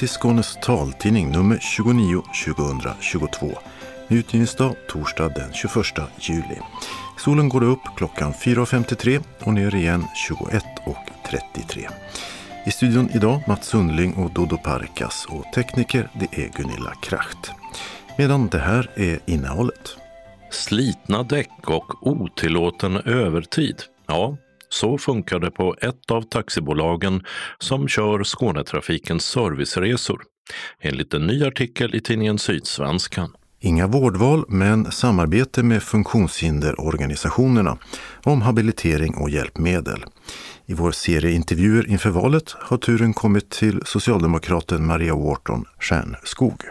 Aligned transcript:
Välkommen 0.00 0.42
till 0.42 0.48
Skånes 0.48 0.58
taltidning 0.62 1.30
nummer 1.30 1.58
29 1.60 2.22
2022. 2.44 3.46
Utgivningsdag 4.08 4.74
torsdag 4.88 5.28
den 5.28 5.52
21 5.52 5.74
juli. 6.18 6.58
Solen 7.18 7.48
går 7.48 7.62
upp 7.62 7.80
klockan 7.96 8.32
4.53 8.32 9.22
och 9.40 9.54
ner 9.54 9.74
igen 9.74 10.04
21.33. 10.28 11.88
I 12.66 12.70
studion 12.70 13.10
idag 13.14 13.42
Mats 13.48 13.66
Sundling 13.66 14.14
och 14.14 14.30
Dodo 14.30 14.56
Parkas 14.56 15.26
och 15.28 15.44
tekniker 15.54 16.08
det 16.14 16.44
är 16.44 16.48
Gunilla 16.48 16.94
Kracht. 17.02 17.50
Medan 18.18 18.48
det 18.48 18.58
här 18.58 18.90
är 18.94 19.18
innehållet. 19.26 19.96
Slitna 20.50 21.22
däck 21.22 21.50
och 21.66 22.06
otillåten 22.06 22.96
övertid. 22.96 23.82
Ja, 24.06 24.36
så 24.72 24.98
funkar 24.98 25.38
det 25.38 25.50
på 25.50 25.76
ett 25.80 26.10
av 26.10 26.22
taxibolagen 26.22 27.24
som 27.58 27.88
kör 27.88 28.24
Skånetrafikens 28.24 29.24
serviceresor, 29.24 30.22
enligt 30.80 31.14
en 31.14 31.26
ny 31.26 31.44
artikel 31.44 31.94
i 31.94 32.00
tidningen 32.00 32.38
Sydsvenskan. 32.38 33.32
Inga 33.62 33.86
vårdval, 33.86 34.44
men 34.48 34.92
samarbete 34.92 35.62
med 35.62 35.82
funktionshinderorganisationerna 35.82 37.78
om 38.24 38.42
habilitering 38.42 39.14
och 39.14 39.30
hjälpmedel. 39.30 40.04
I 40.66 40.74
vår 40.74 40.92
serie 40.92 41.32
intervjuer 41.32 41.88
inför 41.88 42.10
valet 42.10 42.50
har 42.58 42.76
turen 42.76 43.12
kommit 43.12 43.50
till 43.50 43.82
socialdemokraten 43.84 44.86
Maria 44.86 45.14
Wharton 45.14 45.64
Stjärnskog. 45.80 46.62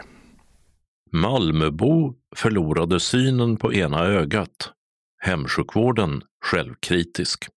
Malmöbo 1.12 2.14
förlorade 2.36 3.00
synen 3.00 3.56
på 3.56 3.74
ena 3.74 4.04
ögat. 4.04 4.72
Hemsjukvården 5.22 6.22
självkritisk. 6.44 7.48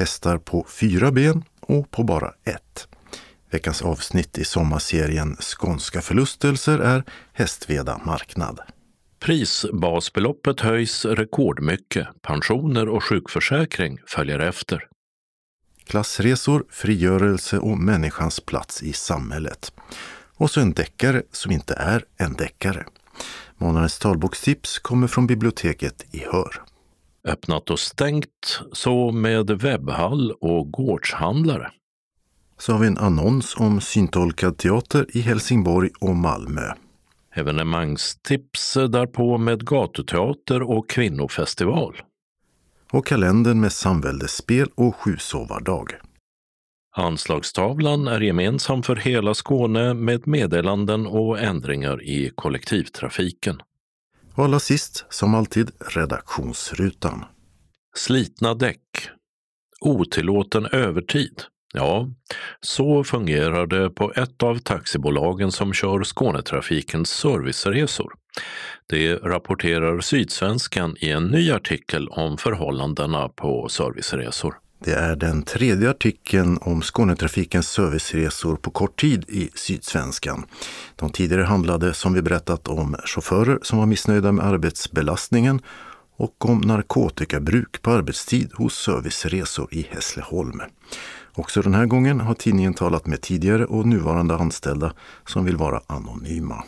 Hästar 0.00 0.38
på 0.38 0.66
fyra 0.68 1.12
ben 1.12 1.44
och 1.60 1.90
på 1.90 2.04
bara 2.04 2.32
ett. 2.44 2.88
Veckans 3.50 3.82
avsnitt 3.82 4.38
i 4.38 4.44
sommarserien 4.44 5.36
Skånska 5.36 6.00
förlustelser 6.00 6.78
är 6.78 7.04
Hästveda 7.32 8.00
marknad. 8.04 8.60
Prisbasbeloppet 9.18 10.60
höjs 10.60 11.04
rekordmycket. 11.04 12.08
Pensioner 12.22 12.88
och 12.88 13.04
sjukförsäkring 13.04 13.98
följer 14.06 14.38
efter. 14.38 14.88
Klassresor, 15.84 16.64
frigörelse 16.70 17.58
och 17.58 17.78
människans 17.78 18.40
plats 18.40 18.82
i 18.82 18.92
samhället. 18.92 19.72
Och 20.36 20.50
så 20.50 20.60
en 20.60 20.72
deckare 20.72 21.22
som 21.32 21.52
inte 21.52 21.74
är 21.74 22.04
en 22.16 22.32
deckare. 22.32 22.86
Månadens 23.58 23.98
talbokstips 23.98 24.78
kommer 24.78 25.06
från 25.06 25.26
biblioteket 25.26 26.06
i 26.10 26.18
Hör. 26.18 26.69
Öppnat 27.24 27.70
och 27.70 27.78
stängt, 27.78 28.60
så 28.72 29.12
med 29.12 29.50
webbhall 29.50 30.32
och 30.32 30.70
gårdshandlare. 30.70 31.70
Så 32.58 32.72
har 32.72 32.80
vi 32.80 32.86
en 32.86 32.98
annons 32.98 33.56
om 33.56 33.80
syntolkad 33.80 34.58
teater 34.58 35.06
i 35.16 35.20
Helsingborg 35.20 35.90
och 36.00 36.16
Malmö. 36.16 36.72
Evenemangstips 37.34 38.74
därpå 38.74 39.38
med 39.38 39.66
gatuteater 39.66 40.62
och 40.62 40.90
kvinnofestival. 40.90 42.02
Och 42.92 43.06
kalendern 43.06 43.60
med 43.60 43.72
samväldesspel 43.72 44.68
och 44.74 44.96
sjusovardag. 44.96 45.92
Anslagstavlan 46.96 48.08
är 48.08 48.20
gemensam 48.20 48.82
för 48.82 48.96
hela 48.96 49.34
Skåne 49.34 49.94
med 49.94 50.26
meddelanden 50.26 51.06
och 51.06 51.38
ändringar 51.38 52.02
i 52.02 52.30
kollektivtrafiken. 52.34 53.62
Och 54.40 54.46
allra 54.46 54.60
sist, 54.60 55.04
som 55.10 55.34
alltid, 55.34 55.70
redaktionsrutan. 55.80 57.24
Slitna 57.96 58.54
däck. 58.54 58.80
Otillåten 59.80 60.66
övertid. 60.66 61.42
Ja, 61.74 62.08
så 62.60 63.04
fungerar 63.04 63.66
det 63.66 63.90
på 63.90 64.12
ett 64.12 64.42
av 64.42 64.58
taxibolagen 64.58 65.52
som 65.52 65.72
kör 65.72 66.04
Skånetrafikens 66.04 67.10
serviceresor. 67.10 68.12
Det 68.88 69.14
rapporterar 69.14 70.00
Sydsvenskan 70.00 70.96
i 71.00 71.10
en 71.10 71.26
ny 71.26 71.50
artikel 71.50 72.08
om 72.08 72.38
förhållandena 72.38 73.28
på 73.28 73.68
serviceresor. 73.68 74.54
Det 74.84 74.92
är 74.92 75.16
den 75.16 75.42
tredje 75.42 75.90
artikeln 75.90 76.58
om 76.60 76.82
Skånetrafikens 76.82 77.68
serviceresor 77.68 78.56
på 78.56 78.70
kort 78.70 79.00
tid 79.00 79.24
i 79.28 79.50
Sydsvenskan. 79.54 80.44
De 80.96 81.10
tidigare 81.10 81.42
handlade, 81.42 81.94
som 81.94 82.12
vi 82.12 82.22
berättat, 82.22 82.68
om 82.68 82.96
chaufförer 83.04 83.58
som 83.62 83.78
var 83.78 83.86
missnöjda 83.86 84.32
med 84.32 84.46
arbetsbelastningen 84.46 85.60
och 86.16 86.48
om 86.48 86.58
narkotikabruk 86.58 87.82
på 87.82 87.90
arbetstid 87.90 88.52
hos 88.54 88.74
serviceresor 88.74 89.68
i 89.70 89.86
Hässleholm. 89.90 90.60
Också 91.34 91.62
den 91.62 91.74
här 91.74 91.86
gången 91.86 92.20
har 92.20 92.34
tidningen 92.34 92.74
talat 92.74 93.06
med 93.06 93.20
tidigare 93.20 93.64
och 93.64 93.86
nuvarande 93.86 94.34
anställda 94.34 94.92
som 95.26 95.44
vill 95.44 95.56
vara 95.56 95.80
anonyma. 95.86 96.64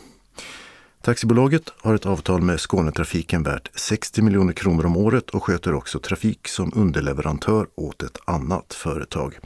Taxibolaget 1.05 1.73
har 1.77 1.95
ett 1.95 2.05
avtal 2.05 2.41
med 2.41 2.59
Skånetrafiken 2.59 3.43
värt 3.43 3.69
60 3.75 4.21
miljoner 4.21 4.53
kronor 4.53 4.85
om 4.85 4.97
året 4.97 5.29
och 5.29 5.43
sköter 5.43 5.73
också 5.73 5.99
trafik 5.99 6.47
som 6.47 6.71
underleverantör 6.75 7.67
åt 7.75 8.03
ett 8.03 8.17
annat 8.25 8.73
företag. 8.73 9.39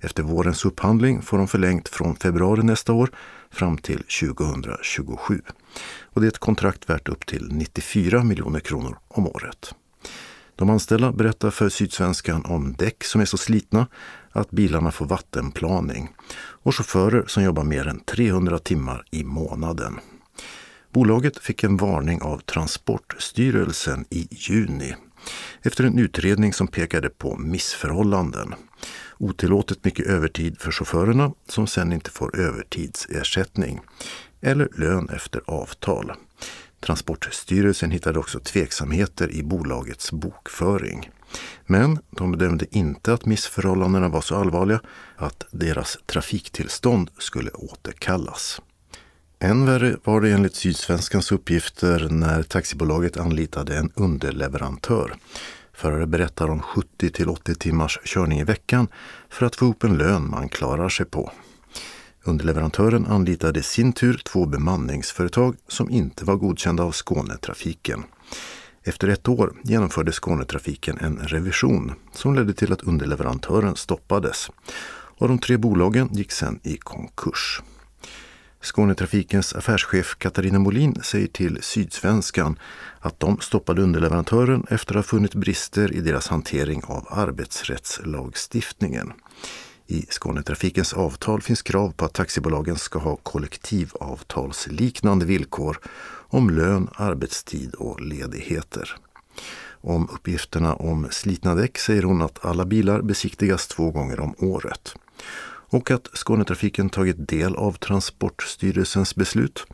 Efter 0.00 0.22
vårens 0.22 0.64
upphandling 0.64 1.22
får 1.22 1.38
de 1.38 1.48
förlängt 1.48 1.88
från 1.88 2.16
februari 2.16 2.62
nästa 2.62 2.92
år 2.92 3.10
fram 3.50 3.78
till 3.78 4.02
2027. 4.20 5.42
Och 6.02 6.20
det 6.20 6.26
är 6.26 6.28
ett 6.28 6.38
kontrakt 6.38 6.90
värt 6.90 7.08
upp 7.08 7.26
till 7.26 7.48
94 7.52 8.24
miljoner 8.24 8.60
kronor 8.60 8.98
om 9.08 9.26
året. 9.26 9.74
De 10.56 10.70
anställda 10.70 11.12
berättar 11.12 11.50
för 11.50 11.68
Sydsvenskan 11.68 12.44
om 12.44 12.72
däck 12.78 13.04
som 13.04 13.20
är 13.20 13.24
så 13.24 13.38
slitna 13.38 13.86
att 14.30 14.50
bilarna 14.50 14.90
får 14.90 15.06
vattenplaning 15.06 16.14
och 16.36 16.76
chaufförer 16.76 17.24
som 17.26 17.42
jobbar 17.42 17.64
mer 17.64 17.88
än 17.88 18.00
300 18.00 18.58
timmar 18.58 19.04
i 19.10 19.24
månaden. 19.24 20.00
Bolaget 20.92 21.38
fick 21.38 21.64
en 21.64 21.76
varning 21.76 22.22
av 22.22 22.38
Transportstyrelsen 22.38 24.04
i 24.10 24.28
juni 24.30 24.94
efter 25.62 25.84
en 25.84 25.98
utredning 25.98 26.52
som 26.52 26.68
pekade 26.68 27.08
på 27.08 27.36
missförhållanden. 27.36 28.54
Otillåtet 29.18 29.84
mycket 29.84 30.06
övertid 30.06 30.60
för 30.60 30.70
chaufförerna 30.70 31.32
som 31.48 31.66
sen 31.66 31.92
inte 31.92 32.10
får 32.10 32.40
övertidsersättning 32.40 33.80
eller 34.40 34.68
lön 34.76 35.08
efter 35.08 35.42
avtal. 35.46 36.12
Transportstyrelsen 36.80 37.90
hittade 37.90 38.18
också 38.18 38.40
tveksamheter 38.40 39.30
i 39.30 39.42
bolagets 39.42 40.12
bokföring. 40.12 41.10
Men 41.66 41.98
de 42.10 42.32
bedömde 42.32 42.66
inte 42.70 43.12
att 43.12 43.26
missförhållandena 43.26 44.08
var 44.08 44.20
så 44.20 44.36
allvarliga 44.36 44.80
att 45.16 45.44
deras 45.50 45.98
trafiktillstånd 46.06 47.10
skulle 47.18 47.50
återkallas. 47.50 48.60
Än 49.44 49.66
värre 49.66 49.96
var 50.04 50.20
det 50.20 50.30
enligt 50.30 50.54
Sydsvenskans 50.54 51.32
uppgifter 51.32 52.08
när 52.10 52.42
taxibolaget 52.42 53.16
anlitade 53.16 53.76
en 53.76 53.90
underleverantör. 53.94 55.14
Förare 55.72 56.06
berättar 56.06 56.50
om 56.50 56.60
70 56.60 57.10
till 57.10 57.28
80 57.28 57.54
timmars 57.54 57.98
körning 58.04 58.40
i 58.40 58.44
veckan 58.44 58.88
för 59.28 59.46
att 59.46 59.56
få 59.56 59.64
ihop 59.64 59.84
en 59.84 59.98
lön 59.98 60.30
man 60.30 60.48
klarar 60.48 60.88
sig 60.88 61.06
på. 61.06 61.32
Underleverantören 62.24 63.06
anlitade 63.06 63.60
i 63.60 63.62
sin 63.62 63.92
tur 63.92 64.22
två 64.24 64.46
bemanningsföretag 64.46 65.56
som 65.68 65.90
inte 65.90 66.24
var 66.24 66.36
godkända 66.36 66.82
av 66.82 66.92
Skånetrafiken. 66.92 68.04
Efter 68.82 69.08
ett 69.08 69.28
år 69.28 69.52
genomförde 69.64 70.12
Skånetrafiken 70.12 70.98
en 70.98 71.18
revision 71.18 71.92
som 72.12 72.34
ledde 72.34 72.52
till 72.52 72.72
att 72.72 72.82
underleverantören 72.82 73.76
stoppades. 73.76 74.50
Och 75.18 75.28
de 75.28 75.38
tre 75.38 75.56
bolagen 75.56 76.08
gick 76.12 76.32
sedan 76.32 76.60
i 76.62 76.76
konkurs. 76.76 77.62
Skånetrafikens 78.62 79.54
affärschef 79.54 80.16
Katarina 80.18 80.58
Molin 80.58 80.94
säger 81.02 81.26
till 81.26 81.62
Sydsvenskan 81.62 82.58
att 83.00 83.20
de 83.20 83.40
stoppade 83.40 83.82
underleverantören 83.82 84.66
efter 84.70 84.94
att 84.94 84.96
ha 84.96 85.02
funnit 85.02 85.34
brister 85.34 85.92
i 85.92 86.00
deras 86.00 86.28
hantering 86.28 86.82
av 86.84 87.06
arbetsrättslagstiftningen. 87.10 89.12
I 89.86 90.06
Skånetrafikens 90.08 90.92
avtal 90.92 91.42
finns 91.42 91.62
krav 91.62 91.92
på 91.92 92.04
att 92.04 92.14
taxibolagen 92.14 92.76
ska 92.76 92.98
ha 92.98 93.16
kollektivavtalsliknande 93.16 95.26
villkor 95.26 95.78
om 96.28 96.50
lön, 96.50 96.88
arbetstid 96.94 97.74
och 97.74 98.00
ledigheter. 98.00 98.96
Om 99.80 100.08
uppgifterna 100.12 100.74
om 100.74 101.06
slitna 101.10 101.54
däck 101.54 101.78
säger 101.78 102.02
hon 102.02 102.22
att 102.22 102.44
alla 102.44 102.64
bilar 102.64 103.02
besiktigas 103.02 103.68
två 103.68 103.90
gånger 103.90 104.20
om 104.20 104.34
året 104.38 104.94
och 105.72 105.90
att 105.90 106.08
Skånetrafiken 106.12 106.90
tagit 106.90 107.28
del 107.28 107.56
av 107.56 107.72
Transportstyrelsens 107.72 109.14
beslut 109.14 109.66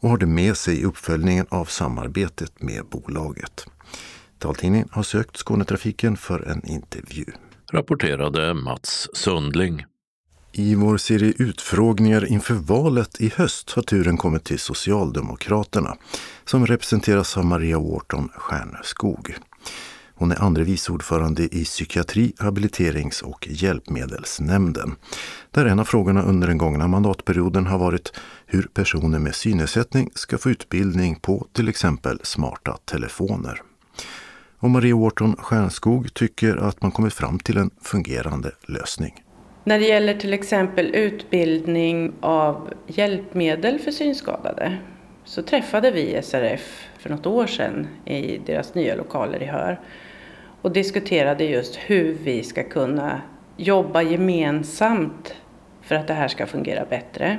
och 0.00 0.08
har 0.08 0.18
det 0.18 0.26
med 0.26 0.56
sig 0.56 0.80
i 0.80 0.84
uppföljningen 0.84 1.46
av 1.48 1.64
samarbetet 1.64 2.62
med 2.62 2.84
bolaget. 2.86 3.66
Taltidningen 4.38 4.88
har 4.92 5.02
sökt 5.02 5.36
Skånetrafiken 5.36 6.16
för 6.16 6.48
en 6.48 6.66
intervju. 6.66 7.24
Rapporterade 7.72 8.54
Mats 8.54 9.08
Sundling. 9.12 9.84
I 10.52 10.74
vår 10.74 10.96
serie 10.96 11.32
utfrågningar 11.38 12.26
inför 12.26 12.54
valet 12.54 13.20
i 13.20 13.32
höst 13.36 13.70
har 13.70 13.82
turen 13.82 14.16
kommit 14.16 14.44
till 14.44 14.58
Socialdemokraterna 14.58 15.96
som 16.44 16.66
representeras 16.66 17.36
av 17.36 17.44
Maria 17.44 17.78
Wharton 17.78 18.28
Stjärnskog. 18.34 19.34
Hon 20.18 20.32
är 20.32 20.42
andre 20.42 20.64
vice 20.64 20.92
ordförande 20.92 21.42
i 21.42 21.64
psykiatri, 21.64 22.32
habiliterings 22.38 23.22
och 23.22 23.48
hjälpmedelsnämnden. 23.50 24.94
Där 25.50 25.66
en 25.66 25.78
av 25.78 25.84
frågorna 25.84 26.22
under 26.22 26.48
den 26.48 26.58
gångna 26.58 26.88
mandatperioden 26.88 27.66
har 27.66 27.78
varit 27.78 28.12
hur 28.46 28.62
personer 28.62 29.18
med 29.18 29.34
synnedsättning 29.34 30.10
ska 30.14 30.38
få 30.38 30.50
utbildning 30.50 31.16
på 31.16 31.46
till 31.52 31.68
exempel 31.68 32.20
smarta 32.22 32.76
telefoner. 32.84 33.62
Och 34.58 34.70
Marie 34.70 34.94
Wharton 34.94 35.36
Stjärnskog 35.36 36.14
tycker 36.14 36.56
att 36.56 36.82
man 36.82 36.90
kommit 36.90 37.14
fram 37.14 37.38
till 37.38 37.56
en 37.56 37.70
fungerande 37.82 38.52
lösning. 38.68 39.24
När 39.64 39.78
det 39.78 39.86
gäller 39.86 40.14
till 40.14 40.32
exempel 40.32 40.94
utbildning 40.94 42.12
av 42.20 42.72
hjälpmedel 42.86 43.78
för 43.78 43.90
synskadade 43.90 44.78
så 45.24 45.42
träffade 45.42 45.90
vi 45.90 46.22
SRF 46.22 46.86
för 46.98 47.10
något 47.10 47.26
år 47.26 47.46
sedan 47.46 47.86
i 48.04 48.38
deras 48.46 48.74
nya 48.74 48.94
lokaler 48.94 49.42
i 49.42 49.46
Hör 49.46 49.80
och 50.62 50.72
diskuterade 50.72 51.44
just 51.44 51.76
hur 51.76 52.16
vi 52.22 52.42
ska 52.42 52.62
kunna 52.62 53.20
jobba 53.56 54.02
gemensamt 54.02 55.34
för 55.82 55.94
att 55.94 56.06
det 56.06 56.14
här 56.14 56.28
ska 56.28 56.46
fungera 56.46 56.84
bättre. 56.84 57.38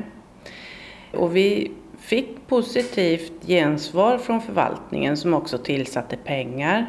Och 1.14 1.36
vi 1.36 1.72
fick 2.00 2.48
positivt 2.48 3.48
gensvar 3.48 4.18
från 4.18 4.42
förvaltningen 4.42 5.18
som 5.18 5.34
också 5.34 5.58
tillsatte 5.58 6.18
pengar. 6.18 6.86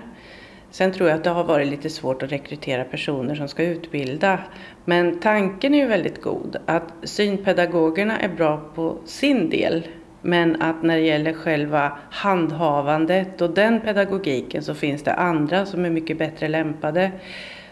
Sen 0.70 0.92
tror 0.92 1.08
jag 1.08 1.16
att 1.16 1.24
det 1.24 1.30
har 1.30 1.44
varit 1.44 1.68
lite 1.68 1.90
svårt 1.90 2.22
att 2.22 2.32
rekrytera 2.32 2.84
personer 2.84 3.34
som 3.34 3.48
ska 3.48 3.62
utbilda. 3.62 4.38
Men 4.84 5.20
tanken 5.20 5.74
är 5.74 5.78
ju 5.78 5.86
väldigt 5.86 6.22
god, 6.22 6.56
att 6.66 6.92
synpedagogerna 7.02 8.18
är 8.18 8.28
bra 8.28 8.70
på 8.74 8.98
sin 9.04 9.50
del 9.50 9.86
men 10.22 10.62
att 10.62 10.82
när 10.82 10.96
det 10.96 11.02
gäller 11.02 11.32
själva 11.32 11.92
handhavandet 12.10 13.40
och 13.40 13.50
den 13.50 13.80
pedagogiken 13.80 14.62
så 14.62 14.74
finns 14.74 15.02
det 15.02 15.14
andra 15.14 15.66
som 15.66 15.84
är 15.84 15.90
mycket 15.90 16.18
bättre 16.18 16.48
lämpade. 16.48 17.12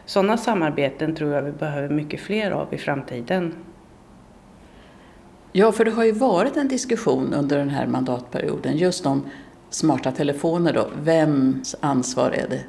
Sådana 0.05 0.37
samarbeten 0.37 1.15
tror 1.15 1.33
jag 1.33 1.43
vi 1.43 1.53
behöver 1.53 1.89
mycket 1.89 2.21
fler 2.21 2.51
av 2.51 2.75
i 2.75 2.79
framtiden. 2.79 3.55
Ja, 5.53 5.73
för 5.73 5.85
det 5.85 5.91
har 5.91 6.05
ju 6.05 6.13
varit 6.13 6.57
en 6.57 6.69
diskussion 6.69 7.35
under 7.35 7.59
den 7.59 7.69
här 7.69 7.87
mandatperioden 7.87 8.77
just 8.77 9.07
om 9.07 9.31
smarta 9.71 10.13
telefoner 10.13 10.73
då. 10.73 10.89
Vems 11.03 11.77
ansvar 11.81 12.31
är 12.31 12.49
det? 12.49 12.65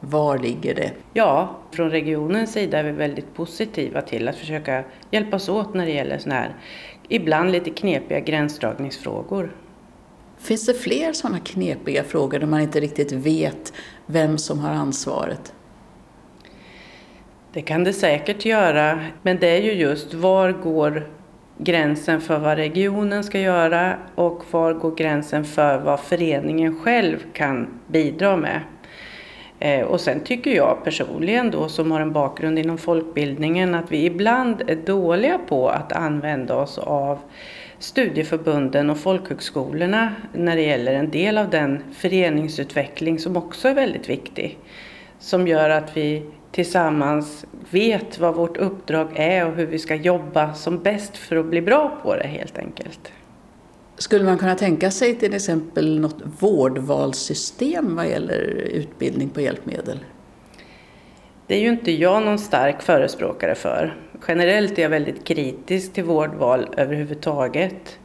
Var 0.00 0.38
ligger 0.38 0.74
det? 0.74 0.92
Ja, 1.12 1.56
från 1.70 1.90
regionens 1.90 2.52
sida 2.52 2.78
är 2.78 2.84
vi 2.84 2.92
väldigt 2.92 3.34
positiva 3.34 4.02
till 4.02 4.28
att 4.28 4.36
försöka 4.36 4.84
hjälpas 5.10 5.48
åt 5.48 5.74
när 5.74 5.86
det 5.86 5.92
gäller 5.92 6.18
sådana 6.18 6.40
här 6.40 6.54
ibland 7.10 7.50
lite 7.50 7.70
knepiga 7.70 8.20
gränsdragningsfrågor. 8.20 9.56
Finns 10.38 10.66
det 10.66 10.74
fler 10.74 11.12
sådana 11.12 11.38
knepiga 11.38 12.04
frågor 12.04 12.38
där 12.38 12.46
man 12.46 12.60
inte 12.60 12.80
riktigt 12.80 13.12
vet 13.12 13.72
vem 14.06 14.38
som 14.38 14.58
har 14.58 14.70
ansvaret? 14.70 15.54
Det 17.52 17.62
kan 17.62 17.84
det 17.84 17.92
säkert 17.92 18.44
göra, 18.44 19.00
men 19.22 19.38
det 19.38 19.48
är 19.48 19.62
ju 19.62 19.72
just 19.72 20.14
var 20.14 20.52
går 20.52 21.10
gränsen 21.58 22.20
för 22.20 22.38
vad 22.38 22.56
regionen 22.56 23.24
ska 23.24 23.40
göra 23.40 23.96
och 24.14 24.44
var 24.50 24.74
går 24.74 24.96
gränsen 24.96 25.44
för 25.44 25.78
vad 25.78 26.00
föreningen 26.00 26.80
själv 26.80 27.18
kan 27.32 27.80
bidra 27.86 28.36
med. 28.36 28.60
Eh, 29.60 29.86
och 29.86 30.00
sen 30.00 30.20
tycker 30.20 30.50
jag 30.50 30.84
personligen 30.84 31.50
då 31.50 31.68
som 31.68 31.92
har 31.92 32.00
en 32.00 32.12
bakgrund 32.12 32.58
inom 32.58 32.78
folkbildningen 32.78 33.74
att 33.74 33.92
vi 33.92 34.04
ibland 34.04 34.62
är 34.66 34.76
dåliga 34.76 35.38
på 35.48 35.68
att 35.68 35.92
använda 35.92 36.56
oss 36.56 36.78
av 36.78 37.18
studieförbunden 37.78 38.90
och 38.90 38.98
folkhögskolorna 38.98 40.14
när 40.32 40.56
det 40.56 40.62
gäller 40.62 40.94
en 40.94 41.10
del 41.10 41.38
av 41.38 41.50
den 41.50 41.82
föreningsutveckling 41.92 43.18
som 43.18 43.36
också 43.36 43.68
är 43.68 43.74
väldigt 43.74 44.08
viktig. 44.08 44.58
Som 45.18 45.48
gör 45.48 45.70
att 45.70 45.96
vi 45.96 46.22
tillsammans 46.50 47.44
vet 47.70 48.18
vad 48.18 48.34
vårt 48.34 48.56
uppdrag 48.56 49.08
är 49.14 49.46
och 49.46 49.54
hur 49.54 49.66
vi 49.66 49.78
ska 49.78 49.94
jobba 49.94 50.54
som 50.54 50.82
bäst 50.82 51.16
för 51.16 51.36
att 51.36 51.46
bli 51.46 51.60
bra 51.60 51.98
på 52.02 52.16
det 52.16 52.26
helt 52.26 52.58
enkelt. 52.58 53.12
Skulle 54.00 54.24
man 54.24 54.38
kunna 54.38 54.54
tänka 54.54 54.90
sig 54.90 55.14
till 55.14 55.34
exempel 55.34 56.00
något 56.00 56.22
vårdvalssystem 56.38 57.96
vad 57.96 58.08
gäller 58.08 58.38
utbildning 58.72 59.28
på 59.28 59.40
hjälpmedel? 59.40 59.98
Det 61.46 61.54
är 61.54 61.60
ju 61.60 61.68
inte 61.68 61.92
jag 61.92 62.22
någon 62.22 62.38
stark 62.38 62.82
förespråkare 62.82 63.54
för. 63.54 63.96
Generellt 64.28 64.78
är 64.78 64.82
jag 64.82 64.90
väldigt 64.90 65.24
kritisk 65.24 65.92
till 65.92 66.04
vårdval 66.04 66.68
överhuvudtaget. 66.76 67.98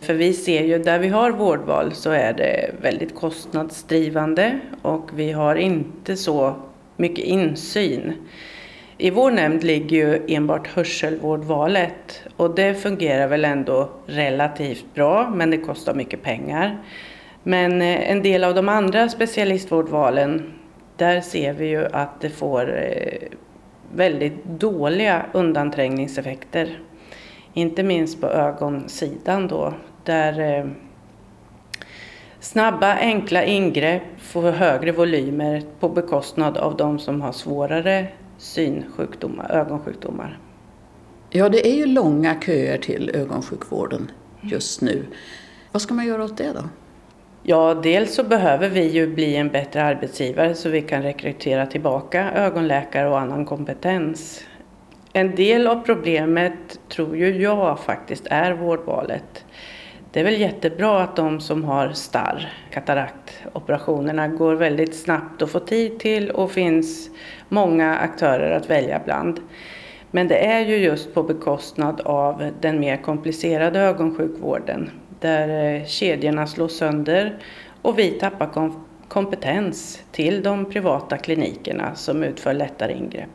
För 0.00 0.14
vi 0.14 0.32
ser 0.32 0.64
ju 0.64 0.78
där 0.78 0.98
vi 0.98 1.08
har 1.08 1.30
vårdval 1.30 1.94
så 1.94 2.10
är 2.10 2.32
det 2.32 2.74
väldigt 2.82 3.14
kostnadsdrivande 3.14 4.60
och 4.82 5.10
vi 5.14 5.32
har 5.32 5.56
inte 5.56 6.16
så 6.16 6.56
mycket 6.96 7.24
insyn. 7.24 8.12
I 9.00 9.10
vår 9.10 9.30
nämnd 9.30 9.64
ligger 9.64 9.96
ju 9.96 10.34
enbart 10.36 10.66
hörselvårdvalet 10.66 12.22
och 12.36 12.54
det 12.54 12.74
fungerar 12.74 13.28
väl 13.28 13.44
ändå 13.44 13.88
relativt 14.06 14.94
bra 14.94 15.30
men 15.30 15.50
det 15.50 15.58
kostar 15.58 15.94
mycket 15.94 16.22
pengar. 16.22 16.78
Men 17.42 17.82
eh, 17.82 18.10
en 18.10 18.22
del 18.22 18.44
av 18.44 18.54
de 18.54 18.68
andra 18.68 19.08
specialistvårdvalen 19.08 20.52
där 20.96 21.20
ser 21.20 21.52
vi 21.52 21.66
ju 21.66 21.86
att 21.86 22.20
det 22.20 22.30
får 22.30 22.78
eh, 22.78 23.28
väldigt 23.94 24.44
dåliga 24.44 25.26
undanträngningseffekter. 25.32 26.78
Inte 27.54 27.82
minst 27.82 28.20
på 28.20 28.26
ögonsidan 28.26 29.48
då 29.48 29.74
där 30.04 30.58
eh, 30.58 30.66
snabba 32.40 32.94
enkla 32.94 33.44
ingrepp 33.44 34.02
får 34.18 34.50
högre 34.50 34.92
volymer 34.92 35.62
på 35.80 35.88
bekostnad 35.88 36.56
av 36.56 36.76
de 36.76 36.98
som 36.98 37.20
har 37.20 37.32
svårare 37.32 38.06
synsjukdomar, 38.38 39.50
ögonsjukdomar. 39.50 40.38
Ja, 41.30 41.48
det 41.48 41.68
är 41.68 41.74
ju 41.74 41.86
långa 41.86 42.40
köer 42.40 42.78
till 42.78 43.10
ögonsjukvården 43.14 44.10
just 44.40 44.80
nu. 44.80 45.06
Vad 45.72 45.82
ska 45.82 45.94
man 45.94 46.06
göra 46.06 46.24
åt 46.24 46.36
det 46.36 46.52
då? 46.52 46.62
Ja, 47.42 47.74
dels 47.74 48.14
så 48.14 48.22
behöver 48.22 48.68
vi 48.68 48.88
ju 48.88 49.14
bli 49.14 49.36
en 49.36 49.48
bättre 49.48 49.82
arbetsgivare 49.82 50.54
så 50.54 50.68
vi 50.68 50.82
kan 50.82 51.02
rekrytera 51.02 51.66
tillbaka 51.66 52.32
ögonläkare 52.32 53.08
och 53.08 53.20
annan 53.20 53.44
kompetens. 53.44 54.44
En 55.12 55.34
del 55.34 55.66
av 55.66 55.76
problemet 55.76 56.80
tror 56.88 57.16
ju 57.16 57.42
jag 57.42 57.80
faktiskt 57.80 58.26
är 58.30 58.52
vårdvalet. 58.52 59.44
Det 60.12 60.20
är 60.20 60.24
väl 60.24 60.40
jättebra 60.40 61.02
att 61.02 61.16
de 61.16 61.40
som 61.40 61.64
har 61.64 61.92
starr, 61.92 62.52
kataraktoperationerna, 62.70 64.28
går 64.28 64.54
väldigt 64.54 64.96
snabbt 64.96 65.42
att 65.42 65.50
få 65.50 65.60
tid 65.60 65.98
till 65.98 66.30
och 66.30 66.50
finns 66.50 67.10
många 67.48 67.96
aktörer 67.96 68.50
att 68.50 68.70
välja 68.70 69.00
bland. 69.04 69.40
Men 70.10 70.28
det 70.28 70.46
är 70.46 70.60
ju 70.60 70.76
just 70.76 71.14
på 71.14 71.22
bekostnad 71.22 72.00
av 72.00 72.50
den 72.60 72.80
mer 72.80 72.96
komplicerade 72.96 73.80
ögonsjukvården 73.80 74.90
där 75.20 75.74
eh, 75.74 75.86
kedjorna 75.86 76.46
slås 76.46 76.76
sönder 76.76 77.38
och 77.82 77.98
vi 77.98 78.10
tappar 78.10 78.72
kompetens 79.08 80.02
till 80.12 80.42
de 80.42 80.64
privata 80.64 81.18
klinikerna 81.18 81.94
som 81.94 82.22
utför 82.22 82.54
lättare 82.54 82.92
ingrepp. 82.92 83.30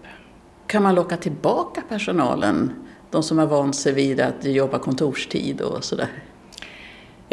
Kan 0.68 0.84
man 0.84 0.96
locka 0.96 1.18
tillbaka 1.18 1.82
personalen, 1.90 2.74
de 3.12 3.24
som 3.24 3.38
har 3.38 3.48
vant 3.48 3.76
sig 3.76 3.94
vid 3.94 4.22
att 4.22 4.46
jobba 4.46 4.80
kontorstid 4.80 5.62
och 5.62 5.84
sådär? 5.84 6.10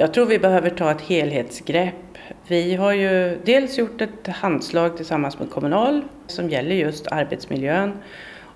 Jag 0.00 0.14
tror 0.14 0.26
vi 0.26 0.38
behöver 0.38 0.70
ta 0.70 0.90
ett 0.90 1.00
helhetsgrepp. 1.00 2.18
Vi 2.46 2.74
har 2.74 2.92
ju 2.92 3.38
dels 3.44 3.78
gjort 3.78 4.00
ett 4.00 4.26
handslag 4.26 4.96
tillsammans 4.96 5.38
med 5.38 5.50
Kommunal 5.50 6.02
som 6.26 6.50
gäller 6.50 6.74
just 6.74 7.06
arbetsmiljön 7.06 7.92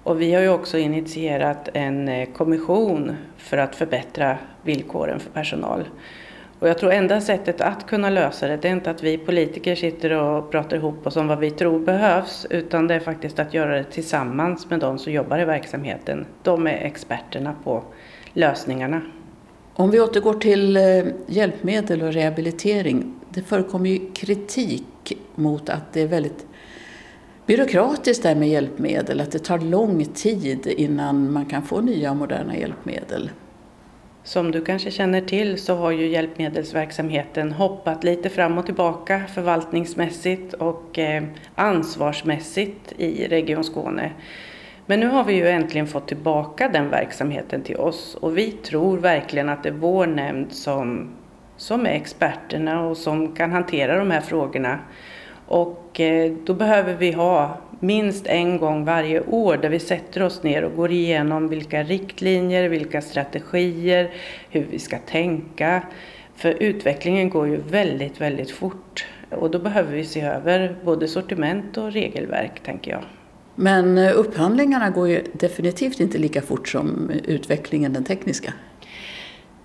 och 0.03 0.21
vi 0.21 0.35
har 0.35 0.43
ju 0.43 0.49
också 0.49 0.79
initierat 0.79 1.69
en 1.75 2.09
eh, 2.09 2.29
kommission 2.29 3.17
för 3.37 3.59
att 3.59 3.75
förbättra 3.75 4.39
villkoren 4.63 5.21
för 5.21 5.31
personal. 5.31 5.85
Och 6.59 6.69
jag 6.69 6.79
tror 6.79 6.93
enda 6.93 7.21
sättet 7.21 7.61
att 7.61 7.87
kunna 7.87 8.11
lösa 8.11 8.49
det, 8.49 8.57
det 8.57 8.69
är 8.69 8.73
inte 8.73 8.91
att 8.91 9.03
vi 9.03 9.19
politiker 9.19 9.75
sitter 9.75 10.11
och 10.11 10.51
pratar 10.51 10.77
ihop 10.77 11.07
oss 11.07 11.17
om 11.17 11.29
vad 11.29 11.39
vi 11.39 11.51
tror 11.51 11.81
behövs, 11.81 12.47
utan 12.51 12.87
det 12.87 12.95
är 12.95 13.01
faktiskt 13.01 13.39
att 13.39 13.55
göra 13.55 13.77
det 13.77 13.85
tillsammans 13.85 14.71
med 14.71 14.81
de 14.81 14.99
som 14.99 15.13
jobbar 15.13 15.39
i 15.39 15.45
verksamheten. 15.45 16.27
De 16.43 16.67
är 16.67 16.77
experterna 16.77 17.55
på 17.65 17.83
lösningarna. 18.33 19.01
Om 19.77 19.91
vi 19.91 20.01
återgår 20.01 20.35
till 20.35 20.77
eh, 20.77 21.05
hjälpmedel 21.27 22.03
och 22.03 22.13
rehabilitering. 22.13 23.15
Det 23.31 23.43
förekommer 23.43 23.91
ju 23.91 24.13
kritik 24.13 25.19
mot 25.35 25.69
att 25.69 25.93
det 25.93 26.01
är 26.01 26.07
väldigt 26.07 26.47
byråkratiskt 27.47 28.23
där 28.23 28.35
med 28.35 28.49
hjälpmedel, 28.49 29.21
att 29.21 29.33
det 29.33 29.39
tar 29.39 29.59
lång 29.59 30.05
tid 30.05 30.67
innan 30.67 31.33
man 31.33 31.47
kan 31.47 31.63
få 31.63 31.81
nya 31.81 32.11
och 32.11 32.17
moderna 32.17 32.57
hjälpmedel. 32.57 33.31
Som 34.25 34.51
du 34.51 34.65
kanske 34.65 34.91
känner 34.91 35.21
till 35.21 35.59
så 35.59 35.75
har 35.75 35.91
ju 35.91 36.09
hjälpmedelsverksamheten 36.09 37.53
hoppat 37.53 38.05
lite 38.05 38.31
fram 38.31 38.59
och 38.59 38.67
tillbaka 38.67 39.23
förvaltningsmässigt 39.35 40.55
och 40.55 40.99
eh, 40.99 41.25
ansvarsmässigt 41.55 42.93
i 42.97 43.29
Region 43.29 43.65
Skåne. 43.65 44.13
Men 44.87 45.01
nu 45.01 45.07
har 45.07 45.25
vi 45.25 45.35
ju 45.35 45.49
äntligen 45.49 45.87
fått 45.87 46.09
tillbaka 46.09 46.69
den 46.69 46.91
verksamheten 46.91 47.63
till 47.63 47.77
oss 47.77 48.15
och 48.15 48.39
vi 48.39 48.51
tror 48.51 48.99
verkligen 48.99 49.49
att 49.49 49.63
det 49.63 49.69
är 49.69 49.73
vår 49.73 50.07
nämnd 50.07 50.53
som, 50.53 51.09
som 51.57 51.87
är 51.87 51.91
experterna 51.91 52.87
och 52.87 52.97
som 52.97 53.35
kan 53.35 53.53
hantera 53.53 53.99
de 53.99 54.11
här 54.11 54.21
frågorna. 54.21 54.79
Och 55.47 56.01
eh, 56.01 56.33
då 56.45 56.55
behöver 56.55 56.95
vi 56.95 57.13
ha 57.13 57.59
minst 57.81 58.27
en 58.27 58.59
gång 58.59 58.85
varje 58.85 59.21
år 59.21 59.57
där 59.57 59.69
vi 59.69 59.79
sätter 59.79 60.23
oss 60.23 60.43
ner 60.43 60.65
och 60.65 60.77
går 60.77 60.91
igenom 60.91 61.49
vilka 61.49 61.83
riktlinjer, 61.83 62.69
vilka 62.69 63.01
strategier, 63.01 64.11
hur 64.51 64.67
vi 64.71 64.79
ska 64.79 64.99
tänka. 64.99 65.83
För 66.37 66.51
utvecklingen 66.51 67.31
går 67.31 67.49
ju 67.49 67.57
väldigt, 67.57 68.21
väldigt 68.21 68.51
fort 68.51 69.07
och 69.31 69.51
då 69.51 69.59
behöver 69.59 69.93
vi 69.93 70.05
se 70.05 70.21
över 70.21 70.77
både 70.85 71.09
sortiment 71.09 71.77
och 71.77 71.93
regelverk, 71.93 72.61
tänker 72.63 72.91
jag. 72.91 73.03
Men 73.55 73.99
eh, 73.99 74.19
upphandlingarna 74.19 74.91
går 74.91 75.09
ju 75.09 75.25
definitivt 75.33 76.01
inte 76.01 76.19
lika 76.19 76.43
fort 76.43 76.69
som 76.69 77.11
utvecklingen, 77.25 77.93
den 77.93 78.05
tekniska. 78.05 78.53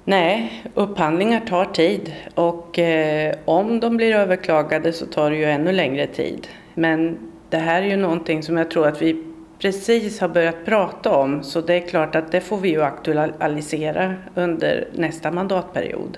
Nej, 0.06 0.64
upphandlingar 0.74 1.40
tar 1.40 1.66
tid 1.66 2.14
och 2.36 2.80
eh, 2.80 3.36
om 3.46 3.80
de 3.80 3.98
blir 3.98 4.16
överklagade 4.16 4.94
så 4.94 5.06
tar 5.06 5.32
det 5.32 5.38
ju 5.38 5.46
ännu 5.46 5.72
längre 5.72 6.08
tid. 6.08 6.48
Men 6.74 7.18
det 7.50 7.58
här 7.58 7.82
är 7.82 7.88
ju 7.88 7.98
någonting 7.98 8.44
som 8.44 8.58
jag 8.58 8.72
tror 8.72 8.88
att 8.88 9.02
vi 9.02 9.24
precis 9.60 10.20
har 10.20 10.28
börjat 10.28 10.66
prata 10.66 11.10
om 11.10 11.44
så 11.44 11.62
det 11.62 11.74
är 11.74 11.88
klart 11.88 12.16
att 12.16 12.32
det 12.32 12.42
får 12.42 12.58
vi 12.58 12.70
ju 12.70 12.84
aktualisera 12.84 14.16
under 14.36 14.88
nästa 14.94 15.32
mandatperiod. 15.32 16.18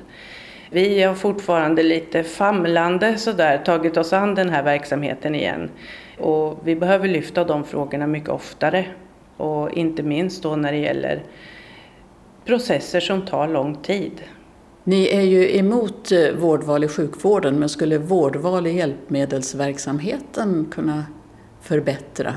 Vi 0.69 1.03
har 1.03 1.15
fortfarande 1.15 1.83
lite 1.83 2.23
famlande 2.23 3.17
sådär 3.17 3.57
tagit 3.57 3.97
oss 3.97 4.13
an 4.13 4.35
den 4.35 4.49
här 4.49 4.63
verksamheten 4.63 5.35
igen. 5.35 5.69
Och 6.21 6.59
vi 6.63 6.75
behöver 6.75 7.07
lyfta 7.07 7.43
de 7.43 7.63
frågorna 7.63 8.07
mycket 8.07 8.29
oftare. 8.29 8.85
Och 9.37 9.71
inte 9.71 10.03
minst 10.03 10.43
då 10.43 10.55
när 10.55 10.71
det 10.71 10.77
gäller 10.77 11.23
processer 12.45 12.99
som 12.99 13.21
tar 13.21 13.47
lång 13.47 13.75
tid. 13.75 14.21
Ni 14.83 15.07
är 15.07 15.21
ju 15.21 15.57
emot 15.57 16.11
eh, 16.11 16.31
vårdval 16.31 16.83
i 16.83 16.87
sjukvården 16.87 17.59
men 17.59 17.69
skulle 17.69 17.97
vårdval 17.97 18.67
i 18.67 18.71
hjälpmedelsverksamheten 18.71 20.67
kunna 20.71 21.05
förbättra? 21.61 22.33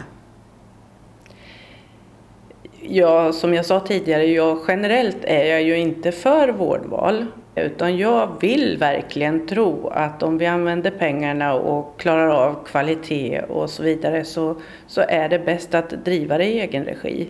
Ja, 2.80 3.32
som 3.32 3.54
jag 3.54 3.66
sa 3.66 3.80
tidigare, 3.80 4.26
jag, 4.26 4.58
generellt 4.68 5.18
är 5.22 5.44
jag 5.44 5.62
ju 5.62 5.76
inte 5.76 6.12
för 6.12 6.48
vårdval. 6.48 7.26
Utan 7.56 7.96
jag 7.96 8.40
vill 8.40 8.78
verkligen 8.78 9.46
tro 9.46 9.88
att 9.88 10.22
om 10.22 10.38
vi 10.38 10.46
använder 10.46 10.90
pengarna 10.90 11.54
och 11.54 12.00
klarar 12.00 12.28
av 12.28 12.64
kvalitet 12.64 13.40
och 13.40 13.70
så 13.70 13.82
vidare 13.82 14.24
så, 14.24 14.56
så 14.86 15.00
är 15.08 15.28
det 15.28 15.38
bäst 15.38 15.74
att 15.74 16.04
driva 16.04 16.38
det 16.38 16.44
i 16.44 16.60
egen 16.60 16.84
regi. 16.84 17.28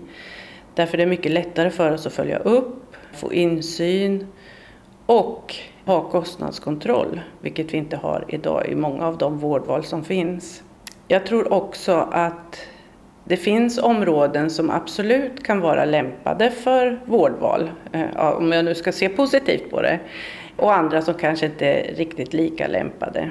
Därför 0.75 0.99
är 0.99 0.99
det 0.99 1.07
mycket 1.07 1.33
lättare 1.33 1.71
för 1.71 1.93
oss 1.93 2.07
att 2.07 2.13
följa 2.13 2.39
upp, 2.39 2.97
få 3.13 3.33
insyn 3.33 4.27
och 5.07 5.55
ha 5.85 6.11
kostnadskontroll, 6.11 7.21
vilket 7.41 7.75
vi 7.75 7.79
inte 7.79 7.97
har 7.97 8.25
idag 8.29 8.69
i 8.69 8.75
många 8.75 9.07
av 9.07 9.19
de 9.19 9.39
vårdval 9.39 9.85
som 9.85 10.05
finns. 10.05 10.63
Jag 11.09 11.27
tror 11.27 11.53
också 11.53 12.09
att 12.13 12.67
det 13.25 13.37
finns 13.37 13.79
områden 13.79 14.51
som 14.51 14.71
absolut 14.71 15.43
kan 15.43 15.61
vara 15.61 15.85
lämpade 15.85 16.51
för 16.51 17.01
vårdval, 17.07 17.71
eh, 17.93 18.17
om 18.17 18.53
jag 18.53 18.65
nu 18.65 18.75
ska 18.75 18.93
se 18.93 19.09
positivt 19.09 19.71
på 19.71 19.83
det, 19.83 20.01
och 20.57 20.75
andra 20.75 21.03
som 21.03 21.15
kanske 21.15 21.47
inte 21.47 21.67
är 21.67 21.95
riktigt 21.95 22.33
lika 22.33 22.67
lämpade. 22.67 23.31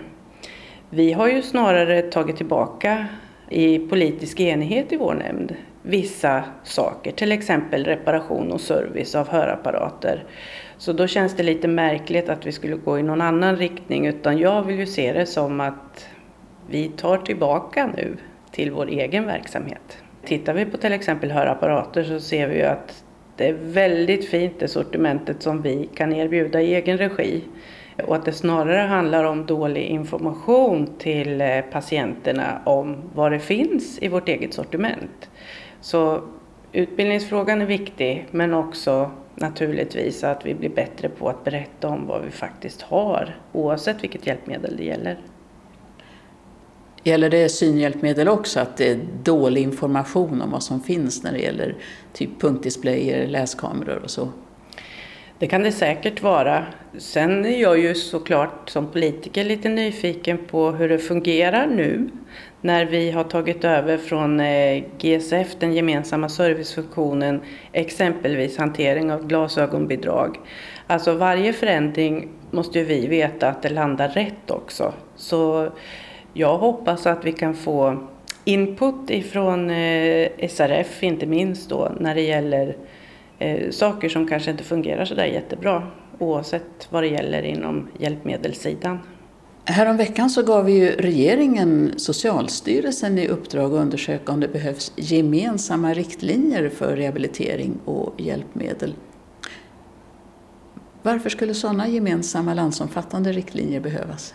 Vi 0.89 1.13
har 1.13 1.27
ju 1.27 1.41
snarare 1.41 2.01
tagit 2.01 2.37
tillbaka 2.37 3.05
i 3.49 3.79
politisk 3.79 4.39
enighet 4.39 4.91
i 4.91 4.97
vår 4.97 5.13
nämnd 5.13 5.55
vissa 5.81 6.43
saker, 6.63 7.11
till 7.11 7.31
exempel 7.31 7.85
reparation 7.85 8.51
och 8.51 8.61
service 8.61 9.15
av 9.15 9.29
hörapparater. 9.29 10.23
Så 10.77 10.93
då 10.93 11.07
känns 11.07 11.35
det 11.35 11.43
lite 11.43 11.67
märkligt 11.67 12.29
att 12.29 12.45
vi 12.45 12.51
skulle 12.51 12.75
gå 12.75 12.99
i 12.99 13.03
någon 13.03 13.21
annan 13.21 13.55
riktning 13.55 14.07
utan 14.07 14.37
jag 14.37 14.63
vill 14.63 14.79
ju 14.79 14.85
se 14.85 15.13
det 15.13 15.25
som 15.25 15.59
att 15.59 16.07
vi 16.69 16.87
tar 16.87 17.17
tillbaka 17.17 17.89
nu 17.97 18.17
till 18.53 18.71
vår 18.71 18.87
egen 18.87 19.25
verksamhet. 19.25 19.97
Tittar 20.25 20.53
vi 20.53 20.65
på 20.65 20.77
till 20.77 20.93
exempel 20.93 21.31
hörapparater 21.31 22.03
så 22.03 22.19
ser 22.19 22.47
vi 22.47 22.55
ju 22.55 22.63
att 22.63 23.03
det 23.37 23.47
är 23.47 23.53
väldigt 23.53 24.29
fint 24.29 24.59
det 24.59 24.67
sortimentet 24.67 25.43
som 25.43 25.61
vi 25.61 25.89
kan 25.95 26.13
erbjuda 26.13 26.61
i 26.61 26.75
egen 26.75 26.97
regi. 26.97 27.43
Och 28.07 28.15
att 28.15 28.25
det 28.25 28.31
snarare 28.31 28.87
handlar 28.87 29.23
om 29.23 29.45
dålig 29.45 29.83
information 29.83 30.89
till 30.97 31.41
eh, 31.41 31.61
patienterna 31.71 32.61
om 32.65 32.97
vad 33.13 33.31
det 33.31 33.39
finns 33.39 33.99
i 34.01 34.07
vårt 34.07 34.29
eget 34.29 34.53
sortiment. 34.53 35.29
Så 35.81 36.21
utbildningsfrågan 36.71 37.61
är 37.61 37.65
viktig 37.65 38.25
men 38.31 38.53
också 38.53 39.11
naturligtvis 39.35 40.23
att 40.23 40.45
vi 40.45 40.53
blir 40.53 40.69
bättre 40.69 41.09
på 41.09 41.29
att 41.29 41.43
berätta 41.43 41.87
om 41.87 42.07
vad 42.07 42.21
vi 42.21 42.31
faktiskt 42.31 42.81
har 42.81 43.35
oavsett 43.51 44.03
vilket 44.03 44.27
hjälpmedel 44.27 44.77
det 44.77 44.83
gäller. 44.83 45.17
Gäller 47.03 47.29
det 47.29 47.49
synhjälpmedel 47.49 48.27
också, 48.27 48.59
att 48.59 48.77
det 48.77 48.91
är 48.91 48.99
dålig 49.23 49.61
information 49.61 50.41
om 50.41 50.51
vad 50.51 50.63
som 50.63 50.81
finns 50.81 51.23
när 51.23 51.31
det 51.31 51.39
gäller 51.39 51.75
typ 52.13 52.41
punktdisplayer, 52.41 53.27
läskameror 53.27 54.01
och 54.03 54.09
så? 54.09 54.29
Det 55.39 55.47
kan 55.47 55.63
det 55.63 55.71
säkert 55.71 56.21
vara. 56.21 56.65
Sen 56.97 57.45
är 57.45 57.61
jag 57.61 57.79
ju 57.79 57.95
såklart 57.95 58.69
som 58.69 58.87
politiker 58.87 59.43
lite 59.43 59.69
nyfiken 59.69 60.37
på 60.37 60.71
hur 60.71 60.89
det 60.89 60.99
fungerar 60.99 61.67
nu 61.67 62.09
när 62.61 62.85
vi 62.85 63.11
har 63.11 63.23
tagit 63.23 63.63
över 63.63 63.97
från 63.97 64.39
eh, 64.39 64.83
GSF, 64.97 65.47
den 65.59 65.73
gemensamma 65.73 66.29
servicefunktionen, 66.29 67.41
exempelvis 67.71 68.57
hantering 68.57 69.11
av 69.11 69.27
glasögonbidrag. 69.27 70.39
Alltså 70.87 71.13
varje 71.13 71.53
förändring 71.53 72.29
måste 72.51 72.79
ju 72.79 72.85
vi 72.85 73.07
veta 73.07 73.49
att 73.49 73.61
det 73.61 73.69
landar 73.69 74.09
rätt 74.09 74.51
också. 74.51 74.93
Så 75.15 75.69
jag 76.33 76.57
hoppas 76.57 77.05
att 77.05 77.25
vi 77.25 77.31
kan 77.31 77.55
få 77.55 78.07
input 78.45 79.09
ifrån 79.09 79.69
eh, 79.69 80.29
SRF, 80.49 81.03
inte 81.03 81.25
minst 81.25 81.69
då, 81.69 81.91
när 81.99 82.15
det 82.15 82.21
gäller 82.21 82.77
eh, 83.39 83.69
saker 83.69 84.09
som 84.09 84.27
kanske 84.27 84.51
inte 84.51 84.63
fungerar 84.63 85.05
så 85.05 85.15
där 85.15 85.25
jättebra, 85.25 85.87
oavsett 86.19 86.87
vad 86.89 87.03
det 87.03 87.07
gäller 87.07 87.43
inom 87.43 87.87
hjälpmedelssidan. 87.97 88.99
Häromveckan 89.65 90.29
så 90.29 90.43
gav 90.43 90.69
ju 90.69 90.91
regeringen 90.91 91.93
Socialstyrelsen 91.97 93.17
i 93.17 93.27
uppdrag 93.27 93.73
att 93.73 93.81
undersöka 93.81 94.31
om 94.31 94.39
det 94.39 94.47
behövs 94.47 94.91
gemensamma 94.95 95.93
riktlinjer 95.93 96.69
för 96.69 96.95
rehabilitering 96.95 97.77
och 97.85 98.13
hjälpmedel. 98.17 98.95
Varför 101.01 101.29
skulle 101.29 101.53
sådana 101.53 101.87
gemensamma 101.87 102.53
landsomfattande 102.53 103.31
riktlinjer 103.31 103.79
behövas? 103.79 104.33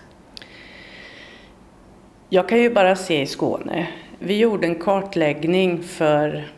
Jag 2.31 2.49
kan 2.49 2.59
ju 2.59 2.71
bara 2.71 2.97
se 2.97 3.23
i 3.23 3.27
Skåne. 3.27 3.89
Vi 4.19 4.39
gjorde 4.39 4.67
en 4.67 4.75
kartläggning 4.75 5.83
för, 5.83 6.49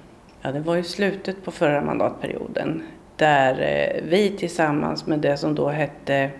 ja 0.42 0.52
det 0.52 0.60
var 0.60 0.76
i 0.76 0.82
slutet 0.82 1.44
på 1.44 1.50
förra 1.50 1.80
mandatperioden, 1.80 2.82
där 3.16 3.52
eh, 3.60 4.02
vi 4.08 4.30
tillsammans 4.30 5.06
med 5.06 5.18
det 5.18 5.36
som 5.36 5.54
då 5.54 5.68
hette 5.68 6.30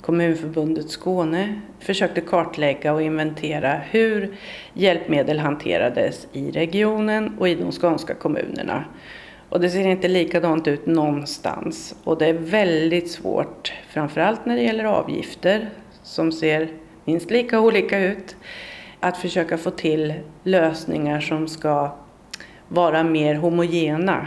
Kommunförbundet 0.00 0.90
Skåne 0.90 1.60
försökte 1.80 2.20
kartlägga 2.20 2.92
och 2.92 3.02
inventera 3.02 3.80
hur 3.90 4.34
hjälpmedel 4.74 5.38
hanterades 5.38 6.26
i 6.32 6.50
regionen 6.50 7.38
och 7.38 7.48
i 7.48 7.54
de 7.54 7.72
skånska 7.72 8.14
kommunerna. 8.14 8.84
Och 9.48 9.60
det 9.60 9.70
ser 9.70 9.88
inte 9.88 10.08
likadant 10.08 10.68
ut 10.68 10.86
någonstans. 10.86 11.94
Och 12.04 12.18
det 12.18 12.26
är 12.26 12.32
väldigt 12.32 13.10
svårt, 13.10 13.72
framförallt 13.88 14.46
när 14.46 14.56
det 14.56 14.62
gäller 14.62 14.84
avgifter 14.84 15.68
som 16.02 16.32
ser 16.32 16.68
minst 17.04 17.30
lika 17.30 17.60
olika 17.60 17.98
ut, 17.98 18.36
att 19.00 19.16
försöka 19.16 19.58
få 19.58 19.70
till 19.70 20.14
lösningar 20.42 21.20
som 21.20 21.48
ska 21.48 21.96
vara 22.68 23.02
mer 23.02 23.34
homogena. 23.34 24.26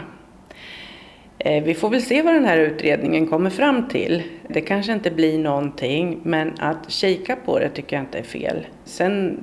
Eh, 1.38 1.64
vi 1.64 1.74
får 1.74 1.90
väl 1.90 2.02
se 2.02 2.22
vad 2.22 2.34
den 2.34 2.44
här 2.44 2.58
utredningen 2.58 3.26
kommer 3.26 3.50
fram 3.50 3.88
till. 3.88 4.22
Det 4.48 4.60
kanske 4.60 4.92
inte 4.92 5.10
blir 5.10 5.38
någonting, 5.38 6.20
men 6.22 6.52
att 6.58 6.90
kika 6.90 7.36
på 7.36 7.58
det 7.58 7.68
tycker 7.68 7.96
jag 7.96 8.02
inte 8.02 8.18
är 8.18 8.22
fel. 8.22 8.66
Sen 8.84 9.40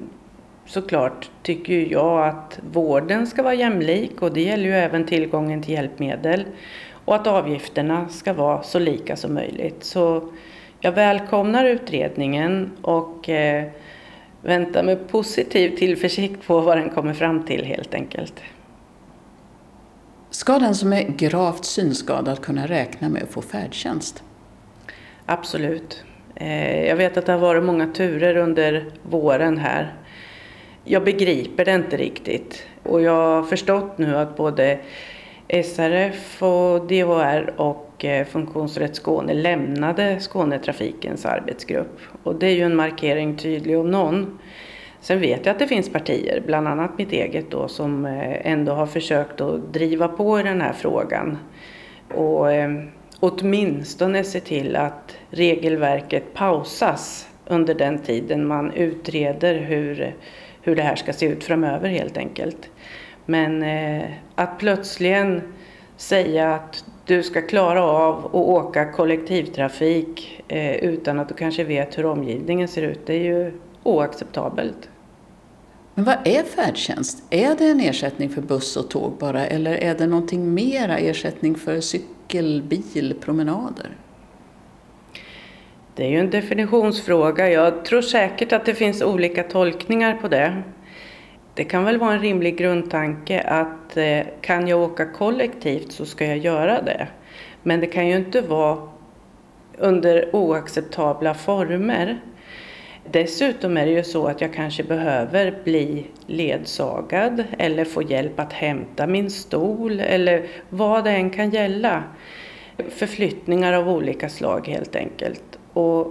såklart 0.66 1.30
tycker 1.44 1.92
jag 1.92 2.28
att 2.28 2.60
vården 2.72 3.28
ska 3.28 3.44
vara 3.44 3.54
jämlik 3.54 4.22
och 4.22 4.34
det 4.34 4.42
gäller 4.42 4.64
ju 4.64 4.74
även 4.74 5.06
tillgången 5.06 5.64
till 5.64 5.74
hjälpmedel 5.74 6.46
och 7.06 7.16
att 7.16 7.28
avgifterna 7.28 8.10
ska 8.10 8.34
vara 8.34 8.64
så 8.64 8.80
lika 8.80 9.16
som 9.16 9.34
möjligt. 9.34 9.84
Så 9.84 10.30
jag 10.84 10.92
välkomnar 10.92 11.66
utredningen 11.66 12.72
och 12.82 13.30
eh, 13.30 13.66
väntar 14.42 14.84
med 14.84 15.08
positiv 15.08 15.78
tillförsikt 15.78 16.48
på 16.48 16.62
vad 16.62 16.78
den 16.78 16.90
kommer 16.90 17.14
fram 17.14 17.46
till 17.46 17.66
helt 17.66 17.94
enkelt. 17.94 18.34
Ska 20.30 20.60
den 20.60 20.76
som 20.76 20.94
är 20.94 21.04
gravt 21.04 21.66
synskadad 21.66 22.42
kunna 22.42 22.68
räkna 22.68 23.10
med 23.10 23.24
att 23.24 23.30
få 23.30 23.42
färdtjänst? 23.42 24.24
Absolut. 25.26 26.04
Eh, 26.36 26.86
jag 26.86 26.96
vet 26.96 27.18
att 27.18 27.26
det 27.26 27.32
har 27.32 27.40
varit 27.40 27.64
många 27.64 27.88
turer 27.88 28.38
under 28.38 28.86
våren 29.04 29.58
här. 29.58 29.94
Jag 30.84 31.04
begriper 31.04 31.66
det 31.66 31.74
inte 31.74 31.98
riktigt 31.98 32.66
och 32.84 33.02
jag 33.02 33.36
har 33.36 33.44
förstått 33.44 33.98
nu 33.98 34.18
att 34.18 34.38
både 34.38 34.80
SRF 35.48 36.44
och 36.44 36.88
DHR 36.88 37.54
och 37.58 37.93
Eh, 38.04 38.26
funktionsrätt 38.26 38.96
Skåne 38.96 39.34
lämnade 39.34 40.20
Skånetrafikens 40.20 41.26
arbetsgrupp. 41.26 42.00
Och 42.24 42.36
det 42.36 42.48
är 42.48 42.56
ju 42.56 42.62
en 42.64 42.76
markering 42.76 43.38
tydlig 43.38 43.80
om 43.80 43.92
någon. 43.92 44.40
Sen 45.00 45.20
vet 45.20 45.46
jag 45.46 45.54
att 45.54 45.60
det 45.60 45.68
finns 45.68 45.92
partier, 45.92 46.44
bland 46.46 46.68
annat 46.68 46.98
mitt 46.98 47.12
eget 47.12 47.52
då, 47.52 47.68
som 47.68 48.06
eh, 48.06 48.52
ändå 48.52 48.74
har 48.74 48.86
försökt 48.86 49.42
att 49.42 49.74
driva 49.74 50.08
på 50.08 50.40
i 50.40 50.44
den 50.44 50.62
här 50.62 50.74
frågan. 50.74 51.38
Och 52.16 52.52
eh, 52.52 52.72
åtminstone 53.20 54.24
se 54.24 54.40
till 54.40 54.76
att 54.76 55.18
regelverket 55.30 56.34
pausas 56.34 57.30
under 57.46 57.76
den 57.76 58.00
tiden 58.00 58.48
man 58.48 58.72
utreder 58.72 59.56
hur, 59.56 60.16
hur 60.62 60.76
det 60.76 60.82
här 60.82 60.96
ska 60.96 61.14
se 61.14 61.26
ut 61.26 61.44
framöver 61.44 61.90
helt 61.90 62.18
enkelt. 62.18 62.70
Men 63.26 63.64
eh, 63.64 64.04
att 64.36 64.60
plötsligen 64.60 65.42
säga 65.98 66.54
att 66.54 66.86
du 67.06 67.24
ska 67.24 67.42
klara 67.42 67.84
av 67.84 68.26
att 68.26 68.34
åka 68.34 68.92
kollektivtrafik 68.92 70.44
eh, 70.48 70.76
utan 70.76 71.20
att 71.20 71.28
du 71.28 71.34
kanske 71.34 71.64
vet 71.64 71.98
hur 71.98 72.06
omgivningen 72.06 72.68
ser 72.68 72.82
ut, 72.82 73.00
det 73.06 73.14
är 73.14 73.24
ju 73.24 73.52
oacceptabelt. 73.84 74.90
Men 75.96 76.06
vad 76.06 76.28
är 76.28 76.44
färdtjänst? 76.44 77.24
Är 77.30 77.56
det 77.56 77.68
en 77.68 77.80
ersättning 77.80 78.30
för 78.30 78.42
buss 78.42 78.78
och 78.78 78.90
tåg 78.90 79.12
bara 79.20 79.46
eller 79.46 79.74
är 79.74 79.96
det 79.96 80.08
någonting 80.08 80.54
mera, 80.54 80.98
ersättning 80.98 81.56
för 81.56 81.82
cykel, 81.82 82.64
bil, 82.64 83.16
promenader? 83.22 83.98
Det 85.96 86.06
är 86.06 86.10
ju 86.10 86.20
en 86.20 86.30
definitionsfråga. 86.30 87.50
Jag 87.50 87.86
tror 87.86 88.02
säkert 88.02 88.54
att 88.54 88.66
det 88.66 88.74
finns 88.74 89.02
olika 89.02 89.44
tolkningar 89.44 90.18
på 90.22 90.28
det. 90.28 90.64
Det 91.56 91.64
kan 91.64 91.84
väl 91.84 91.98
vara 91.98 92.14
en 92.14 92.22
rimlig 92.22 92.58
grundtanke 92.58 93.42
att 93.42 93.98
eh, 93.98 94.20
kan 94.42 94.68
jag 94.68 94.80
åka 94.80 95.06
kollektivt 95.06 95.92
så 95.92 96.06
ska 96.06 96.26
jag 96.26 96.38
göra 96.38 96.82
det. 96.82 97.08
Men 97.64 97.80
det 97.80 97.88
kan 97.88 98.08
ju 98.08 98.16
inte 98.16 98.42
vara 98.42 98.78
under 99.78 100.36
oacceptabla 100.36 101.34
former. 101.34 102.20
Dessutom 103.12 103.78
är 103.78 103.86
det 103.86 103.92
ju 103.92 104.04
så 104.04 104.28
att 104.28 104.42
jag 104.42 104.54
kanske 104.54 104.84
behöver 104.84 105.60
bli 105.64 106.06
ledsagad 106.28 107.44
eller 107.58 107.86
få 107.86 108.02
hjälp 108.02 108.40
att 108.40 108.54
hämta 108.54 109.08
min 109.08 109.30
stol 109.30 110.00
eller 110.00 110.46
vad 110.70 111.04
det 111.04 111.12
än 111.12 111.30
kan 111.30 111.50
gälla. 111.50 112.04
Förflyttningar 112.90 113.74
av 113.74 113.90
olika 113.90 114.30
slag 114.30 114.68
helt 114.68 114.96
enkelt. 114.96 115.60
Och 115.74 116.08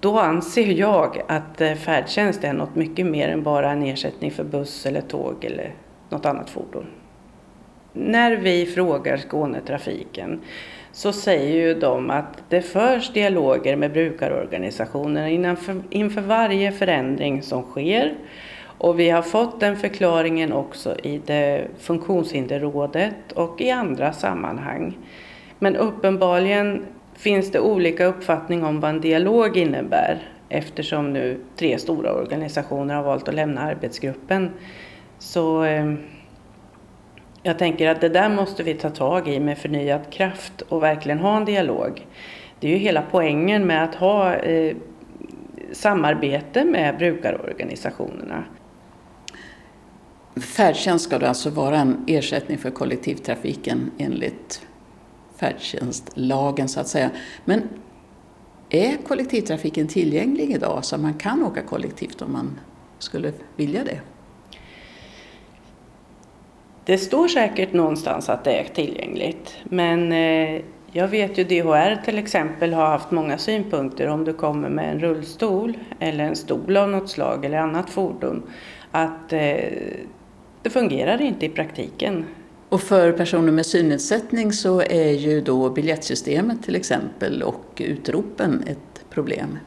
då 0.00 0.18
anser 0.18 0.66
jag 0.66 1.22
att 1.28 1.60
eh, 1.60 1.74
färdtjänst 1.74 2.44
är 2.44 2.52
något 2.52 2.74
mycket 2.74 3.06
mer 3.06 3.28
än 3.28 3.42
bara 3.42 3.70
en 3.70 3.82
ersättning 3.82 4.30
för 4.30 4.44
buss 4.44 4.86
eller 4.86 5.00
tåg 5.00 5.44
eller 5.44 5.74
något 6.08 6.26
annat 6.26 6.50
fordon. 6.50 6.86
När 7.92 8.36
vi 8.36 8.66
frågar 8.66 9.16
Skånetrafiken 9.16 10.40
så 10.92 11.12
säger 11.12 11.54
ju 11.54 11.74
de 11.74 12.10
att 12.10 12.42
det 12.48 12.62
förs 12.62 13.12
dialoger 13.12 13.76
med 13.76 13.92
brukarorganisationerna 13.92 15.28
inför, 15.28 15.82
inför 15.90 16.20
varje 16.20 16.72
förändring 16.72 17.42
som 17.42 17.62
sker. 17.62 18.14
Och 18.78 19.00
vi 19.00 19.10
har 19.10 19.22
fått 19.22 19.60
den 19.60 19.76
förklaringen 19.76 20.52
också 20.52 20.96
i 21.02 21.20
det 21.26 21.68
funktionshinderrådet 21.78 23.32
och 23.34 23.60
i 23.60 23.70
andra 23.70 24.12
sammanhang. 24.12 24.98
Men 25.58 25.76
uppenbarligen 25.76 26.86
finns 27.22 27.50
det 27.50 27.60
olika 27.60 28.04
uppfattning 28.04 28.64
om 28.64 28.80
vad 28.80 28.90
en 28.90 29.00
dialog 29.00 29.56
innebär 29.56 30.22
eftersom 30.48 31.12
nu 31.12 31.40
tre 31.56 31.78
stora 31.78 32.14
organisationer 32.14 32.94
har 32.94 33.02
valt 33.02 33.28
att 33.28 33.34
lämna 33.34 33.60
arbetsgruppen. 33.60 34.50
Så 35.18 35.64
eh, 35.64 35.94
jag 37.42 37.58
tänker 37.58 37.88
att 37.88 38.00
det 38.00 38.08
där 38.08 38.28
måste 38.28 38.62
vi 38.62 38.74
ta 38.74 38.90
tag 38.90 39.28
i 39.28 39.40
med 39.40 39.58
förnyad 39.58 40.00
kraft 40.10 40.60
och 40.62 40.82
verkligen 40.82 41.18
ha 41.18 41.36
en 41.36 41.44
dialog. 41.44 42.06
Det 42.60 42.66
är 42.66 42.70
ju 42.70 42.76
hela 42.76 43.02
poängen 43.10 43.66
med 43.66 43.84
att 43.84 43.94
ha 43.94 44.34
eh, 44.34 44.76
samarbete 45.72 46.64
med 46.64 46.98
brukarorganisationerna. 46.98 48.44
Färdtjänst 50.56 51.04
ska 51.04 51.18
då 51.18 51.26
alltså 51.26 51.50
vara 51.50 51.76
en 51.76 52.04
ersättning 52.06 52.58
för 52.58 52.70
kollektivtrafiken 52.70 53.90
enligt 53.98 54.66
färdtjänstlagen 55.42 56.68
så 56.68 56.80
att 56.80 56.88
säga. 56.88 57.10
Men 57.44 57.62
är 58.70 58.96
kollektivtrafiken 58.96 59.88
tillgänglig 59.88 60.50
idag 60.50 60.84
så 60.84 60.98
man 60.98 61.14
kan 61.14 61.42
åka 61.42 61.62
kollektivt 61.62 62.22
om 62.22 62.32
man 62.32 62.60
skulle 62.98 63.32
vilja 63.56 63.84
det? 63.84 64.00
Det 66.84 66.98
står 66.98 67.28
säkert 67.28 67.72
någonstans 67.72 68.28
att 68.28 68.44
det 68.44 68.52
är 68.52 68.64
tillgängligt 68.64 69.56
men 69.64 70.12
eh, 70.12 70.62
jag 70.92 71.08
vet 71.08 71.38
ju 71.38 71.44
DHR 71.44 72.04
till 72.04 72.18
exempel 72.18 72.72
har 72.72 72.86
haft 72.86 73.10
många 73.10 73.38
synpunkter 73.38 74.08
om 74.08 74.24
du 74.24 74.32
kommer 74.32 74.68
med 74.68 74.90
en 74.90 75.00
rullstol 75.00 75.78
eller 76.00 76.24
en 76.24 76.36
stol 76.36 76.76
av 76.76 76.88
något 76.88 77.10
slag 77.10 77.44
eller 77.44 77.58
annat 77.58 77.90
fordon 77.90 78.42
att 78.90 79.32
eh, 79.32 79.56
det 80.62 80.70
fungerar 80.70 81.22
inte 81.22 81.46
i 81.46 81.48
praktiken. 81.48 82.24
Och 82.72 82.80
för 82.80 83.12
personer 83.12 83.52
med 83.52 83.66
synnedsättning 83.66 84.52
så 84.52 84.80
är 84.80 85.10
ju 85.10 85.40
då 85.40 85.70
biljettsystemet 85.70 86.62
till 86.62 86.76
exempel 86.76 87.42
och 87.42 87.82
utropen 87.84 88.64
ett 88.66 89.04
problem. 89.10 89.58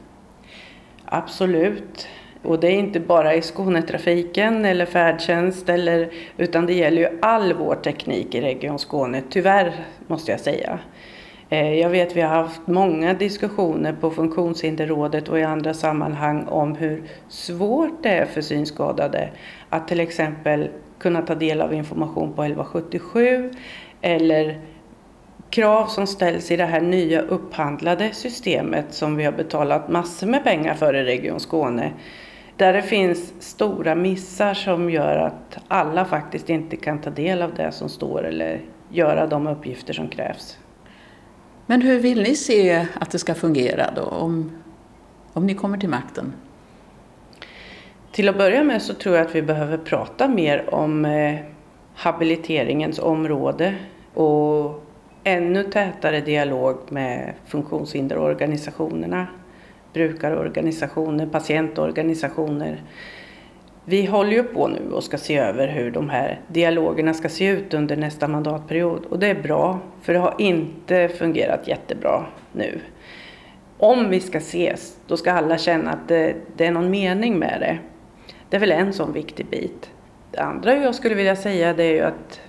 Absolut. 1.06 2.08
Och 2.44 2.60
det 2.60 2.68
är 2.68 2.80
inte 2.80 3.00
bara 3.00 3.36
i 3.36 3.42
Skånetrafiken 3.42 4.66
eller 4.66 4.86
färdtjänst 4.86 5.70
eller, 5.70 6.12
utan 6.38 6.66
det 6.66 6.74
gäller 6.74 7.02
ju 7.02 7.20
all 7.22 7.54
vår 7.54 7.76
teknik 7.76 8.36
i 8.36 8.42
Region 8.42 8.80
Skåne, 8.80 9.24
tyvärr 9.30 9.86
måste 10.08 10.32
jag 10.32 10.40
säga. 10.40 10.80
Eh, 11.50 11.74
jag 11.74 11.90
vet 11.90 12.16
vi 12.16 12.22
har 12.22 12.36
haft 12.44 12.68
många 12.68 13.14
diskussioner 13.14 13.94
på 13.94 14.12
Funktionshinderrådet 14.12 15.30
och 15.30 15.40
i 15.40 15.44
andra 15.44 15.74
sammanhang 15.74 16.46
om 16.46 16.76
hur 16.76 17.04
svårt 17.30 18.04
det 18.04 18.10
är 18.10 18.26
för 18.26 18.42
synskadade 18.42 19.30
att 19.70 19.88
till 19.88 20.00
exempel 20.00 20.70
kunna 21.00 21.22
ta 21.22 21.36
del 21.36 21.62
av 21.62 21.74
information 21.74 22.34
på 22.34 22.44
1177 22.44 23.52
eller 24.02 24.62
krav 25.50 25.88
som 25.88 26.08
ställs 26.08 26.52
i 26.52 26.58
det 26.58 26.66
här 26.66 26.82
nya 26.82 27.22
upphandlade 27.22 28.12
systemet 28.14 28.86
som 28.90 29.16
vi 29.16 29.24
har 29.24 29.32
betalat 29.32 29.90
massor 29.90 30.28
med 30.28 30.44
pengar 30.44 30.74
för 30.74 30.94
i 30.96 31.04
Region 31.04 31.40
Skåne. 31.40 31.92
Där 32.58 32.74
det 32.74 32.82
finns 32.82 33.34
stora 33.40 33.96
missar 33.96 34.54
som 34.54 34.90
gör 34.90 35.18
att 35.18 35.58
alla 35.68 36.06
faktiskt 36.06 36.50
inte 36.50 36.76
kan 36.76 37.02
ta 37.02 37.10
del 37.10 37.42
av 37.42 37.54
det 37.56 37.72
som 37.72 37.90
står 37.90 38.26
eller 38.26 38.62
göra 38.90 39.28
de 39.28 39.48
uppgifter 39.48 39.94
som 39.94 40.08
krävs. 40.08 40.58
Men 41.66 41.82
hur 41.82 42.00
vill 42.00 42.22
ni 42.22 42.36
se 42.36 42.88
att 43.00 43.12
det 43.12 43.20
ska 43.20 43.34
fungera 43.34 43.92
då 43.96 44.02
om, 44.02 44.52
om 45.34 45.48
ni 45.48 45.56
kommer 45.56 45.78
till 45.78 45.90
makten? 45.90 46.34
Till 48.16 48.30
att 48.30 48.38
börja 48.38 48.64
med 48.64 48.82
så 48.82 48.94
tror 48.94 49.16
jag 49.16 49.26
att 49.26 49.36
vi 49.36 49.42
behöver 49.42 49.78
prata 49.78 50.28
mer 50.28 50.74
om 50.74 51.06
eh, 51.06 51.36
habiliteringens 51.96 53.00
område 53.00 53.76
och 54.14 54.84
ännu 55.24 55.64
tätare 55.64 56.22
dialog 56.22 56.78
med 56.90 57.34
funktionshinderorganisationerna, 57.46 59.28
brukarorganisationer, 59.94 61.26
patientorganisationer. 61.26 62.84
Vi 63.86 64.06
håller 64.06 64.32
ju 64.32 64.44
på 64.44 64.68
nu 64.68 64.92
och 64.92 65.04
ska 65.04 65.18
se 65.18 65.38
över 65.38 65.68
hur 65.68 65.92
de 65.92 66.10
här 66.10 66.42
dialogerna 66.48 67.14
ska 67.14 67.30
se 67.30 67.48
ut 67.48 67.74
under 67.74 67.96
nästa 67.96 68.28
mandatperiod 68.28 69.06
och 69.06 69.20
det 69.20 69.28
är 69.28 69.42
bra 69.42 69.80
för 70.02 70.14
det 70.14 70.20
har 70.20 70.36
inte 70.38 71.08
fungerat 71.08 71.68
jättebra 71.68 72.26
nu. 72.52 72.80
Om 73.78 74.10
vi 74.10 74.20
ska 74.20 74.38
ses, 74.38 74.98
då 75.08 75.18
ska 75.18 75.32
alla 75.32 75.58
känna 75.58 75.92
att 75.92 76.08
det, 76.08 76.36
det 76.58 76.66
är 76.66 76.72
någon 76.72 76.90
mening 76.90 77.40
med 77.40 77.62
det. 77.62 77.80
Det 78.50 78.56
är 78.56 78.60
väl 78.60 78.72
en 78.72 78.94
sån 78.94 79.14
viktig 79.14 79.46
bit. 79.46 79.90
Det 80.32 80.40
andra 80.40 80.76
jag 80.76 80.96
skulle 80.96 81.16
vilja 81.16 81.36
säga 81.36 81.74
det 81.74 81.84
är 81.84 81.94
ju 81.94 82.02
att 82.02 82.42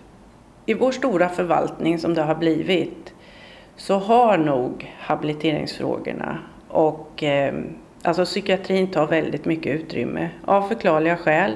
i 0.66 0.74
vår 0.74 0.92
stora 0.92 1.28
förvaltning 1.28 1.98
som 1.98 2.14
det 2.14 2.22
har 2.22 2.35
blivit 2.35 3.14
så 3.76 3.98
har 3.98 4.38
nog 4.38 4.94
habiliteringsfrågorna 4.98 6.38
och 6.68 7.22
eh, 7.22 7.54
alltså 8.02 8.24
psykiatrin 8.24 8.90
tar 8.90 9.06
väldigt 9.06 9.44
mycket 9.44 9.80
utrymme 9.80 10.30
av 10.44 10.62
förklarliga 10.62 11.16
skäl. 11.16 11.52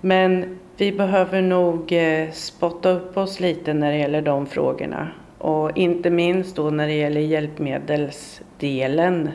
Men 0.00 0.58
vi 0.76 0.92
behöver 0.92 1.42
nog 1.42 1.92
eh, 1.92 2.30
spotta 2.30 2.90
upp 2.90 3.16
oss 3.16 3.40
lite 3.40 3.74
när 3.74 3.90
det 3.90 3.98
gäller 3.98 4.22
de 4.22 4.46
frågorna 4.46 5.08
och 5.38 5.78
inte 5.78 6.10
minst 6.10 6.56
då 6.56 6.70
när 6.70 6.86
det 6.86 6.94
gäller 6.94 7.20
hjälpmedelsdelen. 7.20 9.30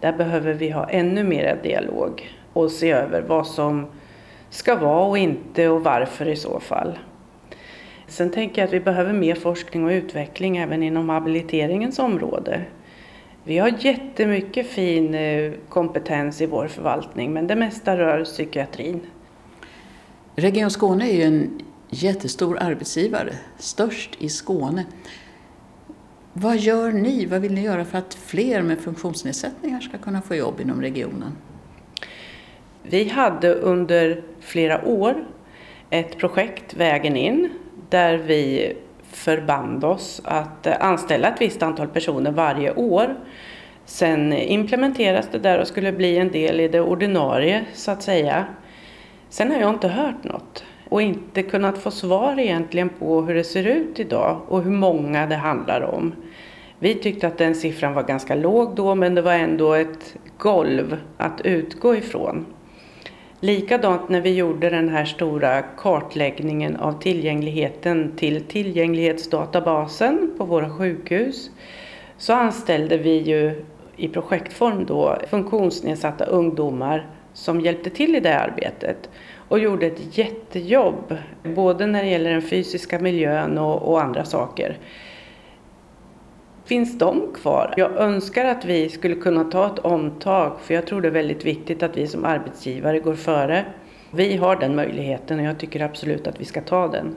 Där 0.00 0.12
behöver 0.12 0.54
vi 0.54 0.70
ha 0.70 0.90
ännu 0.90 1.24
mer 1.24 1.58
dialog 1.62 2.35
och 2.56 2.70
se 2.70 2.90
över 2.90 3.22
vad 3.22 3.46
som 3.46 3.86
ska 4.50 4.76
vara 4.76 5.06
och 5.06 5.18
inte 5.18 5.68
och 5.68 5.84
varför 5.84 6.28
i 6.28 6.36
så 6.36 6.60
fall. 6.60 6.98
Sen 8.06 8.30
tänker 8.30 8.62
jag 8.62 8.66
att 8.68 8.74
vi 8.74 8.80
behöver 8.80 9.12
mer 9.12 9.34
forskning 9.34 9.84
och 9.84 9.90
utveckling 9.90 10.56
även 10.56 10.82
inom 10.82 11.08
habiliteringens 11.08 11.98
område. 11.98 12.64
Vi 13.44 13.58
har 13.58 13.74
jättemycket 13.78 14.66
fin 14.66 15.14
eh, 15.14 15.52
kompetens 15.68 16.40
i 16.40 16.46
vår 16.46 16.68
förvaltning 16.68 17.32
men 17.32 17.46
det 17.46 17.56
mesta 17.56 17.98
rör 17.98 18.24
psykiatrin. 18.24 19.00
Region 20.36 20.70
Skåne 20.70 21.10
är 21.10 21.16
ju 21.16 21.22
en 21.22 21.60
jättestor 21.90 22.58
arbetsgivare, 22.60 23.32
störst 23.58 24.16
i 24.18 24.28
Skåne. 24.28 24.84
Vad 26.32 26.56
gör 26.56 26.92
ni, 26.92 27.26
vad 27.26 27.40
vill 27.40 27.54
ni 27.54 27.62
göra 27.62 27.84
för 27.84 27.98
att 27.98 28.14
fler 28.14 28.62
med 28.62 28.78
funktionsnedsättningar 28.78 29.80
ska 29.80 29.98
kunna 29.98 30.22
få 30.22 30.34
jobb 30.34 30.60
inom 30.60 30.82
regionen? 30.82 31.32
Vi 32.90 33.08
hade 33.08 33.54
under 33.54 34.22
flera 34.40 34.84
år 34.84 35.14
ett 35.90 36.18
projekt, 36.18 36.74
Vägen 36.74 37.16
in, 37.16 37.50
där 37.88 38.16
vi 38.16 38.72
förband 39.12 39.84
oss 39.84 40.22
att 40.24 40.66
eh, 40.66 40.74
anställa 40.80 41.28
ett 41.28 41.40
visst 41.40 41.62
antal 41.62 41.88
personer 41.88 42.30
varje 42.30 42.74
år. 42.74 43.16
Sen 43.84 44.32
implementeras 44.32 45.28
det 45.32 45.38
där 45.38 45.60
och 45.60 45.66
skulle 45.66 45.92
bli 45.92 46.18
en 46.18 46.30
del 46.30 46.60
i 46.60 46.68
det 46.68 46.80
ordinarie 46.80 47.64
så 47.74 47.90
att 47.90 48.02
säga. 48.02 48.44
Sen 49.28 49.50
har 49.50 49.58
jag 49.58 49.70
inte 49.70 49.88
hört 49.88 50.24
något 50.24 50.64
och 50.88 51.02
inte 51.02 51.42
kunnat 51.42 51.78
få 51.78 51.90
svar 51.90 52.38
egentligen 52.38 52.88
på 52.88 53.22
hur 53.22 53.34
det 53.34 53.44
ser 53.44 53.64
ut 53.66 54.00
idag 54.00 54.40
och 54.48 54.62
hur 54.62 54.70
många 54.70 55.26
det 55.26 55.36
handlar 55.36 55.80
om. 55.80 56.12
Vi 56.78 56.94
tyckte 56.94 57.26
att 57.26 57.38
den 57.38 57.54
siffran 57.54 57.94
var 57.94 58.02
ganska 58.02 58.34
låg 58.34 58.74
då 58.76 58.94
men 58.94 59.14
det 59.14 59.22
var 59.22 59.32
ändå 59.32 59.72
ett 59.72 60.16
golv 60.38 60.96
att 61.16 61.40
utgå 61.40 61.96
ifrån. 61.96 62.46
Likadant 63.40 64.08
när 64.08 64.20
vi 64.20 64.34
gjorde 64.34 64.70
den 64.70 64.88
här 64.88 65.04
stora 65.04 65.62
kartläggningen 65.62 66.76
av 66.76 67.02
tillgängligheten 67.02 68.12
till 68.16 68.44
tillgänglighetsdatabasen 68.44 70.34
på 70.38 70.44
våra 70.44 70.70
sjukhus 70.70 71.50
så 72.18 72.32
anställde 72.32 72.96
vi 72.98 73.16
ju 73.16 73.64
i 73.96 74.08
projektform 74.08 74.86
då 74.86 75.18
funktionsnedsatta 75.30 76.24
ungdomar 76.24 77.06
som 77.32 77.60
hjälpte 77.60 77.90
till 77.90 78.16
i 78.16 78.20
det 78.20 78.38
arbetet 78.38 79.08
och 79.48 79.58
gjorde 79.58 79.86
ett 79.86 80.18
jättejobb 80.18 81.16
både 81.42 81.86
när 81.86 82.02
det 82.02 82.08
gäller 82.08 82.30
den 82.30 82.42
fysiska 82.42 82.98
miljön 82.98 83.58
och, 83.58 83.92
och 83.92 84.02
andra 84.02 84.24
saker. 84.24 84.78
Finns 86.66 86.98
de 86.98 87.32
kvar? 87.34 87.74
Jag 87.76 87.96
önskar 87.96 88.44
att 88.44 88.64
vi 88.64 88.88
skulle 88.88 89.14
kunna 89.14 89.44
ta 89.44 89.66
ett 89.66 89.78
omtag 89.78 90.60
för 90.60 90.74
jag 90.74 90.86
tror 90.86 91.00
det 91.00 91.08
är 91.08 91.12
väldigt 91.12 91.44
viktigt 91.44 91.82
att 91.82 91.96
vi 91.96 92.06
som 92.06 92.24
arbetsgivare 92.24 92.98
går 92.98 93.14
före. 93.14 93.64
Vi 94.10 94.36
har 94.36 94.56
den 94.56 94.76
möjligheten 94.76 95.38
och 95.38 95.44
jag 95.44 95.58
tycker 95.58 95.80
absolut 95.80 96.26
att 96.26 96.40
vi 96.40 96.44
ska 96.44 96.60
ta 96.60 96.88
den. 96.88 97.14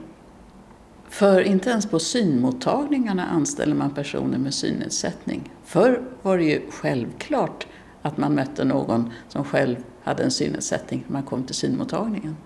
För 1.08 1.40
inte 1.40 1.70
ens 1.70 1.90
på 1.90 1.98
synmottagningarna 1.98 3.26
anställer 3.26 3.74
man 3.74 3.90
personer 3.90 4.38
med 4.38 4.54
synnedsättning. 4.54 5.50
Förr 5.64 6.02
var 6.22 6.38
det 6.38 6.44
ju 6.44 6.60
självklart 6.70 7.66
att 8.02 8.16
man 8.16 8.34
mötte 8.34 8.64
någon 8.64 9.12
som 9.28 9.44
själv 9.44 9.76
hade 10.02 10.22
en 10.22 10.30
synnedsättning 10.30 11.04
när 11.06 11.12
man 11.12 11.22
kom 11.22 11.44
till 11.44 11.54
synmottagningen. 11.54 12.36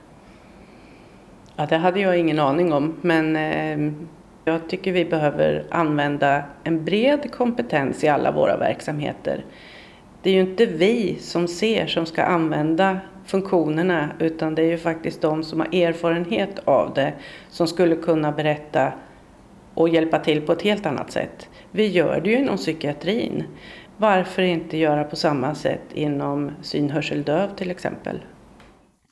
Ja, 1.56 1.66
det 1.66 1.76
hade 1.76 2.00
jag 2.00 2.18
ingen 2.18 2.38
aning 2.38 2.72
om, 2.72 2.94
men 3.00 3.36
eh, 3.36 3.92
jag 4.44 4.68
tycker 4.68 4.92
vi 4.92 5.04
behöver 5.04 5.64
använda 5.70 6.42
en 6.64 6.84
bred 6.84 7.32
kompetens 7.32 8.04
i 8.04 8.08
alla 8.08 8.32
våra 8.32 8.56
verksamheter. 8.56 9.44
Det 10.22 10.30
är 10.30 10.34
ju 10.34 10.40
inte 10.40 10.66
vi 10.66 11.18
som 11.20 11.48
ser 11.48 11.86
som 11.86 12.06
ska 12.06 12.22
använda 12.22 13.00
funktionerna 13.26 14.10
utan 14.18 14.54
det 14.54 14.62
är 14.62 14.70
ju 14.70 14.78
faktiskt 14.78 15.20
de 15.20 15.42
som 15.42 15.60
har 15.60 15.74
erfarenhet 15.74 16.58
av 16.64 16.94
det 16.94 17.12
som 17.48 17.66
skulle 17.66 17.96
kunna 17.96 18.32
berätta 18.32 18.92
och 19.74 19.88
hjälpa 19.88 20.18
till 20.18 20.40
på 20.40 20.52
ett 20.52 20.62
helt 20.62 20.86
annat 20.86 21.10
sätt. 21.10 21.48
Vi 21.70 21.86
gör 21.86 22.20
det 22.20 22.30
ju 22.30 22.38
inom 22.38 22.56
psykiatrin. 22.56 23.44
Varför 23.96 24.42
inte 24.42 24.76
göra 24.76 25.04
på 25.04 25.16
samma 25.16 25.54
sätt 25.54 25.82
inom 25.94 26.50
synhörseldöv 26.62 27.54
till 27.56 27.70
exempel? 27.70 28.20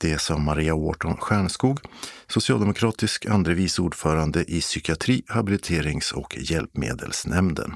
Det 0.03 0.21
sa 0.21 0.37
Maria 0.37 0.75
Wharton 0.75 1.17
Stjärnskog, 1.17 1.79
socialdemokratisk 2.27 3.25
andre 3.25 3.53
vice 3.53 3.81
ordförande 3.81 4.43
i 4.51 4.61
psykiatri, 4.61 5.23
habiliterings 5.27 6.11
och 6.11 6.37
hjälpmedelsnämnden. 6.37 7.73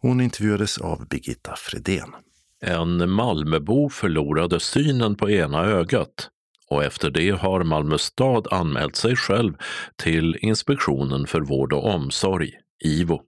Hon 0.00 0.20
intervjuades 0.20 0.78
av 0.78 1.08
Birgitta 1.08 1.54
Fredén. 1.56 2.14
En 2.62 3.10
Malmöbo 3.10 3.88
förlorade 3.88 4.60
synen 4.60 5.14
på 5.16 5.30
ena 5.30 5.64
ögat 5.64 6.28
och 6.70 6.84
efter 6.84 7.10
det 7.10 7.30
har 7.30 7.64
Malmö 7.64 7.98
stad 7.98 8.46
anmält 8.50 8.96
sig 8.96 9.16
själv 9.16 9.52
till 9.96 10.36
Inspektionen 10.40 11.26
för 11.26 11.40
vård 11.40 11.72
och 11.72 11.94
omsorg, 11.94 12.52
IVO. 12.84 13.20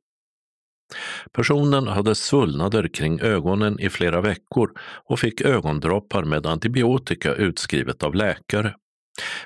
Personen 1.32 1.88
hade 1.88 2.14
svullnader 2.14 2.88
kring 2.88 3.20
ögonen 3.20 3.80
i 3.80 3.90
flera 3.90 4.20
veckor 4.20 4.70
och 5.04 5.18
fick 5.18 5.40
ögondroppar 5.40 6.24
med 6.24 6.46
antibiotika 6.46 7.34
utskrivet 7.34 8.02
av 8.02 8.14
läkare. 8.14 8.74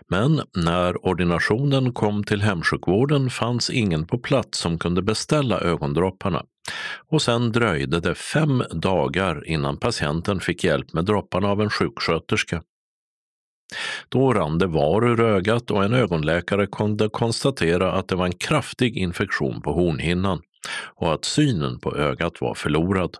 Men 0.09 0.41
när 0.57 1.07
ordinationen 1.07 1.93
kom 1.93 2.25
till 2.25 2.43
hemsjukvården 2.43 3.31
fanns 3.31 3.71
ingen 3.71 4.07
på 4.07 4.19
plats 4.19 4.59
som 4.59 4.79
kunde 4.79 5.03
beställa 5.03 5.61
ögondropparna. 5.61 6.45
Och 7.09 7.23
sen 7.23 7.53
dröjde 7.53 8.01
det 8.01 8.15
fem 8.15 8.65
dagar 8.71 9.49
innan 9.49 9.77
patienten 9.77 10.41
fick 10.41 10.65
hjälp 10.65 10.93
med 10.93 11.05
dropparna 11.05 11.49
av 11.49 11.61
en 11.61 11.71
sjuksköterska. 11.71 12.63
Då 14.09 14.33
rann 14.33 14.59
det 14.59 14.67
var 14.67 15.05
ur 15.05 15.21
ögat 15.21 15.71
och 15.71 15.85
en 15.85 15.95
ögonläkare 15.95 16.67
kunde 16.67 17.09
konstatera 17.09 17.93
att 17.93 18.09
det 18.09 18.17
var 18.17 18.27
en 18.27 18.33
kraftig 18.33 18.97
infektion 18.97 19.63
på 19.63 19.73
hornhinnan 19.73 20.43
och 20.71 21.15
att 21.15 21.25
synen 21.25 21.79
på 21.79 21.97
ögat 21.97 22.41
var 22.41 22.55
förlorad. 22.55 23.17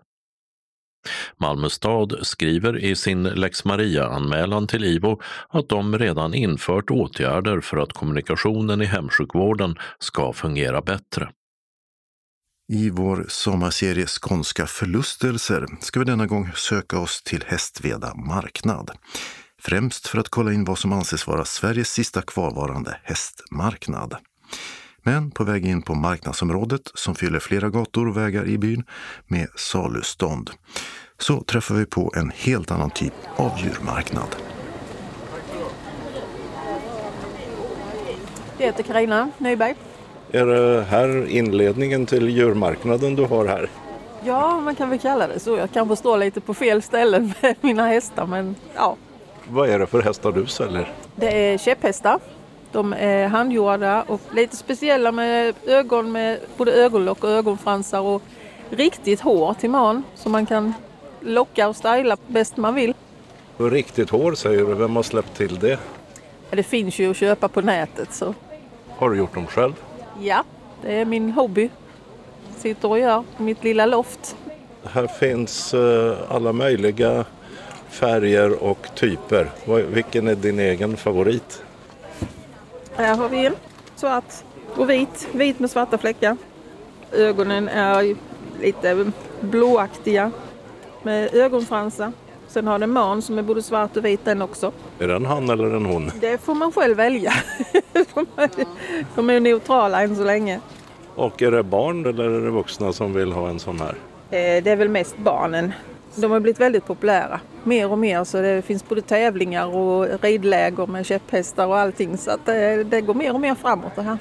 Malmö 1.37 1.69
stad 1.69 2.19
skriver 2.21 2.77
i 2.77 2.95
sin 2.95 3.23
lex 3.23 3.65
Maria-anmälan 3.65 4.67
till 4.67 4.83
IVO 4.83 5.21
att 5.49 5.69
de 5.69 5.97
redan 5.97 6.33
infört 6.33 6.91
åtgärder 6.91 7.59
för 7.59 7.77
att 7.77 7.93
kommunikationen 7.93 8.81
i 8.81 8.85
hemsjukvården 8.85 9.75
ska 9.99 10.33
fungera 10.33 10.81
bättre. 10.81 11.29
I 12.67 12.89
vår 12.89 13.25
sommarserie 13.27 14.05
Skånska 14.05 14.65
förlustelser 14.65 15.67
ska 15.79 15.99
vi 15.99 16.05
denna 16.05 16.25
gång 16.25 16.51
söka 16.55 16.99
oss 16.99 17.23
till 17.23 17.43
Hästveda 17.47 18.15
marknad. 18.15 18.91
Främst 19.61 20.07
för 20.07 20.17
att 20.17 20.29
kolla 20.29 20.53
in 20.53 20.63
vad 20.63 20.77
som 20.77 20.93
anses 20.93 21.27
vara 21.27 21.45
Sveriges 21.45 21.89
sista 21.89 22.21
kvarvarande 22.21 22.99
hästmarknad. 23.03 24.15
Men 25.07 25.31
på 25.31 25.43
väg 25.43 25.65
in 25.65 25.81
på 25.81 25.93
marknadsområdet 25.95 26.81
som 26.93 27.15
fyller 27.15 27.39
flera 27.39 27.69
gator 27.69 28.07
och 28.07 28.17
vägar 28.17 28.47
i 28.47 28.57
byn 28.57 28.83
med 29.27 29.47
salustånd 29.55 30.49
så 31.17 31.41
träffar 31.41 31.75
vi 31.75 31.85
på 31.85 32.13
en 32.15 32.31
helt 32.35 32.71
annan 32.71 32.89
typ 32.89 33.13
av 33.35 33.51
djurmarknad. 33.57 34.35
Jag 38.57 38.65
heter 38.65 38.83
Karina 38.83 39.29
Nyberg. 39.37 39.75
Är 40.31 40.45
det 40.45 40.83
här 40.83 41.27
inledningen 41.29 42.05
till 42.05 42.29
djurmarknaden 42.29 43.15
du 43.15 43.25
har 43.25 43.45
här? 43.45 43.69
Ja, 44.23 44.59
man 44.59 44.75
kan 44.75 44.89
väl 44.89 44.99
kalla 44.99 45.27
det 45.27 45.39
så. 45.39 45.57
Jag 45.57 45.71
kanske 45.71 45.95
står 45.95 46.17
lite 46.17 46.41
på 46.41 46.53
fel 46.53 46.81
ställen 46.81 47.33
med 47.41 47.55
mina 47.61 47.87
hästar, 47.87 48.25
men 48.25 48.55
ja. 48.75 48.95
Vad 49.49 49.69
är 49.69 49.79
det 49.79 49.87
för 49.87 50.01
hästar 50.01 50.31
du 50.31 50.45
säljer? 50.45 50.93
Det 51.15 51.47
är 51.53 51.57
käpphästar 51.57 52.19
de 52.75 52.93
är 52.93 53.27
handgjorda 53.27 54.03
och 54.07 54.21
lite 54.33 54.55
speciella 54.55 55.11
med 55.11 55.55
ögon 55.65 56.11
med 56.11 56.39
både 56.57 56.71
ögonlock 56.71 57.23
och 57.23 57.29
ögonfransar 57.29 57.99
och 57.99 58.21
riktigt 58.69 59.21
hår 59.21 59.53
till 59.53 59.69
man 59.69 60.03
så 60.15 60.29
man 60.29 60.45
kan 60.45 60.73
locka 61.19 61.67
och 61.67 61.75
styla 61.75 62.17
bäst 62.27 62.57
man 62.57 62.75
vill. 62.75 62.93
Och 63.57 63.71
riktigt 63.71 64.09
hår 64.09 64.33
säger 64.33 64.65
du, 64.65 64.73
vem 64.73 64.95
har 64.95 65.03
släppt 65.03 65.37
till 65.37 65.59
det? 65.59 65.79
Ja, 66.49 66.55
det 66.55 66.63
finns 66.63 66.99
ju 66.99 67.11
att 67.11 67.17
köpa 67.17 67.47
på 67.47 67.61
nätet. 67.61 68.13
Så. 68.13 68.33
Har 68.89 69.09
du 69.09 69.17
gjort 69.17 69.33
dem 69.33 69.47
själv? 69.47 69.73
Ja, 70.21 70.43
det 70.81 70.93
är 70.93 71.05
min 71.05 71.31
hobby. 71.31 71.69
Sitter 72.57 72.89
och 72.89 72.99
gör 72.99 73.23
på 73.37 73.43
mitt 73.43 73.63
lilla 73.63 73.85
loft. 73.85 74.35
Här 74.83 75.07
finns 75.07 75.73
uh, 75.73 76.13
alla 76.29 76.53
möjliga 76.53 77.25
färger 77.89 78.63
och 78.63 78.87
typer. 78.95 79.49
Vilken 79.89 80.27
är 80.27 80.35
din 80.35 80.59
egen 80.59 80.97
favorit? 80.97 81.61
Här 82.97 83.15
har 83.15 83.29
vi 83.29 83.45
en 83.45 83.55
svart 83.95 84.33
och 84.75 84.89
vit, 84.89 85.27
vit 85.31 85.59
med 85.59 85.71
svarta 85.71 85.97
fläckar. 85.97 86.37
Ögonen 87.11 87.69
är 87.69 88.15
lite 88.61 89.11
blåaktiga 89.41 90.31
med 91.03 91.35
ögonfransar. 91.35 92.11
Sen 92.47 92.67
har 92.67 92.79
den 92.79 92.91
man 92.91 93.21
som 93.21 93.37
är 93.37 93.43
både 93.43 93.61
svart 93.61 93.97
och 93.97 94.05
vit 94.05 94.25
den 94.25 94.41
också. 94.41 94.71
Är 94.99 95.07
det 95.07 95.15
en 95.15 95.25
han 95.25 95.49
eller 95.49 95.75
en 95.75 95.85
hon? 95.85 96.11
Det 96.21 96.37
får 96.41 96.55
man 96.55 96.71
själv 96.71 96.97
välja. 96.97 97.33
De 99.15 99.29
är 99.29 99.39
neutrala 99.39 100.01
än 100.01 100.15
så 100.15 100.23
länge. 100.23 100.59
Och 101.15 101.41
är 101.41 101.51
det 101.51 101.63
barn 101.63 102.05
eller 102.05 102.23
är 102.23 102.41
det 102.41 102.51
vuxna 102.51 102.93
som 102.93 103.13
vill 103.13 103.31
ha 103.31 103.49
en 103.49 103.59
sån 103.59 103.79
här? 103.79 103.95
Eh, 104.29 104.63
det 104.63 104.71
är 104.71 104.75
väl 104.75 104.89
mest 104.89 105.17
barnen. 105.17 105.73
De 106.15 106.31
har 106.31 106.39
blivit 106.39 106.59
väldigt 106.59 106.85
populära. 106.87 107.39
Mer 107.67 107.91
och 107.91 107.97
mer 107.97 108.23
så 108.23 108.41
det 108.41 108.61
finns 108.61 108.89
både 108.89 109.01
tävlingar 109.01 109.75
och 109.75 110.23
ridläger 110.23 110.87
med 110.87 111.05
käpphästar 111.05 111.67
och 111.67 111.77
allting 111.77 112.17
så 112.17 112.31
att 112.31 112.45
det, 112.45 112.83
det 112.83 113.01
går 113.01 113.13
mer 113.13 113.33
och 113.33 113.41
mer 113.41 113.55
framåt 113.55 113.95
det 113.95 114.01
här. 114.01 114.17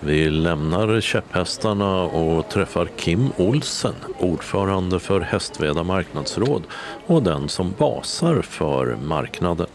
Vi 0.00 0.30
lämnar 0.30 1.00
käpphästarna 1.00 2.02
och 2.02 2.48
träffar 2.48 2.86
Kim 2.96 3.32
Olsen, 3.36 3.94
ordförande 4.18 5.00
för 5.00 5.20
Hästveda 5.20 5.82
marknadsråd 5.82 6.62
och 7.06 7.22
den 7.22 7.48
som 7.48 7.74
basar 7.78 8.42
för 8.42 8.96
marknaden. 8.96 9.66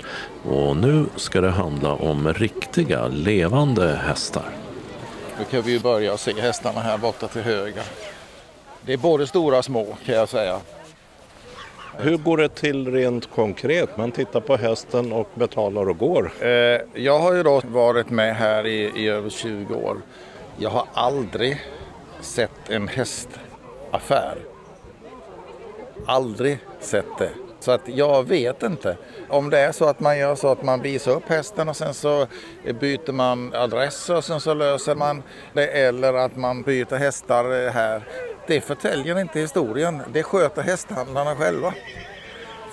Och 0.50 0.78
nu 0.78 1.06
ska 1.16 1.42
det 1.42 1.50
handla 1.50 1.94
om 1.94 2.34
riktiga, 2.34 3.08
levande 3.08 3.96
hästar. 3.96 4.50
Nu 5.40 5.46
kan 5.46 5.62
vi 5.62 5.80
börja 5.80 6.18
se 6.18 6.42
hästarna 6.42 6.80
här 6.80 6.98
borta 6.98 7.28
till 7.28 7.42
höger. 7.42 7.84
Det 8.82 8.94
är 8.94 8.98
både 8.98 9.28
stora 9.28 9.58
och 9.58 9.66
små 9.66 9.98
kan 10.06 10.16
jag 10.16 10.30
säga. 10.30 10.60
Hur 12.00 12.18
går 12.18 12.38
det 12.38 12.50
till 12.50 12.92
rent 12.92 13.32
konkret? 13.32 13.98
Man 13.98 14.12
tittar 14.12 14.40
på 14.40 14.56
hästen 14.56 15.14
och 15.14 15.30
betalar 15.36 15.90
och 15.90 15.98
går. 15.98 16.32
Eh, 16.42 16.82
jag 16.94 17.20
har 17.20 17.34
ju 17.34 17.44
då 17.44 17.62
varit 17.66 18.10
med 18.10 18.36
här 18.36 18.68
i, 18.68 18.92
i 18.96 19.08
över 19.10 19.30
20 19.30 19.76
år. 19.76 19.98
Jag 20.58 20.70
har 20.70 20.86
aldrig 20.94 21.62
sett 22.22 22.70
en 22.70 22.88
hästaffär. 22.88 24.38
Aldrig 26.06 26.58
sett 26.80 27.18
det. 27.20 27.30
Så 27.60 27.72
att 27.72 27.82
jag 27.86 28.28
vet 28.28 28.64
inte. 28.64 28.98
Om 29.30 29.50
det 29.50 29.60
är 29.60 29.72
så 29.72 29.86
att 29.86 30.00
man 30.00 30.18
gör 30.18 30.36
så 30.36 30.48
att 30.48 30.64
man 30.64 30.82
visar 30.82 31.12
upp 31.12 31.30
hästen 31.30 31.70
och 31.70 31.76
sen 31.76 31.94
så 31.94 32.28
byter 32.80 33.12
man 33.12 33.54
adress 33.54 34.10
och 34.10 34.24
sen 34.24 34.40
så 34.40 34.54
löser 34.54 34.96
man 34.96 35.24
det 35.54 35.68
eller 35.68 36.14
att 36.14 36.36
man 36.36 36.62
byter 36.62 36.96
hästar 36.96 37.70
här. 37.70 38.04
Det 38.48 38.62
förtäljer 38.62 39.20
inte 39.20 39.40
historien. 39.40 40.02
Det 40.14 40.24
sköter 40.24 40.62
hästhandlarna 40.62 41.36
själva. 41.36 41.74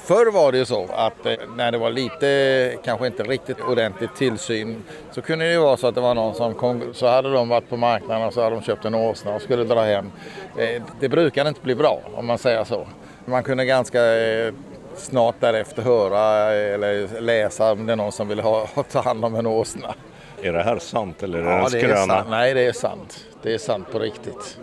Förr 0.04 0.30
var 0.32 0.52
det 0.52 0.58
ju 0.58 0.64
så 0.64 0.88
att 0.92 1.26
eh, 1.26 1.32
när 1.56 1.72
det 1.72 1.78
var 1.78 1.90
lite, 1.90 2.76
kanske 2.84 3.06
inte 3.06 3.22
riktigt 3.22 3.60
ordentligt 3.60 4.16
tillsyn 4.16 4.82
så 5.12 5.22
kunde 5.22 5.44
det 5.44 5.52
ju 5.52 5.58
vara 5.58 5.76
så 5.76 5.86
att 5.86 5.94
det 5.94 6.00
var 6.00 6.14
någon 6.14 6.34
som 6.34 6.54
kom, 6.54 6.82
så 6.94 7.06
hade 7.06 7.32
de 7.32 7.48
varit 7.48 7.68
på 7.68 7.76
marknaden 7.76 8.26
och 8.26 8.32
så 8.34 8.42
hade 8.42 8.56
de 8.56 8.62
köpt 8.62 8.84
en 8.84 8.94
åsna 8.94 9.34
och 9.34 9.42
skulle 9.42 9.64
dra 9.64 9.80
hem. 9.82 10.10
Eh, 10.58 10.82
Det 11.00 11.08
brukar 11.08 11.48
inte 11.48 11.60
bli 11.60 11.74
bra 11.74 12.00
om 12.14 12.26
man 12.26 12.38
säger 12.38 12.64
så. 12.64 12.86
Man 13.24 13.42
kunde 13.42 13.64
ganska 13.64 14.16
eh, 14.16 14.52
snart 14.96 15.34
därefter 15.40 15.82
höra 15.82 16.52
eller 16.52 17.20
läsa 17.20 17.72
om 17.72 17.86
det 17.86 17.92
är 17.92 17.96
någon 17.96 18.12
som 18.12 18.28
vill 18.28 18.40
ha, 18.40 18.66
ta 18.92 19.00
hand 19.00 19.24
om 19.24 19.34
en 19.34 19.46
åsna. 19.46 19.94
Är 20.42 20.52
det 20.52 20.62
här 20.62 20.78
sant 20.78 21.22
eller 21.22 21.38
är 21.38 21.42
det 21.44 21.50
Ja, 21.50 21.56
en 21.66 21.72
det 21.72 21.78
är 21.78 21.82
skröna? 21.82 22.06
sant. 22.14 22.26
Nej, 22.30 22.54
det 22.54 22.66
är 22.66 22.72
sant. 22.72 23.24
Det 23.42 23.54
är 23.54 23.58
sant 23.58 23.92
på 23.92 23.98
riktigt. 23.98 24.58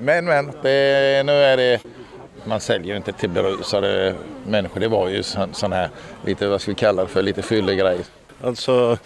Men, 0.00 0.24
men, 0.24 0.52
det, 0.62 1.26
nu 1.26 1.32
är 1.32 1.56
det... 1.56 1.80
Man 2.44 2.60
säljer 2.60 2.90
ju 2.90 2.96
inte 2.96 3.12
till 3.12 3.30
berusade 3.30 4.14
människor. 4.46 4.80
Det 4.80 4.88
var 4.88 5.08
ju 5.08 5.22
sån, 5.22 5.72
här, 5.72 5.88
lite 6.24 6.46
vad 6.46 6.60
ska 6.60 6.70
vi 6.70 6.74
kalla 6.74 7.02
det 7.02 7.08
för, 7.08 7.22
lite 7.22 7.42
fyllig 7.42 7.78
grej. 7.78 7.98
Alltså 8.42 8.98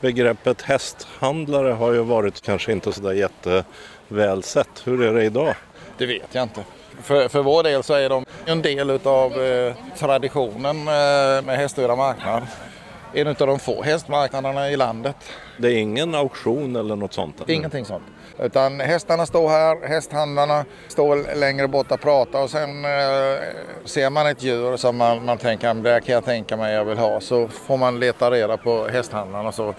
begreppet 0.00 0.62
hästhandlare 0.62 1.72
har 1.72 1.92
ju 1.92 2.02
varit 2.02 2.40
kanske 2.40 2.72
inte 2.72 2.92
sådär 2.92 3.12
jätteväl 3.12 4.42
sett. 4.42 4.82
Hur 4.84 5.02
är 5.02 5.14
det 5.14 5.24
idag? 5.24 5.54
Det 5.98 6.06
vet 6.06 6.34
jag 6.34 6.42
inte. 6.42 6.64
För, 7.02 7.28
för 7.28 7.42
vår 7.42 7.62
del 7.62 7.82
så 7.82 7.94
är 7.94 8.08
de 8.08 8.24
en 8.46 8.62
del 8.62 8.90
utav 8.90 9.42
eh, 9.42 9.74
traditionen 9.98 10.76
eh, 10.76 11.44
med 11.44 11.56
Hästöra 11.56 11.96
marknad. 11.96 12.42
En 13.12 13.28
av 13.28 13.34
de 13.34 13.58
få 13.58 13.82
hästmarknaderna 13.82 14.70
i 14.70 14.76
landet. 14.76 15.16
Det 15.58 15.68
är 15.68 15.76
ingen 15.76 16.14
auktion 16.14 16.76
eller 16.76 16.96
något 16.96 17.12
sånt? 17.12 17.40
eller? 17.40 17.54
Ingenting 17.54 17.84
sånt. 17.84 18.02
Utan 18.38 18.80
hästarna 18.80 19.26
står 19.26 19.48
här, 19.48 19.88
hästhandlarna 19.88 20.64
står 20.88 21.36
längre 21.40 21.68
bort 21.68 21.92
och 21.92 22.00
pratar 22.00 22.42
och 22.42 22.50
sen 22.50 22.84
eh, 22.84 22.90
ser 23.84 24.10
man 24.10 24.26
ett 24.26 24.42
djur 24.42 24.76
som 24.76 24.96
man, 24.96 25.24
man 25.24 25.38
tänker 25.38 25.74
det 25.74 26.00
kan 26.00 26.14
jag 26.14 26.24
tänka 26.24 26.56
mig 26.56 26.74
jag 26.74 26.84
vill 26.84 26.98
ha 26.98 27.20
så 27.20 27.48
får 27.48 27.76
man 27.76 28.00
leta 28.00 28.30
reda 28.30 28.56
på 28.56 28.88
hästhandlarna 28.88 29.48
och 29.48 29.54
så, 29.54 29.74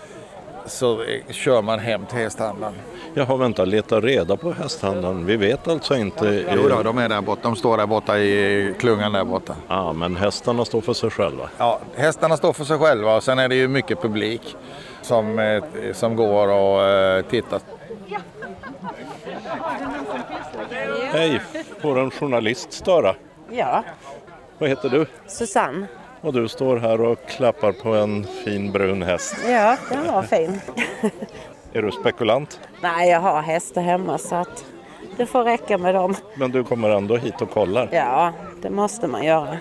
så 0.65 1.01
eh, 1.01 1.21
kör 1.29 1.61
man 1.61 1.79
hem 1.79 2.05
till 2.05 2.17
hästhandlaren. 2.17 2.75
Jaha, 3.13 3.35
vänta, 3.35 3.65
leta 3.65 4.01
reda 4.01 4.37
på 4.37 4.51
hästhandlaren. 4.51 5.25
Vi 5.25 5.37
vet 5.37 5.67
alltså 5.67 5.95
inte... 5.95 6.45
Jo 6.55 6.69
då, 6.69 6.83
de 6.83 6.97
är 6.97 7.09
där 7.09 7.21
borta. 7.21 7.41
De 7.43 7.55
står 7.55 7.77
där 7.77 7.85
borta 7.85 8.19
i 8.19 8.73
klungan 8.79 9.13
där 9.13 9.23
borta. 9.23 9.55
Ja, 9.67 9.93
men 9.93 10.15
hästarna 10.15 10.65
står 10.65 10.81
för 10.81 10.93
sig 10.93 11.09
själva. 11.09 11.49
Ja, 11.57 11.79
hästarna 11.95 12.37
står 12.37 12.53
för 12.53 12.63
sig 12.63 12.77
själva 12.77 13.15
och 13.15 13.23
sen 13.23 13.39
är 13.39 13.47
det 13.47 13.55
ju 13.55 13.67
mycket 13.67 14.01
publik 14.01 14.55
som, 15.07 15.39
eh, 15.39 15.63
som 15.93 16.15
går 16.15 16.47
och 16.47 16.83
eh, 16.83 17.21
tittar. 17.25 17.59
Hej, 21.11 21.41
får 21.81 21.99
en 21.99 22.11
journalist 22.11 22.73
störa? 22.73 23.15
Ja, 23.49 23.83
Vad 24.57 24.69
heter 24.69 24.89
du? 24.89 25.05
Susanne. 25.27 25.87
Och 26.21 26.33
du 26.33 26.47
står 26.47 26.77
här 26.77 27.01
och 27.01 27.27
klappar 27.27 27.71
på 27.71 27.89
en 27.89 28.23
fin 28.23 28.71
brun 28.71 29.01
häst. 29.03 29.35
Ja, 29.47 29.77
den 29.89 30.13
var 30.13 30.23
fin. 30.23 30.61
Är 31.73 31.81
du 31.81 31.91
spekulant? 31.91 32.59
Nej, 32.81 33.09
jag 33.09 33.19
har 33.19 33.41
hästar 33.41 33.81
hemma 33.81 34.17
så 34.17 34.35
att 34.35 34.65
det 35.17 35.25
får 35.25 35.43
räcka 35.43 35.77
med 35.77 35.95
dem. 35.95 36.15
Men 36.35 36.51
du 36.51 36.63
kommer 36.63 36.89
ändå 36.89 37.15
hit 37.17 37.41
och 37.41 37.51
kollar. 37.51 37.89
Ja, 37.91 38.33
det 38.61 38.69
måste 38.69 39.07
man 39.07 39.23
göra. 39.23 39.57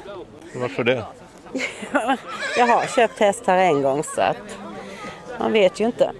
Varför 0.54 0.85
det? 0.85 1.04
Jag 2.59 2.66
har 2.66 2.87
köpt 2.87 3.18
häst 3.20 3.42
här 3.46 3.59
en 3.59 3.82
gång 3.82 4.02
så 4.02 4.20
att 4.20 4.37
man 5.38 5.53
vet 5.53 5.81
ju 5.81 5.87
inte. 5.87 6.12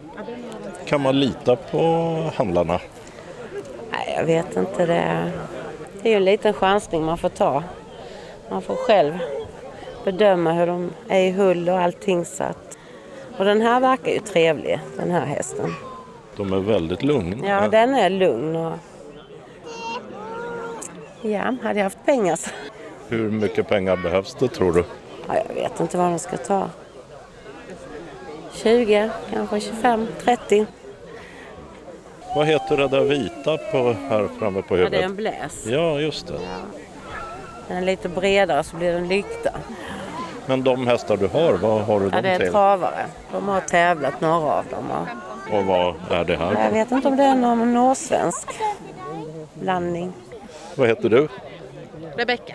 Kan 0.87 1.01
man 1.01 1.21
lita 1.21 1.57
på 1.57 1.81
handlarna? 2.37 2.81
Nej, 3.91 4.15
jag 4.17 4.25
vet 4.25 4.57
inte. 4.57 4.87
Det, 4.87 5.33
det 6.03 6.09
är 6.09 6.11
ju 6.11 6.17
en 6.17 6.25
liten 6.25 6.53
chansning 6.53 7.05
man 7.05 7.19
får 7.19 7.29
ta. 7.29 7.63
Man 8.51 8.63
får 8.63 8.75
själv 8.75 9.19
bedöma 10.05 10.53
hur 10.53 10.67
de 10.67 10.91
är 11.09 11.21
i 11.21 11.31
hull 11.31 11.69
och 11.69 11.79
allting. 11.79 12.25
Så 12.25 12.45
att, 12.45 12.79
och 13.39 13.45
den 13.45 13.61
här 13.61 13.81
verkar 13.81 14.13
ju 14.13 14.19
trevlig, 14.19 14.81
den 14.97 15.11
här 15.11 15.27
hästen. 15.27 15.75
De 16.37 16.53
är 16.53 16.61
väldigt 16.61 17.03
lugna. 17.03 17.49
Ja, 17.49 17.69
den 17.69 17.95
är 17.95 18.11
lugn 18.11 18.57
och... 18.57 18.73
Ja, 21.23 21.57
hade 21.63 21.79
jag 21.79 21.85
haft 21.85 22.05
pengar 22.07 22.37
så... 22.37 22.51
Hur 23.09 23.31
mycket 23.31 23.69
pengar 23.69 23.97
behövs 23.97 24.35
det 24.35 24.49
tror 24.49 24.73
du? 24.73 24.85
Ja, 25.29 25.35
jag 25.49 25.55
vet 25.55 25.81
inte 25.81 25.99
vad 25.99 26.11
de 26.11 26.19
ska 26.19 26.37
ta. 26.37 26.69
20, 28.67 29.11
kanske 29.33 29.61
25, 29.61 30.07
30. 30.25 30.67
Vad 32.37 32.47
heter 32.47 32.77
det 32.77 32.89
där 32.89 33.01
vita 33.05 33.57
på, 33.73 33.93
här 34.09 34.29
framme 34.39 34.63
på 34.63 34.75
Ja, 34.75 34.79
huvudet? 34.79 34.93
det 34.93 34.99
är 34.99 35.05
en 35.05 35.17
bläs. 35.17 35.67
Ja, 35.67 36.01
just 36.01 36.27
det. 36.27 36.39
Den 37.69 37.77
är 37.77 37.81
lite 37.83 38.09
bredare 38.09 38.65
så 38.65 38.77
blir 38.77 38.93
den 38.93 39.09
lykta. 39.09 39.51
Men 40.47 40.63
de 40.65 40.87
hästar 40.87 41.17
du 41.17 41.27
har, 41.27 41.53
vad 41.53 41.81
har 41.83 42.01
du 42.01 42.07
Ja, 42.07 42.11
dem 42.11 42.23
det 42.23 42.29
är 42.31 42.39
till? 42.39 42.51
travare. 42.51 43.07
De 43.33 43.49
har 43.49 43.61
tävlat, 43.61 44.21
några 44.21 44.53
av 44.53 44.65
dem. 44.71 44.85
Och 45.51 45.59
Och 45.59 45.65
vad 45.65 45.95
är 46.11 46.25
det 46.25 46.33
jag 46.33 46.39
här? 46.41 46.71
vet 46.71 46.91
inte 46.91 47.09
om 47.09 47.17
det 47.17 47.23
är 47.25 47.35
någon 47.35 47.75
norrsvensk 47.75 48.49
blandning. 49.55 50.13
Vad 50.77 50.89
heter 50.89 51.09
du? 51.09 51.29
Rebecka. 52.17 52.55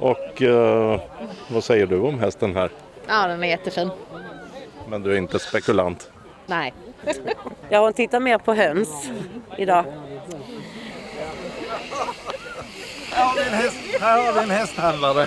Och 0.00 0.42
eh, 0.42 1.00
vad 1.48 1.64
säger 1.64 1.86
du 1.86 2.00
om 2.00 2.18
hästen 2.18 2.56
här? 2.56 2.70
Ja, 3.08 3.26
den 3.26 3.42
är 3.44 3.48
jättefin. 3.48 3.90
Men 4.90 5.02
du 5.02 5.12
är 5.12 5.18
inte 5.18 5.38
spekulant? 5.38 6.10
Nej. 6.46 6.74
Ja, 7.68 7.80
hon 7.80 7.92
tittar 7.92 8.20
mer 8.20 8.38
på 8.38 8.54
höns 8.54 9.10
idag. 9.58 9.84
Här 14.00 14.26
har 14.26 14.32
vi 14.32 14.40
en 14.40 14.50
hästhandlare. 14.50 15.26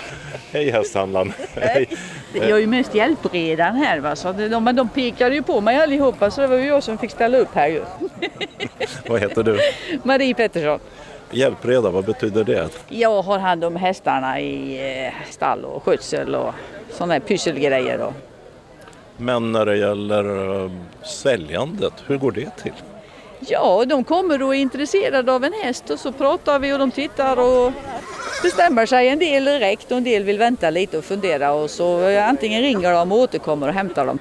Hej 0.52 0.72
hästhandlaren! 0.72 1.34
Hej! 1.56 1.90
Jag 2.34 2.50
är 2.50 2.58
ju 2.58 2.68
mest 2.68 2.96
hjälpredan 2.96 3.76
här 3.76 4.00
va, 4.00 4.16
så 4.16 4.32
de, 4.32 4.64
men 4.64 4.76
de 4.76 4.90
pekade 4.90 5.36
ju 5.36 5.44
på 5.44 5.62
mig 5.62 5.78
allihopa 5.78 6.32
så 6.32 6.42
det 6.42 6.48
var 6.48 6.58
ju 6.58 6.68
jag 6.68 6.84
som 6.84 6.98
fick 6.98 7.12
ställa 7.12 7.38
upp 7.38 7.56
här 7.56 7.68
ju. 7.68 7.84
Vad 9.08 9.22
heter 9.22 9.44
du? 9.44 9.60
Marie 10.04 10.34
Pettersson. 10.34 10.80
Hjälpreda, 11.32 11.90
vad 11.90 12.06
betyder 12.06 12.44
det? 12.44 12.70
Jag 12.90 13.22
har 13.22 13.40
hand 13.40 13.64
om 13.64 13.76
hästarna 13.76 14.40
i 14.40 14.80
eh, 15.06 15.14
stall 15.30 15.66
och 15.66 15.84
skötsel 15.84 16.36
och 16.36 16.54
sådana 16.92 17.14
här 17.14 17.20
pysselgrejer. 17.20 18.02
Och. 18.02 18.14
Men 19.22 19.52
när 19.52 19.66
det 19.66 19.78
gäller 19.78 20.64
eh, 20.64 20.72
säljandet, 21.04 21.94
hur 22.08 22.18
går 22.18 22.32
det 22.32 22.50
till? 22.58 22.74
Ja, 23.40 23.86
de 23.86 24.04
kommer 24.04 24.44
och 24.44 24.56
är 24.56 24.60
intresserade 24.60 25.34
av 25.34 25.44
en 25.44 25.54
häst 25.54 25.90
och 25.90 26.00
så 26.00 26.12
pratar 26.12 26.60
vi 26.60 26.74
och 26.74 26.80
de 26.80 26.92
tittar 26.92 27.40
och 27.40 27.72
bestämmer 28.44 28.86
sig. 28.86 29.08
En 29.08 29.20
del 29.20 29.46
direkt 29.46 29.92
och 29.92 29.98
en 29.98 30.04
del 30.04 30.24
vill 30.24 30.38
vänta 30.38 30.70
lite 30.70 30.98
och 30.98 31.06
fundera 31.06 31.54
och 31.54 31.70
så 31.70 32.08
eh, 32.08 32.30
antingen 32.30 32.62
ringer 32.62 32.94
de 32.94 33.12
och 33.12 33.18
återkommer 33.18 33.68
och 33.68 33.74
hämtar 33.74 34.06
dem. 34.06 34.20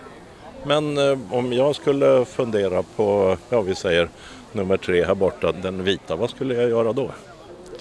Men 0.64 0.98
eh, 0.98 1.18
om 1.30 1.52
jag 1.52 1.76
skulle 1.76 2.24
fundera 2.24 2.82
på, 2.82 3.36
ja 3.48 3.60
vi 3.60 3.74
säger 3.74 4.08
nummer 4.52 4.76
tre 4.76 5.04
här 5.04 5.14
borta, 5.14 5.52
den 5.52 5.84
vita, 5.84 6.16
vad 6.16 6.30
skulle 6.30 6.54
jag 6.54 6.70
göra 6.70 6.92
då? 6.92 7.10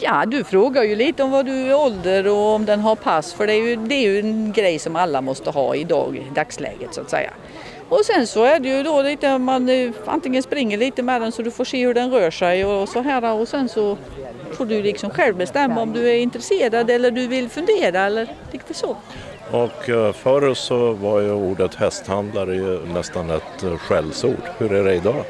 Ja, 0.01 0.25
du 0.25 0.43
frågar 0.43 0.83
ju 0.83 0.95
lite 0.95 1.23
om 1.23 1.31
vad 1.31 1.45
du 1.45 1.51
är 1.51 1.75
ålder 1.75 2.27
och 2.27 2.55
om 2.55 2.65
den 2.65 2.79
har 2.79 2.95
pass 2.95 3.33
för 3.33 3.47
det 3.47 3.53
är 3.53 3.67
ju, 3.67 3.75
det 3.75 3.95
är 3.95 4.01
ju 4.01 4.19
en 4.19 4.51
grej 4.51 4.79
som 4.79 4.95
alla 4.95 5.21
måste 5.21 5.49
ha 5.49 5.75
idag 5.75 6.17
i 6.17 6.35
dagsläget 6.35 6.93
så 6.93 7.01
att 7.01 7.09
säga. 7.09 7.31
Och 7.89 8.05
sen 8.05 8.27
så 8.27 8.43
är 8.43 8.59
det 8.59 8.69
ju 8.69 8.83
då 8.83 9.01
lite 9.01 9.37
man 9.37 9.69
eh, 9.69 9.91
antingen 10.05 10.43
springer 10.43 10.77
lite 10.77 11.03
med 11.03 11.21
den 11.21 11.31
så 11.31 11.41
du 11.41 11.51
får 11.51 11.65
se 11.65 11.85
hur 11.85 11.93
den 11.93 12.11
rör 12.11 12.31
sig 12.31 12.65
och 12.65 12.89
så 12.89 13.01
här 13.01 13.33
och 13.33 13.47
sen 13.47 13.69
så 13.69 13.97
får 14.51 14.65
du 14.65 14.81
liksom 14.81 15.09
själv 15.09 15.35
bestämma 15.37 15.81
om 15.81 15.93
du 15.93 16.09
är 16.09 16.15
intresserad 16.15 16.89
eller 16.89 17.11
du 17.11 17.27
vill 17.27 17.49
fundera 17.49 18.01
eller 18.01 18.27
lite 18.51 18.73
så. 18.73 18.97
Och 19.51 19.89
eh, 19.89 20.13
förr 20.13 20.53
så 20.53 20.93
var 20.93 21.19
ju 21.19 21.31
ordet 21.31 21.75
hästhandlare 21.75 22.55
ju 22.55 22.85
nästan 22.93 23.29
ett 23.29 23.63
eh, 23.63 23.77
skällsord. 23.77 24.43
Hur 24.57 24.73
är 24.73 24.83
det 24.83 24.95
idag? 24.95 25.25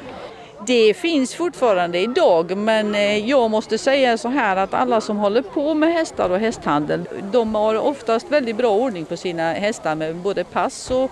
Det 0.69 0.93
finns 0.93 1.35
fortfarande 1.35 1.99
idag 1.99 2.57
men 2.57 2.95
eh, 2.95 3.29
jag 3.29 3.51
måste 3.51 3.77
säga 3.77 4.17
så 4.17 4.27
här 4.27 4.55
att 4.55 4.73
alla 4.73 5.01
som 5.01 5.17
håller 5.17 5.41
på 5.41 5.73
med 5.73 5.93
hästar 5.93 6.29
och 6.29 6.39
hästhandel 6.39 7.05
de 7.31 7.55
har 7.55 7.75
oftast 7.75 8.31
väldigt 8.31 8.55
bra 8.55 8.71
ordning 8.71 9.05
på 9.05 9.17
sina 9.17 9.53
hästar 9.53 9.95
med 9.95 10.15
både 10.15 10.43
pass 10.43 10.91
och 10.91 11.11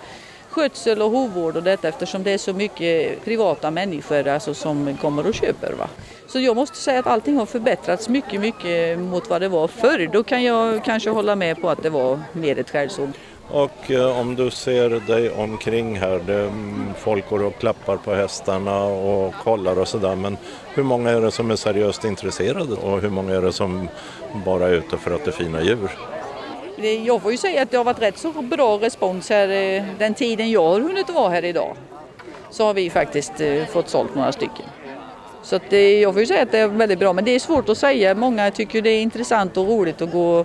skötsel 0.50 1.02
och 1.02 1.10
hovvård 1.10 1.56
och 1.56 1.62
detta 1.62 1.88
eftersom 1.88 2.22
det 2.22 2.30
är 2.30 2.38
så 2.38 2.52
mycket 2.52 3.24
privata 3.24 3.70
människor 3.70 4.28
alltså, 4.28 4.54
som 4.54 4.96
kommer 5.00 5.26
och 5.26 5.34
köper. 5.34 5.72
Va? 5.72 5.88
Så 6.28 6.40
jag 6.40 6.56
måste 6.56 6.76
säga 6.76 6.98
att 6.98 7.06
allting 7.06 7.36
har 7.36 7.46
förbättrats 7.46 8.08
mycket, 8.08 8.40
mycket 8.40 8.98
mot 8.98 9.30
vad 9.30 9.40
det 9.40 9.48
var 9.48 9.68
förr. 9.68 10.10
Då 10.12 10.22
kan 10.22 10.42
jag 10.42 10.84
kanske 10.84 11.10
hålla 11.10 11.36
med 11.36 11.60
på 11.60 11.70
att 11.70 11.82
det 11.82 11.90
var 11.90 12.20
mer 12.32 12.58
ett 12.58 12.70
skällsord. 12.70 13.10
Och 13.50 13.90
eh, 13.90 14.20
om 14.20 14.36
du 14.36 14.50
ser 14.50 14.90
dig 14.90 15.30
omkring 15.30 15.98
här, 15.98 16.20
det, 16.26 16.40
mm, 16.40 16.94
folk 16.98 17.28
går 17.30 17.44
och 17.44 17.58
klappar 17.58 17.96
på 17.96 18.14
hästarna 18.14 18.84
och 18.84 19.34
kollar 19.34 19.78
och 19.78 19.88
sådär. 19.88 20.16
Men 20.16 20.36
hur 20.74 20.82
många 20.82 21.10
är 21.10 21.20
det 21.20 21.30
som 21.30 21.50
är 21.50 21.56
seriöst 21.56 22.04
intresserade 22.04 22.74
och 22.74 23.00
hur 23.00 23.10
många 23.10 23.34
är 23.34 23.42
det 23.42 23.52
som 23.52 23.88
bara 24.44 24.68
är 24.68 24.72
ute 24.72 24.96
för 24.96 25.14
att 25.14 25.24
det 25.24 25.30
är 25.30 25.32
fina 25.32 25.62
djur? 25.62 25.90
Jag 27.04 27.22
får 27.22 27.30
ju 27.32 27.38
säga 27.38 27.62
att 27.62 27.70
det 27.70 27.76
har 27.76 27.84
varit 27.84 28.02
rätt 28.02 28.18
så 28.18 28.32
bra 28.32 28.78
respons 28.78 29.30
här 29.30 29.48
eh, 29.48 29.84
den 29.98 30.14
tiden 30.14 30.50
jag 30.50 30.68
har 30.68 30.80
hunnit 30.80 31.10
vara 31.10 31.28
här 31.28 31.44
idag. 31.44 31.76
Så 32.50 32.64
har 32.64 32.74
vi 32.74 32.90
faktiskt 32.90 33.40
eh, 33.40 33.64
fått 33.66 33.88
sålt 33.88 34.14
några 34.14 34.32
stycken. 34.32 34.66
Så 35.42 35.56
att 35.56 35.70
det, 35.70 36.00
jag 36.00 36.12
får 36.12 36.20
ju 36.20 36.26
säga 36.26 36.42
att 36.42 36.52
det 36.52 36.58
är 36.58 36.68
väldigt 36.68 36.98
bra 36.98 37.12
men 37.12 37.24
det 37.24 37.30
är 37.30 37.38
svårt 37.38 37.68
att 37.68 37.78
säga. 37.78 38.14
Många 38.14 38.50
tycker 38.50 38.82
det 38.82 38.90
är 38.90 39.02
intressant 39.02 39.56
och 39.56 39.66
roligt 39.68 40.02
att 40.02 40.12
gå 40.12 40.44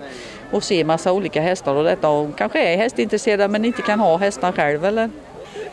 och 0.54 0.64
se 0.64 0.84
massa 0.84 1.12
olika 1.12 1.40
hästar 1.40 1.74
och 1.74 1.84
detta 1.84 2.08
och 2.08 2.38
kanske 2.38 2.72
är 2.72 2.76
hästintresserade 2.76 3.48
men 3.48 3.64
inte 3.64 3.82
kan 3.82 4.00
ha 4.00 4.16
hästar 4.16 4.52
själv 4.52 4.84
eller? 4.84 5.10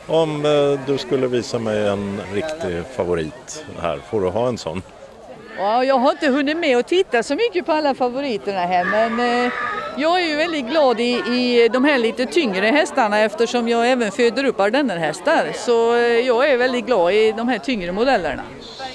Om 0.08 0.46
eh, 0.46 0.80
du 0.88 0.98
skulle 0.98 1.28
visa 1.28 1.60
mig 1.60 1.88
en 1.88 2.22
riktig 2.34 2.84
favorit 2.96 3.66
här, 3.82 4.00
får 4.10 4.22
du 4.22 4.28
ha 4.30 4.48
en 4.48 4.58
sån? 4.58 4.82
Ja, 5.58 5.84
jag 5.84 5.98
har 6.00 6.12
inte 6.12 6.28
hunnit 6.28 6.58
med 6.58 6.78
att 6.78 6.88
titta 6.88 7.24
så 7.24 7.36
mycket 7.36 7.66
på 7.66 7.72
alla 7.72 7.96
favoriterna 7.96 8.60
här 8.60 8.86
men 8.86 9.20
eh, 9.46 9.52
jag 9.98 10.22
är 10.22 10.28
ju 10.28 10.36
väldigt 10.36 10.66
glad 10.70 11.00
i, 11.00 11.12
i 11.14 11.70
de 11.74 11.84
här 11.86 11.98
lite 11.98 12.26
tyngre 12.26 12.66
hästarna 12.66 13.20
eftersom 13.20 13.68
jag 13.70 13.92
även 13.92 14.12
föder 14.12 14.44
upp 14.46 14.60
ardennerhästar. 14.60 15.48
Så 15.56 15.96
eh, 15.96 16.02
jag 16.02 16.50
är 16.52 16.58
väldigt 16.58 16.86
glad 16.86 17.14
i 17.14 17.32
de 17.38 17.48
här 17.48 17.58
tyngre 17.60 17.92
modellerna. 17.92 18.42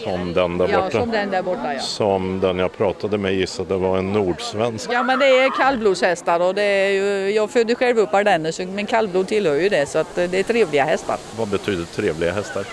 Som 0.05 0.33
den 0.35 0.59
där 0.59 0.69
Ja, 0.73 0.81
borta? 0.81 1.01
som 1.01 1.11
den 1.11 1.31
där 1.31 1.43
borta 1.43 1.75
ja. 1.75 1.81
Som 1.81 2.41
den 2.41 2.59
jag 2.59 2.77
pratade 2.77 3.19
med 3.19 3.35
gissade 3.35 3.77
var 3.77 3.99
en 3.99 4.13
nordsvensk. 4.13 4.91
Ja 4.93 5.03
men 5.03 5.19
det 5.19 5.27
är 5.27 5.51
kallblodshästar 5.63 6.41
och 6.41 6.55
det 6.55 6.63
är 6.63 6.91
ju, 6.91 7.31
jag 7.31 7.51
födde 7.51 7.75
själv 7.75 7.99
upp 7.99 8.15
ardenner 8.15 8.53
så 8.53 8.63
men 8.63 8.87
kallblod 8.87 9.29
tillhör 9.29 9.55
ju 9.55 9.69
det 9.69 9.87
så 9.89 9.99
att 9.99 10.19
eh, 10.19 10.25
det 10.31 10.39
är 10.39 10.43
trevliga 10.43 10.85
hästar. 10.85 11.17
Vad 11.39 11.49
betyder 11.49 11.85
trevliga 11.85 12.33
hästar? 12.33 12.65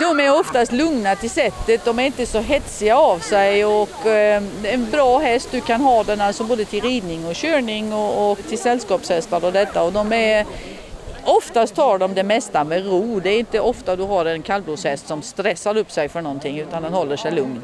De 0.00 0.20
är 0.20 0.40
oftast 0.40 0.72
lugna 0.72 1.16
till 1.16 1.30
sättet, 1.30 1.84
de 1.84 1.98
är 1.98 2.06
inte 2.06 2.26
så 2.26 2.40
hetsiga 2.40 2.96
av 2.98 3.18
sig 3.18 3.64
och 3.64 4.06
eh, 4.06 4.42
en 4.62 4.90
bra 4.90 5.18
häst, 5.18 5.48
du 5.50 5.60
kan 5.60 5.80
ha 5.80 6.04
den 6.04 6.20
alltså 6.20 6.44
både 6.44 6.64
till 6.64 6.80
ridning 6.80 7.26
och 7.26 7.34
körning 7.34 7.92
och, 7.92 8.30
och 8.30 8.38
till 8.48 8.58
sällskapshästar 8.58 9.44
och 9.44 9.52
detta 9.52 9.82
och 9.82 9.92
de 9.92 10.12
är 10.12 10.46
Oftast 11.26 11.74
tar 11.74 11.98
de 11.98 12.14
det 12.14 12.22
mesta 12.22 12.64
med 12.64 12.86
ro. 12.86 13.20
Det 13.20 13.30
är 13.30 13.38
inte 13.38 13.60
ofta 13.60 13.96
du 13.96 14.02
har 14.02 14.26
en 14.26 14.42
kallblodshäst 14.42 15.06
som 15.06 15.22
stressar 15.22 15.76
upp 15.76 15.90
sig 15.90 16.08
för 16.08 16.20
någonting 16.20 16.58
utan 16.58 16.82
den 16.82 16.92
håller 16.92 17.16
sig 17.16 17.32
lugn. 17.32 17.60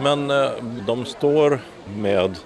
Men 0.00 0.30
eh, 0.30 0.50
de 0.86 1.04
står 1.04 1.60
med 1.96 2.36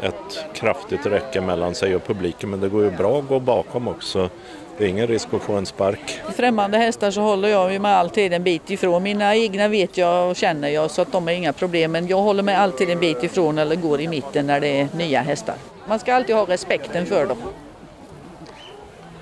ett 0.00 0.44
kraftigt 0.54 1.06
räcke 1.06 1.40
mellan 1.40 1.74
sig 1.74 1.96
och 1.96 2.06
publiken 2.06 2.50
men 2.50 2.60
det 2.60 2.68
går 2.68 2.84
ju 2.84 2.90
bra 2.90 3.18
att 3.18 3.28
gå 3.28 3.40
bakom 3.40 3.88
också. 3.88 4.30
Det 4.78 4.84
är 4.84 4.88
ingen 4.88 5.06
risk 5.06 5.28
att 5.34 5.42
få 5.42 5.52
en 5.52 5.66
spark. 5.66 6.20
I 6.30 6.32
främmande 6.32 6.78
hästar 6.78 7.10
så 7.10 7.20
håller 7.20 7.48
jag 7.48 7.72
ju 7.72 7.78
mig 7.78 7.94
alltid 7.94 8.32
en 8.32 8.42
bit 8.42 8.70
ifrån. 8.70 9.02
Mina 9.02 9.36
egna 9.36 9.68
vet 9.68 9.96
jag 9.98 10.30
och 10.30 10.36
känner 10.36 10.68
jag 10.68 10.90
så 10.90 11.02
att 11.02 11.12
de 11.12 11.28
är 11.28 11.32
inga 11.32 11.52
problem. 11.52 11.92
Men 11.92 12.06
jag 12.06 12.20
håller 12.20 12.42
mig 12.42 12.54
alltid 12.54 12.90
en 12.90 13.00
bit 13.00 13.22
ifrån 13.22 13.58
eller 13.58 13.76
går 13.76 14.00
i 14.00 14.08
mitten 14.08 14.46
när 14.46 14.60
det 14.60 14.80
är 14.80 14.88
nya 14.96 15.20
hästar. 15.20 15.54
Man 15.88 15.98
ska 15.98 16.14
alltid 16.14 16.36
ha 16.36 16.44
respekten 16.44 17.06
för 17.06 17.26
dem. 17.26 17.38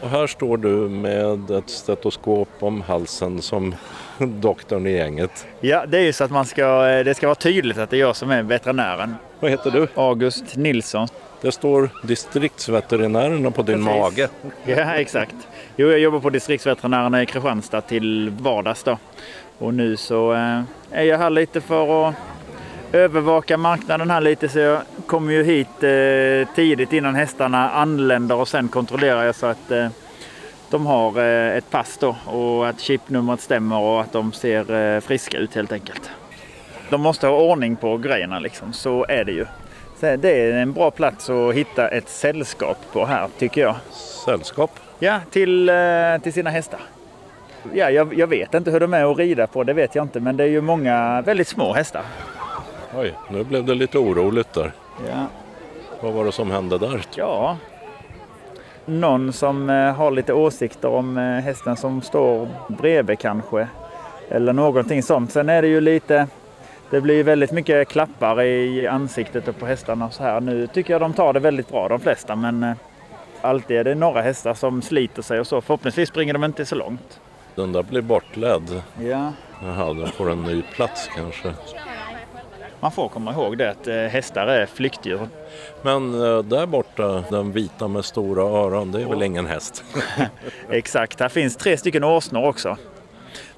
Och 0.00 0.08
här 0.08 0.26
står 0.26 0.56
du 0.56 0.68
med 0.88 1.50
ett 1.50 1.70
stetoskop 1.70 2.48
om 2.60 2.82
halsen 2.82 3.42
som 3.42 3.74
doktorn 4.18 4.86
i 4.86 4.92
gänget. 4.92 5.46
Ja, 5.60 5.86
det 5.86 5.98
är 5.98 6.02
ju 6.02 6.12
så 6.12 6.24
att 6.24 6.30
man 6.30 6.44
ska, 6.44 6.82
det 6.82 7.14
ska 7.14 7.26
vara 7.26 7.34
tydligt 7.34 7.78
att 7.78 7.90
det 7.90 7.96
är 7.96 8.00
jag 8.00 8.16
som 8.16 8.30
är 8.30 8.42
veterinären. 8.42 9.14
Vad 9.40 9.50
heter 9.50 9.70
du? 9.70 9.88
August 9.94 10.56
Nilsson. 10.56 11.08
Det 11.42 11.52
står 11.52 11.90
distriktsveterinärerna 12.02 13.50
på 13.50 13.62
din 13.62 13.84
Precis. 13.84 14.00
mage. 14.00 14.28
Ja, 14.64 14.94
exakt. 14.94 15.34
Jo, 15.76 15.90
jag 15.90 15.98
jobbar 15.98 16.20
på 16.20 16.30
distriktsveterinärerna 16.30 17.22
i 17.22 17.26
Kristianstad 17.26 17.80
till 17.80 18.30
vardags 18.30 18.82
då. 18.82 18.98
Och 19.58 19.74
nu 19.74 19.96
så 19.96 20.32
eh, 20.32 20.62
är 20.90 21.04
jag 21.04 21.18
här 21.18 21.30
lite 21.30 21.60
för 21.60 22.08
att 22.08 22.14
övervaka 22.92 23.56
marknaden 23.56 24.10
här 24.10 24.20
lite 24.20 24.48
så 24.48 24.58
jag 24.58 24.82
kommer 25.06 25.32
ju 25.32 25.44
hit 25.44 25.82
eh, 25.82 26.54
tidigt 26.54 26.92
innan 26.92 27.14
hästarna 27.14 27.70
anländer 27.70 28.36
och 28.36 28.48
sen 28.48 28.68
kontrollerar 28.68 29.24
jag 29.24 29.34
så 29.34 29.46
att 29.46 29.70
eh, 29.70 29.88
de 30.70 30.86
har 30.86 31.18
eh, 31.18 31.56
ett 31.56 31.70
pass 31.70 31.98
då 31.98 32.16
och 32.26 32.68
att 32.68 32.80
chipnumret 32.80 33.40
stämmer 33.40 33.78
och 33.78 34.00
att 34.00 34.12
de 34.12 34.32
ser 34.32 35.00
friska 35.00 35.38
ut 35.38 35.54
helt 35.54 35.72
enkelt. 35.72 36.10
De 36.90 37.00
måste 37.00 37.26
ha 37.26 37.36
ordning 37.36 37.76
på 37.76 37.96
grejerna 37.96 38.38
liksom, 38.38 38.72
så 38.72 39.06
är 39.08 39.24
det 39.24 39.32
ju. 39.32 39.46
Så 40.02 40.16
det 40.16 40.30
är 40.30 40.52
en 40.52 40.72
bra 40.72 40.90
plats 40.90 41.30
att 41.30 41.54
hitta 41.54 41.88
ett 41.88 42.08
sällskap 42.08 42.76
på 42.92 43.06
här 43.06 43.28
tycker 43.38 43.60
jag. 43.60 43.76
Sällskap? 44.24 44.70
Ja, 44.98 45.20
till, 45.30 45.68
eh, 45.68 45.74
till 46.22 46.32
sina 46.32 46.50
hästar. 46.50 46.80
Ja, 47.72 47.90
jag, 47.90 48.14
jag 48.14 48.26
vet 48.26 48.54
inte 48.54 48.70
hur 48.70 48.80
de 48.80 48.94
är 48.94 49.12
att 49.12 49.18
rida 49.18 49.46
på, 49.46 49.64
det 49.64 49.72
vet 49.72 49.94
jag 49.94 50.04
inte, 50.04 50.20
men 50.20 50.36
det 50.36 50.44
är 50.44 50.48
ju 50.48 50.60
många 50.60 51.22
väldigt 51.22 51.48
små 51.48 51.72
hästar. 51.72 52.02
Oj, 52.96 53.14
nu 53.30 53.44
blev 53.44 53.64
det 53.64 53.74
lite 53.74 53.98
oroligt 53.98 54.52
där. 54.52 54.72
Ja. 55.08 55.26
Vad 56.00 56.12
var 56.12 56.24
det 56.24 56.32
som 56.32 56.50
hände 56.50 56.78
där? 56.78 57.00
Ja, 57.16 57.56
någon 58.84 59.32
som 59.32 59.70
eh, 59.70 59.94
har 59.94 60.10
lite 60.10 60.32
åsikter 60.32 60.88
om 60.88 61.18
eh, 61.18 61.22
hästen 61.22 61.76
som 61.76 62.02
står 62.02 62.48
bredvid 62.68 63.18
kanske. 63.18 63.68
Eller 64.28 64.52
någonting 64.52 65.02
sånt. 65.02 65.32
Sen 65.32 65.48
är 65.48 65.62
det 65.62 65.68
ju 65.68 65.80
lite, 65.80 66.26
det 66.92 67.00
blir 67.00 67.24
väldigt 67.24 67.52
mycket 67.52 67.88
klappar 67.88 68.42
i 68.42 68.86
ansiktet 68.86 69.48
och 69.48 69.58
på 69.58 69.66
hästarna 69.66 70.06
och 70.06 70.12
så 70.12 70.22
här. 70.22 70.40
Nu 70.40 70.66
tycker 70.66 70.94
jag 70.94 71.00
de 71.00 71.12
tar 71.12 71.32
det 71.32 71.40
väldigt 71.40 71.68
bra 71.68 71.88
de 71.88 72.00
flesta 72.00 72.36
men 72.36 72.62
eh, 72.62 72.72
alltid 73.40 73.76
är 73.76 73.84
det 73.84 73.94
några 73.94 74.22
hästar 74.22 74.54
som 74.54 74.82
sliter 74.82 75.22
sig 75.22 75.40
och 75.40 75.46
så. 75.46 75.60
Förhoppningsvis 75.60 76.08
springer 76.08 76.32
de 76.32 76.44
inte 76.44 76.64
så 76.64 76.74
långt. 76.74 77.20
Den 77.54 77.72
där 77.72 77.82
blir 77.82 78.00
bortledd. 78.00 78.82
Ja. 79.00 79.32
Jaha, 79.62 79.94
den 79.94 80.06
får 80.06 80.30
en 80.30 80.42
ny 80.42 80.62
plats 80.62 81.10
kanske. 81.16 81.52
Man 82.80 82.92
får 82.92 83.08
komma 83.08 83.32
ihåg 83.32 83.58
det 83.58 83.70
att 83.70 83.88
eh, 83.88 83.94
hästar 83.94 84.46
är 84.46 84.66
flyktdjur. 84.66 85.28
Men 85.82 86.14
eh, 86.14 86.42
där 86.42 86.66
borta, 86.66 87.24
den 87.30 87.52
vita 87.52 87.88
med 87.88 88.04
stora 88.04 88.42
öron, 88.42 88.92
det 88.92 89.02
är 89.02 89.06
väl 89.06 89.22
ingen 89.22 89.46
häst? 89.46 89.84
Exakt, 90.70 91.20
här 91.20 91.28
finns 91.28 91.56
tre 91.56 91.76
stycken 91.76 92.04
åsnor 92.04 92.44
också. 92.44 92.76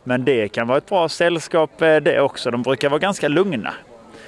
Men 0.05 0.25
det 0.25 0.49
kan 0.49 0.67
vara 0.67 0.79
ett 0.79 0.89
bra 0.89 1.09
sällskap 1.09 1.83
eh, 1.83 1.97
det 1.97 2.21
också. 2.21 2.51
De 2.51 2.63
brukar 2.63 2.89
vara 2.89 2.99
ganska 2.99 3.29
lugna. 3.29 3.75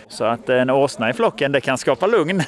Så 0.09 0.25
att 0.25 0.49
en 0.49 0.71
åsna 0.71 1.11
i 1.11 1.13
flocken, 1.13 1.53
det 1.53 1.61
kan 1.61 1.79
skapa 1.79 2.07
lugn. 2.07 2.43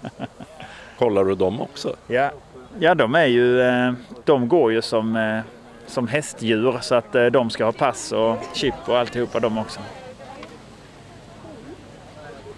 Kollar 0.98 1.24
du 1.24 1.34
dem 1.34 1.60
också? 1.60 1.96
Ja, 2.06 2.30
ja 2.78 2.94
de 2.94 3.14
är 3.14 3.26
ju, 3.26 3.60
eh, 3.60 3.92
de 4.24 4.48
går 4.48 4.72
ju 4.72 4.82
som, 4.82 5.16
eh, 5.16 5.40
som 5.86 6.08
hästdjur 6.08 6.78
så 6.80 6.94
att 6.94 7.12
de 7.32 7.50
ska 7.50 7.64
ha 7.64 7.72
pass 7.72 8.12
och 8.12 8.36
chip 8.54 8.74
och 8.86 8.98
alltihopa 8.98 9.40
de 9.40 9.58
också. 9.58 9.80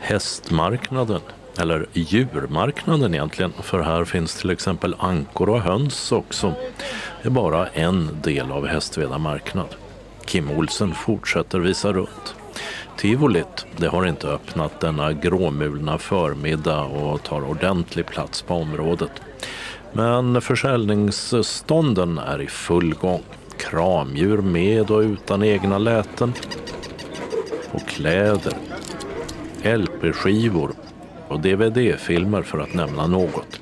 Hästmarknaden, 0.00 1.20
eller 1.60 1.86
djurmarknaden 1.92 3.14
egentligen, 3.14 3.52
för 3.62 3.80
här 3.80 4.04
finns 4.04 4.34
till 4.34 4.50
exempel 4.50 4.96
ankor 4.98 5.48
och 5.48 5.60
höns 5.60 6.12
också. 6.12 6.54
Det 7.22 7.28
är 7.28 7.30
bara 7.30 7.66
en 7.66 8.20
del 8.22 8.52
av 8.52 8.66
Hästveda 8.66 9.18
marknad. 9.18 9.66
Kim 10.24 10.50
Olsen 10.50 10.94
fortsätter 10.94 11.58
visa 11.58 11.92
runt. 11.92 12.34
Tivolit, 12.96 13.66
det 13.76 13.86
har 13.86 14.06
inte 14.06 14.28
öppnat 14.28 14.80
denna 14.80 15.12
gråmulna 15.12 15.98
förmiddag 15.98 16.82
och 16.82 17.22
tar 17.22 17.50
ordentlig 17.50 18.06
plats 18.06 18.42
på 18.42 18.54
området. 18.54 19.10
Men 19.92 20.40
försäljningsstånden 20.40 22.18
är 22.18 22.42
i 22.42 22.46
full 22.46 22.94
gång. 22.94 23.22
Kramdjur 23.58 24.38
med 24.38 24.90
och 24.90 25.00
utan 25.00 25.42
egna 25.42 25.78
läten. 25.78 26.32
Och 27.72 27.88
kläder, 27.88 28.54
LP-skivor 29.62 30.72
och 31.28 31.40
DVD-filmer 31.40 32.42
för 32.42 32.58
att 32.58 32.74
nämna 32.74 33.06
något. 33.06 33.60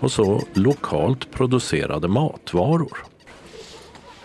Och 0.00 0.12
så 0.12 0.42
lokalt 0.54 1.30
producerade 1.30 2.08
matvaror. 2.08 3.09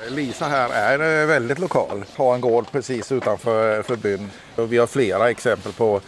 Lisa 0.09 0.45
här 0.47 0.69
är 0.69 1.21
eh, 1.21 1.27
väldigt 1.27 1.59
lokal. 1.59 2.05
Har 2.17 2.35
en 2.35 2.41
gård 2.41 2.65
precis 2.71 3.11
utanför 3.11 3.81
för 3.83 3.95
byn. 3.95 4.29
Och 4.55 4.73
vi 4.73 4.77
har 4.77 4.87
flera 4.87 5.29
exempel 5.29 5.71
på 5.73 6.01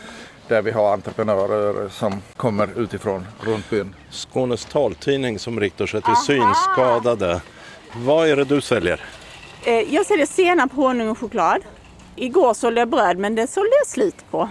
där 0.48 0.62
vi 0.62 0.72
har 0.72 0.94
entreprenörer 0.94 1.90
som 1.90 2.22
kommer 2.36 2.70
utifrån 2.80 3.28
runt 3.42 3.70
byn. 3.70 3.96
Skånes 4.12 4.66
taltidning 4.66 5.40
som 5.40 5.60
riktar 5.60 5.86
sig 5.86 6.02
till 6.02 6.16
synskadade. 6.16 7.42
Vad 7.96 8.28
är 8.30 8.36
det 8.36 8.44
du 8.46 8.62
säljer? 8.62 9.02
Eh, 9.66 9.74
Jag 9.94 10.06
säljer 10.06 10.26
senap, 10.26 10.72
honung 10.74 11.10
och 11.10 11.18
choklad. 11.18 11.62
Igår 12.16 12.54
sålde 12.54 12.82
jag 12.82 12.88
bröd 12.90 13.18
men 13.18 13.36
det 13.36 13.48
sålde 13.48 13.72
jag 13.80 13.88
slut 13.88 14.16
på. 14.32 14.50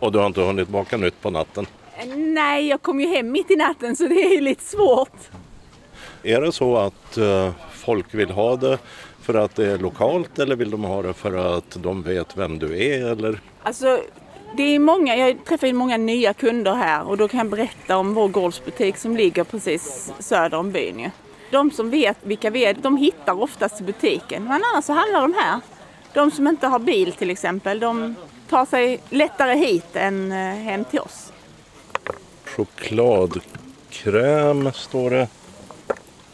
Och 0.00 0.12
du 0.12 0.18
har 0.18 0.26
inte 0.26 0.40
hunnit 0.40 0.68
baka 0.68 0.96
nytt 0.96 1.22
på 1.22 1.30
natten? 1.30 1.66
Eh, 1.98 2.06
Nej, 2.16 2.68
jag 2.68 2.82
kom 2.82 3.00
ju 3.00 3.06
hem 3.08 3.32
mitt 3.32 3.50
i 3.50 3.56
natten 3.56 3.96
så 3.96 4.08
det 4.08 4.14
är 4.24 4.30
ju 4.34 4.40
lite 4.40 4.64
svårt. 4.64 5.12
Är 6.22 6.40
det 6.40 6.52
så 6.52 6.76
att 6.76 7.16
eh, 7.16 7.50
folk 7.86 8.14
vill 8.14 8.30
ha 8.30 8.56
det 8.56 8.78
för 9.22 9.34
att 9.34 9.54
det 9.54 9.72
är 9.72 9.78
lokalt 9.78 10.38
eller 10.38 10.56
vill 10.56 10.70
de 10.70 10.84
ha 10.84 11.02
det 11.02 11.14
för 11.14 11.58
att 11.58 11.76
de 11.82 12.02
vet 12.02 12.36
vem 12.36 12.58
du 12.58 12.84
är? 12.84 13.06
Eller? 13.06 13.40
Alltså, 13.62 14.00
det 14.56 14.62
är 14.62 14.78
många, 14.78 15.16
jag 15.16 15.44
träffar 15.44 15.66
ju 15.66 15.72
många 15.72 15.96
nya 15.96 16.34
kunder 16.34 16.74
här 16.74 17.08
och 17.08 17.16
då 17.16 17.28
kan 17.28 17.38
jag 17.38 17.48
berätta 17.48 17.96
om 17.96 18.14
vår 18.14 18.28
gårdsbutik 18.28 18.96
som 18.96 19.16
ligger 19.16 19.44
precis 19.44 20.12
söder 20.18 20.58
om 20.58 20.72
byn. 20.72 21.00
ju. 21.00 21.10
De 21.50 21.70
som 21.70 21.90
vet 21.90 22.16
vilka 22.22 22.50
vi 22.50 22.64
är, 22.64 22.74
de 22.74 22.96
hittar 22.96 23.42
oftast 23.42 23.80
butiken. 23.80 24.44
Men 24.44 24.62
annars 24.72 24.84
så 24.84 24.92
handlar 24.92 25.20
de 25.20 25.34
här. 25.34 25.60
De 26.14 26.30
som 26.30 26.46
inte 26.46 26.66
har 26.66 26.78
bil 26.78 27.12
till 27.12 27.30
exempel, 27.30 27.80
de 27.80 28.14
tar 28.48 28.64
sig 28.64 29.00
lättare 29.10 29.54
hit 29.54 29.96
än 29.96 30.32
eh, 30.32 30.38
hem 30.38 30.84
till 30.84 31.00
oss. 31.00 31.32
Chokladkräm 32.44 34.72
står 34.72 35.10
det. 35.10 35.28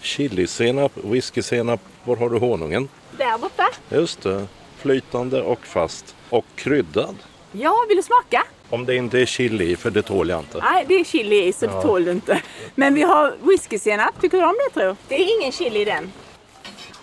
Chilisenap, 0.03 0.93
whiskysenap. 1.05 1.81
Var 2.05 2.17
har 2.17 2.31
du 2.31 2.39
honungen? 2.39 2.89
Där 3.19 3.39
borta. 3.39 3.69
Just 3.89 4.23
det. 4.23 4.47
Flytande 4.77 5.43
och 5.43 5.67
fast. 5.67 6.17
Och 6.31 6.45
kryddad. 6.55 7.17
Ja, 7.53 7.75
vill 7.89 7.97
du 7.97 8.03
smaka? 8.03 8.45
Om 8.71 8.87
det 8.87 8.97
inte 8.97 9.19
är 9.21 9.27
chili 9.27 9.77
för 9.77 9.91
det 9.91 10.03
tål 10.03 10.29
jag 10.29 10.39
inte. 10.41 10.59
Nej, 10.59 10.85
det 10.89 10.95
är 10.95 11.05
chili 11.05 11.45
i 11.47 11.53
så 11.53 11.67
det 11.67 11.73
Ja. 11.73 11.83
tål 11.83 12.05
du 12.05 12.11
inte. 12.11 12.43
Men 12.75 12.95
vi 12.95 13.03
har 13.03 13.37
whiskysenap, 13.43 14.21
tycker 14.21 14.39
du 14.39 14.45
om 14.45 14.55
det 14.69 14.81
tror 14.81 14.97
Det 15.09 15.15
är 15.15 15.39
ingen 15.41 15.53
chili 15.53 15.81
i 15.81 15.85
den. 15.85 16.13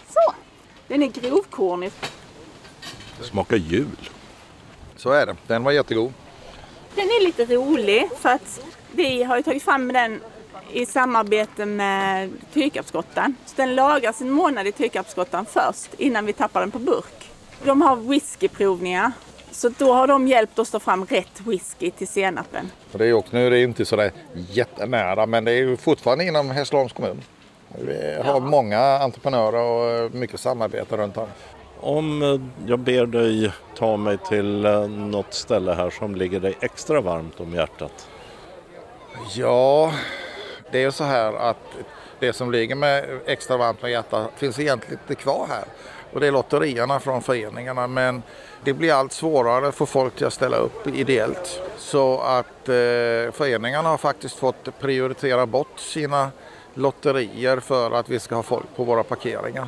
Så, 0.10 0.34
den 0.88 1.04
är 1.04 1.08
grovkornig. 1.08 1.91
Smakar 3.22 3.58
jul. 3.58 4.10
Så 4.95 5.12
är 5.12 5.26
det. 5.26 5.36
Den 5.47 5.64
var 5.64 5.72
jättegod. 5.72 6.14
Den 6.95 7.06
är 7.06 7.24
lite 7.24 7.45
rolig 7.45 8.10
för 8.20 8.30
att 8.30 8.62
vi 8.91 9.24
har 9.24 9.38
ju 9.38 9.43
tagit 9.43 9.64
fram 9.64 9.93
den 9.93 10.22
i 10.74 10.86
samarbete 10.86 11.65
med 11.65 12.32
Tyrkarpsgrottan. 12.53 13.36
Så 13.45 13.53
den 13.55 13.76
lagras 13.76 14.22
en 14.22 14.32
månad 14.32 14.67
i 14.67 14.72
Tyrkarpsgrottan 14.72 15.45
först 15.45 15.93
innan 15.97 16.26
vi 16.26 16.34
tappar 16.34 16.59
den 16.59 16.72
på 16.72 16.80
burk. 16.80 17.32
De 17.63 17.82
har 17.82 17.95
whiskyprovningar 17.95 19.11
så 19.51 19.70
då 19.78 19.93
har 19.93 20.07
de 20.07 20.28
hjälpt 20.28 20.59
oss 20.59 20.67
att 20.67 20.72
ta 20.72 20.80
fram 20.80 21.05
rätt 21.05 21.41
whisky 21.45 21.91
till 21.91 22.07
senapen. 22.07 22.72
Och 22.91 22.99
det 22.99 23.05
är 23.05 23.13
också, 23.13 23.36
nu 23.36 23.47
är 23.47 23.51
det 23.51 23.61
inte 23.61 23.86
sådär 23.86 24.11
jättenära 24.34 25.26
men 25.26 25.45
det 25.45 25.51
är 25.51 25.57
ju 25.57 25.78
fortfarande 25.78 26.26
inom 26.26 26.49
Hässleholms 26.51 26.93
kommun. 26.93 27.22
Vi 27.78 28.17
har 28.24 28.39
många 28.39 28.80
entreprenörer 28.80 29.61
och 30.05 30.13
mycket 30.15 30.39
samarbete 30.39 30.97
runt 30.97 31.17
om. 31.17 31.28
Om 31.82 32.22
eh, 32.22 32.70
jag 32.70 32.80
ber 32.80 33.05
dig 33.05 33.51
ta 33.78 33.97
mig 33.97 34.17
till 34.17 34.65
eh, 34.65 34.88
något 34.88 35.34
ställe 35.34 35.74
här 35.74 35.89
som 35.89 36.15
ligger 36.15 36.39
dig 36.39 36.57
extra 36.59 37.01
varmt 37.01 37.39
om 37.39 37.53
hjärtat. 37.53 38.07
Ja, 39.36 39.91
det 40.72 40.78
är 40.78 40.82
ju 40.82 40.91
så 40.91 41.03
här 41.03 41.34
att 41.34 41.57
det 42.20 42.34
som 42.34 42.51
ligger 42.51 42.76
med 42.76 43.20
extra 43.26 43.57
varmt 43.57 43.82
med 43.82 43.91
hjärtat 43.91 44.32
finns 44.36 44.59
egentligen 44.59 44.99
inte 45.03 45.22
kvar 45.22 45.45
här. 45.49 45.63
Och 46.13 46.20
det 46.20 46.28
är 46.28 46.32
lotterierna 46.32 46.99
från 46.99 47.22
föreningarna 47.22 47.88
men 47.88 48.24
det 48.63 48.74
blir 48.74 48.93
allt 48.93 49.11
svårare 49.11 49.67
att 49.67 49.76
få 49.76 49.86
folk 49.86 50.15
till 50.15 50.28
att 50.28 50.34
ställa 50.34 50.57
upp 50.57 50.88
ideellt. 50.88 51.61
Så 51.78 52.20
att 52.20 52.70
eh, 52.70 53.32
föreningarna 53.32 53.89
har 53.89 53.97
faktiskt 53.97 54.36
fått 54.36 54.80
prioritera 54.80 55.45
bort 55.45 55.80
sina 55.80 56.32
lotterier 56.74 57.59
för 57.59 57.91
att 57.91 58.09
vi 58.09 58.20
ska 58.20 58.36
ha 58.36 58.43
folk 58.43 58.65
på 58.76 58.84
våra 58.84 59.03
parkeringar. 59.03 59.67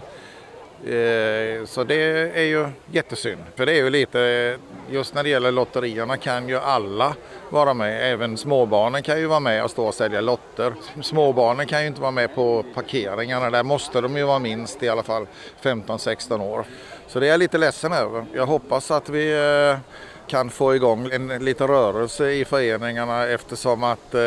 Eh, 0.86 1.66
så 1.66 1.84
det 1.84 1.96
är 2.40 2.44
ju 2.44 2.68
jättesynd. 2.92 3.42
För 3.56 3.66
det 3.66 3.72
är 3.72 3.76
ju 3.76 3.90
lite, 3.90 4.58
just 4.90 5.14
när 5.14 5.24
det 5.24 5.30
gäller 5.30 5.52
lotterierna 5.52 6.18
kan 6.18 6.50
ju 6.50 6.58
alla 6.58 7.16
vara 7.50 7.74
med. 7.74 8.14
Även 8.14 8.38
småbarnen 8.38 9.04
kan 9.04 9.20
ju 9.20 9.26
vara 9.26 9.40
med 9.40 9.64
och 9.64 9.72
stå 9.72 9.88
och 9.88 9.94
sälja 9.94 10.22
lotter. 10.22 10.74
Småbarnen 11.02 11.68
kan 11.68 11.82
ju 11.82 11.88
inte 11.88 12.02
vara 12.02 12.12
med 12.12 12.36
på 12.36 12.66
parkeringarna. 12.74 13.50
Där 13.50 13.64
måste 13.64 14.02
de 14.02 14.18
ju 14.18 14.24
vara 14.24 14.40
minst 14.40 14.84
i 14.84 14.90
alla 14.90 15.04
fall 15.04 15.28
15-16 15.62 16.42
år. 16.42 16.66
Så 17.08 17.20
det 17.20 17.26
är 17.26 17.32
jag 17.32 17.40
lite 17.40 17.58
ledsen 17.58 17.94
över. 17.94 18.26
Jag 18.34 18.46
hoppas 18.46 18.92
att 18.92 19.10
vi 19.10 19.32
eh, 19.32 19.80
kan 20.28 20.50
få 20.50 20.76
igång 20.76 21.10
en 21.12 21.46
liten 21.46 21.68
rörelse 21.68 22.32
i 22.32 22.46
föreningarna 22.46 23.28
eftersom 23.28 23.84
att 23.84 24.14
eh, 24.14 24.22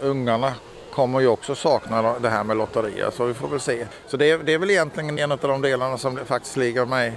ungarna 0.00 0.52
kommer 0.92 1.20
ju 1.20 1.26
också 1.26 1.54
sakna 1.54 2.18
det 2.18 2.28
här 2.28 2.44
med 2.44 2.56
lotterier 2.56 3.10
så 3.16 3.24
vi 3.24 3.34
får 3.34 3.48
väl 3.48 3.60
se. 3.60 3.86
Så 4.06 4.16
det 4.16 4.30
är, 4.30 4.38
det 4.38 4.54
är 4.54 4.58
väl 4.58 4.70
egentligen 4.70 5.18
en 5.18 5.32
av 5.32 5.38
de 5.38 5.60
delarna 5.62 5.98
som 5.98 6.16
faktiskt 6.26 6.56
ligger 6.56 6.86
mig 6.86 7.12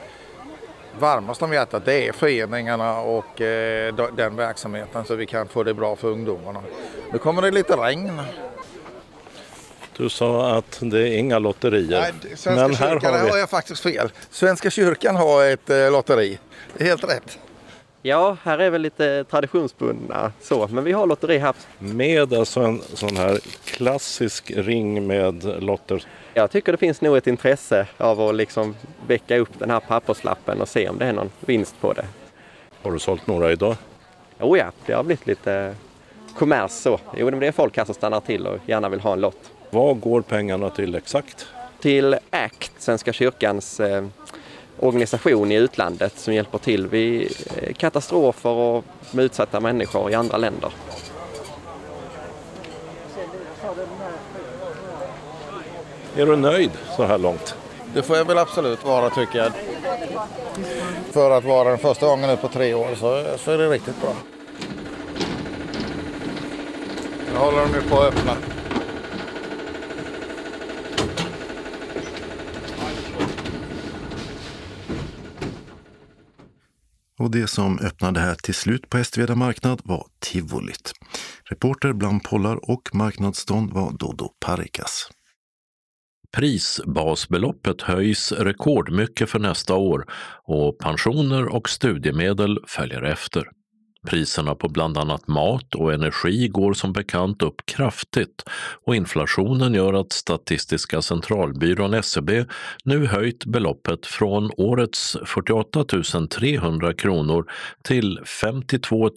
varmast 0.99 1.41
om 1.41 1.53
hjärtat. 1.53 1.86
Det 1.86 2.07
är 2.07 2.13
föreningarna 2.13 2.99
och 2.99 3.41
eh, 3.41 3.95
den 3.95 4.36
verksamheten 4.36 5.05
så 5.05 5.15
vi 5.15 5.26
kan 5.26 5.47
få 5.47 5.63
det 5.63 5.74
bra 5.74 5.95
för 5.95 6.07
ungdomarna. 6.07 6.61
Nu 7.11 7.17
kommer 7.17 7.41
det 7.41 7.51
lite 7.51 7.78
regn. 7.78 8.21
Du 9.97 10.09
sa 10.09 10.57
att 10.57 10.78
det 10.82 10.99
är 10.99 11.17
inga 11.17 11.39
lotterier. 11.39 12.01
Nej, 12.01 12.38
Svenska 12.38 12.67
Men 12.67 12.76
här 12.76 12.89
kyrkan, 12.89 13.11
har 13.11 13.19
där 13.19 13.28
har 13.28 13.34
vi... 13.34 13.39
jag 13.39 13.49
faktiskt 13.49 13.82
fel. 13.82 14.11
Svenska 14.30 14.69
kyrkan 14.69 15.15
har 15.15 15.45
ett 15.45 15.69
eh, 15.69 15.91
lotteri. 15.91 16.39
Det 16.78 16.84
är 16.84 16.88
helt 16.88 17.03
rätt. 17.03 17.38
Ja, 18.06 18.38
här 18.43 18.60
är 18.60 18.70
väl 18.70 18.82
lite 18.82 19.24
traditionsbundna 19.24 20.32
så, 20.41 20.68
men 20.68 20.84
vi 20.84 20.91
har 20.91 21.08
lotteri 21.08 21.38
här. 21.38 21.56
Med 21.80 22.34
alltså 22.34 22.60
en 22.60 22.82
sån 22.82 23.18
här 23.18 23.39
klassisk 23.66 24.51
ring 24.56 25.08
med 25.08 25.64
lotter. 25.64 26.04
Jag 26.34 26.51
tycker 26.51 26.72
det 26.72 26.78
finns 26.78 27.01
nog 27.01 27.18
ett 27.18 27.28
intresse 27.28 27.88
av 27.97 28.22
att 28.22 28.36
liksom 28.36 28.76
väcka 29.08 29.38
upp 29.38 29.60
den 29.60 29.70
här 29.70 29.80
papperslappen 29.80 30.62
och 30.62 30.70
se 30.70 30.89
om 30.89 30.97
det 30.97 31.06
är 31.06 31.14
någon 31.14 31.30
vinst 31.39 31.76
på 31.82 31.93
det. 31.93 32.06
Har 32.82 32.91
du 32.91 32.99
sålt 32.99 33.28
några 33.28 33.51
idag? 33.51 33.76
Oh 34.39 34.58
ja, 34.58 34.72
det 34.86 34.93
har 34.93 35.04
blivit 35.04 35.28
lite 35.28 35.76
kommers 36.36 36.72
så. 36.72 36.99
Jo, 37.18 37.30
men 37.30 37.39
det 37.39 37.47
är 37.47 37.51
folk 37.51 37.78
här 37.78 37.86
som 37.86 37.95
stannar 37.95 38.20
till 38.20 38.47
och 38.47 38.58
gärna 38.66 38.89
vill 38.89 38.99
ha 38.99 39.14
en 39.14 39.22
lott. 39.22 39.51
Vad 39.70 39.99
går 39.99 40.22
pengarna 40.22 40.70
till 40.70 40.95
exakt? 40.95 41.47
Till 41.80 42.16
ACT, 42.30 42.72
Svenska 42.78 43.14
kyrkans 43.14 43.80
eh, 43.80 44.06
organisation 44.80 45.51
i 45.51 45.55
utlandet 45.55 46.19
som 46.19 46.34
hjälper 46.34 46.57
till 46.57 46.88
vid 46.88 47.32
eh, 47.57 47.74
katastrofer 47.74 48.49
och 48.49 48.86
med 49.11 49.26
utsatta 49.26 49.59
människor 49.59 50.11
i 50.11 50.13
andra 50.13 50.38
länder. 50.38 50.71
Är 56.15 56.26
du 56.26 56.36
nöjd 56.36 56.71
så 56.95 57.03
här 57.03 57.17
långt? 57.17 57.55
Det 57.93 58.03
får 58.03 58.17
jag 58.17 58.26
väl 58.26 58.38
absolut 58.38 58.86
vara 58.86 59.09
tycker 59.09 59.39
jag. 59.39 59.51
För 61.11 61.32
att 61.32 61.43
vara 61.43 61.69
den 61.69 61.78
första 61.78 62.05
gången 62.05 62.30
nu 62.30 62.38
på 62.38 62.47
tre 62.47 62.74
år 62.74 62.88
så, 62.95 63.26
så 63.38 63.51
är 63.51 63.57
det 63.57 63.69
riktigt 63.69 64.01
bra. 64.01 64.13
Nu 67.34 67.39
håller 67.39 67.59
de 67.59 67.74
ju 67.74 67.89
på 67.89 67.99
att 67.99 68.07
öppna. 68.07 68.36
Och 77.20 77.32
det 77.32 77.47
som 77.47 77.80
öppnade 77.80 78.20
här 78.20 78.36
till 78.36 78.53
slut 78.53 78.89
på 78.89 78.97
Hästveda 78.97 79.36
marknad 79.36 79.82
var 79.84 80.07
tivolit. 80.20 80.91
Reporter 81.43 81.93
bland 81.93 82.24
pollar 82.24 82.70
och 82.72 82.89
marknadsstånd 82.93 83.74
var 83.74 83.91
Dodo 83.91 84.30
Parikas. 84.45 85.09
Prisbasbeloppet 86.38 87.82
höjs 87.82 88.32
rekordmycket 88.32 89.30
för 89.30 89.39
nästa 89.39 89.76
år 89.76 90.05
och 90.43 90.80
pensioner 90.80 91.45
och 91.55 91.70
studiemedel 91.70 92.59
följer 92.68 93.01
efter. 93.01 93.49
Priserna 94.08 94.56
på 94.56 94.70
bland 94.70 94.97
annat 94.97 95.28
mat 95.28 95.76
och 95.76 95.93
energi 95.93 96.47
går 96.47 96.74
som 96.74 96.93
bekant 96.93 97.41
upp 97.41 97.66
kraftigt 97.66 98.43
och 98.86 98.95
inflationen 98.95 99.74
gör 99.74 99.93
att 99.93 100.12
Statistiska 100.12 101.01
centralbyrån 101.01 101.93
SCB 101.93 102.45
nu 102.84 103.06
höjt 103.06 103.45
beloppet 103.45 104.06
från 104.06 104.51
årets 104.58 105.18
48 105.26 105.86
300 106.30 106.93
kronor 106.93 107.45
till 107.84 108.20
52 108.26 109.10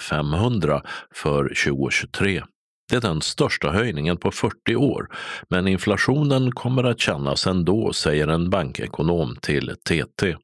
500 0.00 0.82
för 1.14 1.42
2023. 1.42 2.42
Det 2.88 2.96
är 2.96 3.00
den 3.00 3.20
största 3.20 3.70
höjningen 3.70 4.16
på 4.16 4.30
40 4.30 4.76
år, 4.76 5.08
men 5.48 5.68
inflationen 5.68 6.52
kommer 6.52 6.84
att 6.84 7.00
kännas 7.00 7.46
ändå, 7.46 7.92
säger 7.92 8.28
en 8.28 8.50
bankekonom 8.50 9.36
till 9.40 9.74
TT. 9.88 10.36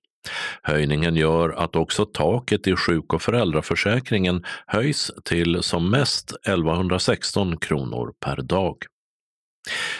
Höjningen 0.62 1.16
gör 1.16 1.48
att 1.48 1.76
också 1.76 2.04
taket 2.04 2.66
i 2.66 2.76
sjuk 2.76 3.12
och 3.12 3.22
föräldraförsäkringen 3.22 4.44
höjs 4.66 5.10
till 5.24 5.62
som 5.62 5.90
mest 5.90 6.32
1116 6.46 7.56
kronor 7.56 8.12
per 8.20 8.36
dag. 8.36 8.76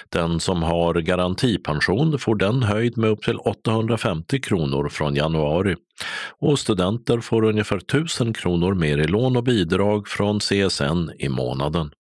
Den 0.09 0.41
som 0.41 0.63
har 0.63 0.95
garantipension 0.95 2.19
får 2.19 2.37
den 2.37 2.63
höjd 2.63 2.99
med 2.99 3.11
upp 3.11 3.23
till 3.23 3.39
850 3.39 4.41
kronor 4.41 4.89
från 4.89 5.15
januari 5.15 5.77
och 6.41 6.59
studenter 6.59 7.21
får 7.21 7.45
ungefär 7.45 7.77
1000 7.77 8.35
kronor 8.35 8.75
mer 8.75 8.99
i 8.99 9.07
lån 9.07 9.37
och 9.37 9.45
bidrag 9.45 10.09
från 10.09 10.41
CSN 10.41 11.11
i 11.19 11.29
månaden. 11.29 11.91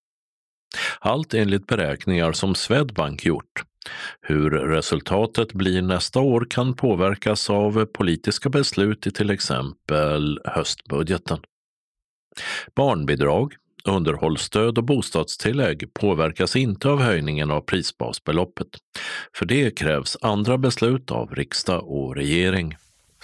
Allt 1.00 1.34
enligt 1.34 1.66
beräkningar 1.66 2.32
som 2.32 2.54
Swedbank 2.54 3.24
gjort. 3.24 3.64
Hur 4.20 4.51
resultatet 4.51 5.53
blir 5.53 5.83
nästa 5.83 6.20
år 6.20 6.47
kan 6.51 6.76
påverkas 6.76 7.51
av 7.51 7.85
politiska 7.85 8.49
beslut 8.49 9.07
i 9.07 9.11
till 9.11 9.30
exempel 9.30 10.41
höstbudgeten. 10.45 11.39
Barnbidrag. 12.76 13.55
Underhållsstöd 13.85 14.78
och 14.78 14.85
bostadstillägg 14.85 15.95
påverkas 15.95 16.57
inte 16.57 16.89
av 16.89 17.01
höjningen 17.01 17.51
av 17.51 17.61
prisbasbeloppet. 17.61 18.68
För 19.37 19.47
det 19.47 19.70
krävs 19.70 20.16
andra 20.20 20.59
beslut 20.59 21.11
av 21.11 21.35
riksdag 21.35 21.85
och 21.85 22.16
regering. 22.16 22.76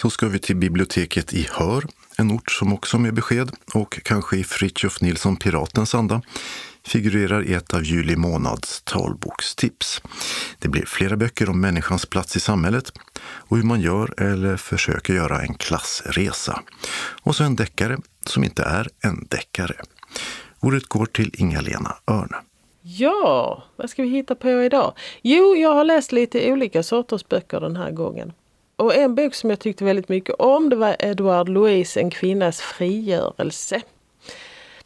Så 0.03 0.11
ska 0.11 0.29
vi 0.29 0.39
till 0.39 0.57
biblioteket 0.57 1.35
i 1.35 1.49
Hör, 1.53 1.85
en 2.19 2.33
ort 2.33 2.51
som 2.51 2.73
också 2.73 2.99
med 2.99 3.15
besked 3.15 3.51
och 3.75 4.01
kanske 4.05 4.37
i 4.37 4.45
Fritjof 4.45 5.01
Nilsson 5.01 5.37
Piratens 5.37 5.95
anda 5.95 6.23
figurerar 6.89 7.43
i 7.43 7.55
ett 7.55 7.75
av 7.75 7.85
juli 7.85 8.17
månads 8.17 8.83
talbokstips. 8.83 10.03
Det 10.59 10.69
blir 10.69 10.87
flera 10.87 11.17
böcker 11.17 11.51
om 11.51 11.61
människans 11.61 12.07
plats 12.07 12.37
i 12.37 12.41
samhället 12.41 12.93
och 13.21 13.57
hur 13.57 13.65
man 13.65 13.81
gör 13.81 14.23
eller 14.23 14.57
försöker 14.57 15.15
göra 15.15 15.43
en 15.43 15.55
klassresa. 15.55 16.63
Och 17.23 17.37
så 17.37 17.45
en 17.45 17.57
deckare 17.57 17.99
som 18.27 18.45
inte 18.45 18.63
är 18.63 18.89
en 19.01 19.27
deckare. 19.31 19.75
Ordet 20.61 20.87
går 20.87 21.07
till 21.07 21.35
Inga-Lena 21.39 21.97
Örn. 22.11 22.35
Ja, 22.83 23.63
vad 23.77 23.91
ska 23.91 24.03
vi 24.03 24.09
hitta 24.09 24.35
på 24.35 24.63
idag? 24.63 24.93
Jo, 25.23 25.57
jag 25.57 25.75
har 25.75 25.85
läst 25.85 26.13
lite 26.13 26.53
olika 26.53 26.83
sorters 26.83 27.29
böcker 27.29 27.61
den 27.61 27.77
här 27.77 27.91
gången. 27.91 28.33
Och 28.77 28.95
en 28.95 29.15
bok 29.15 29.35
som 29.35 29.51
jag 29.51 29.59
tyckte 29.59 29.85
väldigt 29.85 30.09
mycket 30.09 30.35
om 30.39 30.69
det 30.71 30.77
var 30.77 30.97
Edward 30.99 31.49
Louise, 31.49 32.01
En 32.01 32.11
kvinnas 32.11 32.61
frigörelse. 32.61 33.83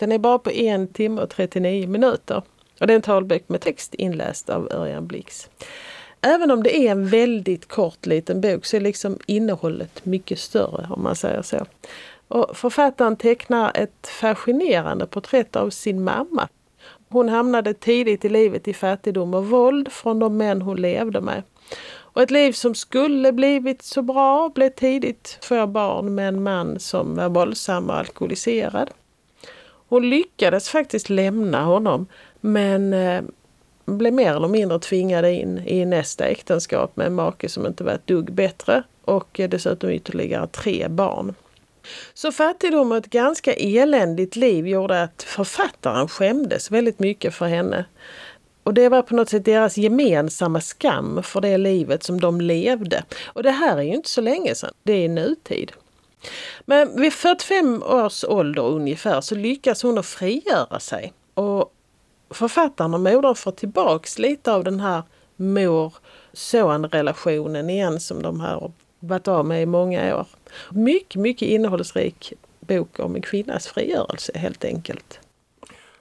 Den 0.02 0.12
är 0.12 0.18
bara 0.18 0.38
på 0.38 0.50
en 0.50 0.88
timme 0.88 1.22
och 1.22 1.30
39 1.30 1.88
minuter. 1.88 2.42
Och 2.80 2.86
det 2.86 2.92
är 2.92 2.94
en 2.94 3.02
talbok 3.02 3.42
med 3.46 3.60
text 3.60 3.94
inläst 3.94 4.50
av 4.50 4.68
Örjan 4.72 5.06
Blix. 5.06 5.48
Även 6.20 6.50
om 6.50 6.62
det 6.62 6.76
är 6.76 6.90
en 6.90 7.08
väldigt 7.08 7.68
kort 7.68 8.06
liten 8.06 8.40
bok 8.40 8.64
så 8.64 8.76
är 8.76 8.80
liksom 8.80 9.18
innehållet 9.26 10.04
mycket 10.04 10.38
större 10.38 10.86
om 10.90 11.02
man 11.02 11.16
säger 11.16 11.42
så. 11.42 11.66
Och 12.28 12.56
författaren 12.56 13.16
tecknar 13.16 13.72
ett 13.74 14.06
fascinerande 14.20 15.06
porträtt 15.06 15.56
av 15.56 15.70
sin 15.70 16.04
mamma. 16.04 16.48
Hon 17.08 17.28
hamnade 17.28 17.74
tidigt 17.74 18.24
i 18.24 18.28
livet 18.28 18.68
i 18.68 18.74
fattigdom 18.74 19.34
och 19.34 19.46
våld 19.46 19.92
från 19.92 20.18
de 20.18 20.36
män 20.36 20.62
hon 20.62 20.76
levde 20.76 21.20
med. 21.20 21.42
Och 21.92 22.22
ett 22.22 22.30
liv 22.30 22.52
som 22.52 22.74
skulle 22.74 23.32
blivit 23.32 23.82
så 23.82 24.02
bra 24.02 24.48
blev 24.48 24.70
tidigt 24.70 25.38
för 25.42 25.66
barn 25.66 26.14
med 26.14 26.28
en 26.28 26.42
man 26.42 26.80
som 26.80 27.14
var 27.14 27.28
våldsam 27.28 27.90
och 27.90 27.96
alkoholiserad. 27.96 28.90
Hon 29.92 30.10
lyckades 30.10 30.68
faktiskt 30.68 31.10
lämna 31.10 31.64
honom 31.64 32.06
men 32.40 32.92
eh, 32.92 33.22
blev 33.84 34.12
mer 34.12 34.34
eller 34.34 34.48
mindre 34.48 34.78
tvingad 34.78 35.24
in 35.24 35.58
i 35.66 35.84
nästa 35.84 36.24
äktenskap 36.24 36.96
med 36.96 37.06
en 37.06 37.14
make 37.14 37.48
som 37.48 37.66
inte 37.66 37.84
var 37.84 37.92
ett 37.92 38.06
dugg 38.06 38.32
bättre 38.32 38.82
och 39.04 39.40
eh, 39.40 39.48
dessutom 39.48 39.90
ytterligare 39.90 40.46
tre 40.46 40.88
barn. 40.88 41.34
Så 42.14 42.32
fattigdom 42.32 42.92
och 42.92 42.98
ett 42.98 43.10
ganska 43.10 43.52
eländigt 43.52 44.36
liv 44.36 44.68
gjorde 44.68 45.02
att 45.02 45.22
författaren 45.22 46.08
skämdes 46.08 46.70
väldigt 46.70 46.98
mycket 46.98 47.34
för 47.34 47.46
henne. 47.46 47.84
Och 48.62 48.74
det 48.74 48.88
var 48.88 49.02
på 49.02 49.14
något 49.14 49.28
sätt 49.28 49.44
deras 49.44 49.78
gemensamma 49.78 50.60
skam 50.60 51.22
för 51.22 51.40
det 51.40 51.58
livet 51.58 52.02
som 52.02 52.20
de 52.20 52.40
levde. 52.40 53.04
Och 53.24 53.42
det 53.42 53.50
här 53.50 53.76
är 53.76 53.82
ju 53.82 53.94
inte 53.94 54.10
så 54.10 54.20
länge 54.20 54.54
sedan, 54.54 54.72
det 54.82 55.04
är 55.04 55.08
nutid. 55.08 55.72
Men 56.64 57.00
vid 57.00 57.12
45 57.12 57.82
års 57.82 58.24
ålder 58.24 58.62
ungefär 58.62 59.20
så 59.20 59.34
lyckas 59.34 59.82
hon 59.82 59.98
att 59.98 60.06
frigöra 60.06 60.80
sig. 60.80 61.12
Och 61.34 61.72
författaren 62.30 62.94
och 62.94 63.00
modern 63.00 63.34
får 63.34 63.52
tillbaks 63.52 64.18
lite 64.18 64.52
av 64.52 64.64
den 64.64 64.80
här 64.80 65.02
mor-son-relationen 65.36 67.70
igen 67.70 68.00
som 68.00 68.22
de 68.22 68.40
har 68.40 68.72
varit 69.00 69.28
av 69.28 69.46
med 69.46 69.62
i 69.62 69.66
många 69.66 70.16
år. 70.16 70.26
Mycket, 70.70 71.20
mycket 71.20 71.48
innehållsrik 71.48 72.32
bok 72.60 72.98
om 72.98 73.16
en 73.16 73.22
kvinnas 73.22 73.66
frigörelse 73.66 74.32
helt 74.34 74.64
enkelt. 74.64 75.20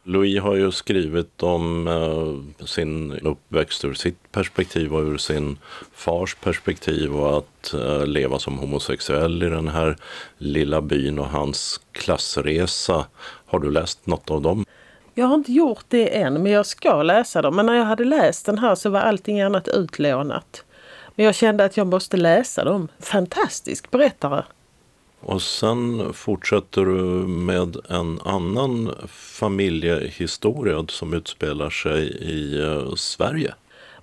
Louis 0.04 0.42
har 0.42 0.56
ju 0.56 0.72
skrivit 0.72 1.44
om 1.44 1.88
eh, 1.88 2.66
sin 2.66 3.12
uppväxt 3.12 3.86
ur 3.86 3.94
sitt 3.94 4.32
perspektiv 4.32 4.96
och 4.96 5.02
ur 5.02 5.18
sin 5.18 5.58
fars 5.94 6.36
perspektiv 6.36 7.16
och 7.16 7.38
att 7.38 7.74
eh, 7.74 8.06
leva 8.06 8.40
som 8.40 8.58
homosexuell 8.58 9.44
i 9.44 9.50
den 9.50 9.68
här 9.68 9.98
lilla 10.38 10.82
byn 10.82 11.20
och 11.20 11.30
hans 11.30 11.82
klassresa. 11.92 13.06
Har 13.46 13.60
du 13.60 13.72
läst 13.72 14.06
något 14.06 14.32
av 14.32 14.42
dem? 14.42 14.66
Jag 15.14 15.26
har 15.26 15.36
inte 15.36 15.52
gjort 15.52 15.86
det 15.88 16.18
än, 16.18 16.34
men 16.34 16.52
jag 16.52 16.66
ska 16.66 17.04
läsa 17.04 17.42
dem. 17.42 17.56
Men 17.56 17.66
när 17.66 17.76
jag 17.76 17.86
hade 17.86 18.06
läst 18.06 18.46
den 18.46 18.58
här 18.58 18.76
så 18.76 18.90
var 18.90 19.00
allting 19.00 19.42
annat 19.42 19.68
utlånat. 19.68 20.64
Men 21.16 21.26
jag 21.26 21.36
kände 21.36 21.66
att 21.66 21.78
jag 21.78 21.88
måste 21.88 22.18
läsa 22.18 22.64
dem. 22.64 22.88
Fantastisk 23.00 23.92
berättare! 23.92 24.44
Och 25.22 25.42
sen 25.42 26.14
fortsätter 26.14 26.86
du 26.86 27.28
med 27.28 27.76
en 27.90 28.20
annan 28.26 28.96
familjehistoria 29.08 30.86
som 30.90 31.14
utspelar 31.14 31.70
sig 31.70 32.08
i 32.22 32.62
eh, 32.62 32.96
Sverige. 32.96 33.54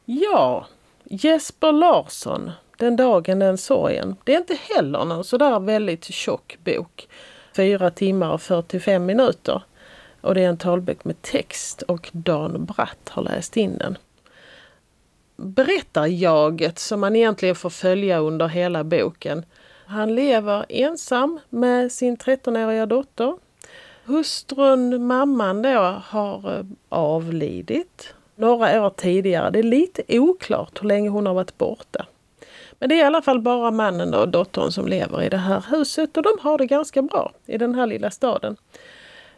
Ja, 0.05 0.67
Jesper 1.05 1.73
Larsson, 1.73 2.51
Den 2.77 2.97
dagen, 2.97 3.39
den 3.39 3.59
sorgen. 3.59 4.17
Det 4.25 4.35
är 4.35 4.39
inte 4.39 4.59
heller 4.75 5.05
någon 5.05 5.25
sådär 5.25 5.61
väldigt 5.61 6.05
tjock 6.05 6.59
bok. 6.65 7.09
Fyra 7.57 7.91
timmar 7.91 8.33
och 8.33 8.43
45 8.43 9.07
minuter. 9.07 9.63
Och 10.21 10.35
det 10.35 10.41
är 10.41 10.49
en 10.49 10.57
talbok 10.57 11.05
med 11.05 11.23
text 11.23 11.83
och 11.83 12.11
Dan 12.13 12.65
Bratt 12.65 13.09
har 13.09 13.23
läst 13.23 13.57
in 13.57 13.79
den. 13.79 13.99
Berättarjaget 15.37 16.79
som 16.79 17.01
man 17.01 17.17
egentligen 17.17 17.55
får 17.55 17.71
följa 17.71 18.19
under 18.19 18.49
hela 18.49 18.85
boken 18.85 19.45
han 19.89 20.15
lever 20.15 20.67
ensam 20.69 21.41
med 21.49 21.93
sin 21.93 22.17
13-åriga 22.17 22.87
dotter. 22.87 23.37
Hustrun, 24.05 25.07
mamman 25.07 25.63
då, 25.63 26.03
har 26.05 26.59
eh, 26.59 26.65
avlidit 26.89 28.15
några 28.37 28.87
år 28.87 28.91
tidigare. 28.91 29.51
Det 29.51 29.59
är 29.59 29.63
lite 29.63 30.03
oklart 30.09 30.83
hur 30.83 30.89
länge 30.89 31.09
hon 31.09 31.27
har 31.27 31.35
varit 31.35 31.59
borta. 31.59 32.07
Men 32.79 32.89
det 32.89 32.95
är 32.95 32.99
i 32.99 33.03
alla 33.03 33.23
fall 33.23 33.41
bara 33.41 33.71
mannen 33.71 34.15
och 34.15 34.29
dottern 34.29 34.73
som 34.73 34.89
lever 34.89 35.23
i 35.23 35.29
det 35.29 35.37
här 35.37 35.65
huset 35.71 36.17
och 36.17 36.23
de 36.23 36.39
har 36.41 36.59
det 36.59 36.67
ganska 36.67 37.03
bra 37.03 37.33
i 37.47 37.59
den 37.59 37.75
här 37.75 37.87
lilla 37.87 38.11
staden. 38.11 38.57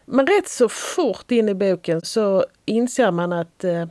Men 0.04 0.26
rätt 0.26 0.48
så 0.48 0.68
fort 0.68 1.30
in 1.30 1.48
i 1.48 1.54
boken 1.54 2.00
så 2.00 2.44
inser 2.64 3.10
man 3.10 3.32
att 3.32 3.64
eh, 3.64 3.86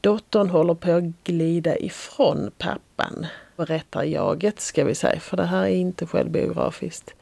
dottern 0.00 0.50
håller 0.50 0.74
på 0.74 0.92
att 0.92 1.24
glida 1.24 1.78
ifrån 1.78 2.50
pappan 2.58 3.26
berättarjaget 3.66 4.60
ska 4.60 4.84
vi 4.84 4.94
säga, 4.94 5.20
för 5.20 5.36
det 5.36 5.44
här 5.44 5.62
är 5.62 5.68
inte 5.68 6.06
självbiografiskt. 6.06 7.14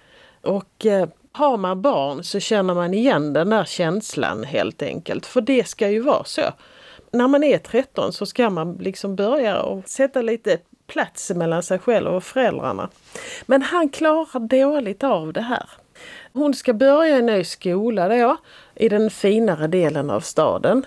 Och 0.42 0.86
eh, 0.86 1.08
har 1.32 1.56
man 1.56 1.82
barn 1.82 2.24
så 2.24 2.40
känner 2.40 2.74
man 2.74 2.94
igen 2.94 3.32
den 3.32 3.50
där 3.50 3.64
känslan 3.64 4.44
helt 4.44 4.82
enkelt, 4.82 5.26
för 5.26 5.40
det 5.40 5.68
ska 5.68 5.88
ju 5.88 6.00
vara 6.00 6.24
så. 6.24 6.42
När 7.12 7.28
man 7.28 7.44
är 7.44 7.58
13 7.58 8.12
så 8.12 8.26
ska 8.26 8.50
man 8.50 8.74
liksom 8.74 9.16
börja 9.16 9.62
och 9.62 9.88
sätta 9.88 10.22
lite 10.22 10.58
plats 10.86 11.30
mellan 11.30 11.62
sig 11.62 11.78
själv 11.78 12.14
och 12.14 12.24
föräldrarna. 12.24 12.88
Men 13.46 13.62
han 13.62 13.88
klarar 13.88 14.40
dåligt 14.40 15.04
av 15.04 15.32
det 15.32 15.40
här. 15.40 15.70
Hon 16.32 16.54
ska 16.54 16.72
börja 16.72 17.16
i 17.16 17.18
en 17.18 17.26
ny 17.26 17.44
skola 17.44 18.08
då, 18.08 18.36
i 18.74 18.88
den 18.88 19.10
finare 19.10 19.66
delen 19.66 20.10
av 20.10 20.20
staden. 20.20 20.86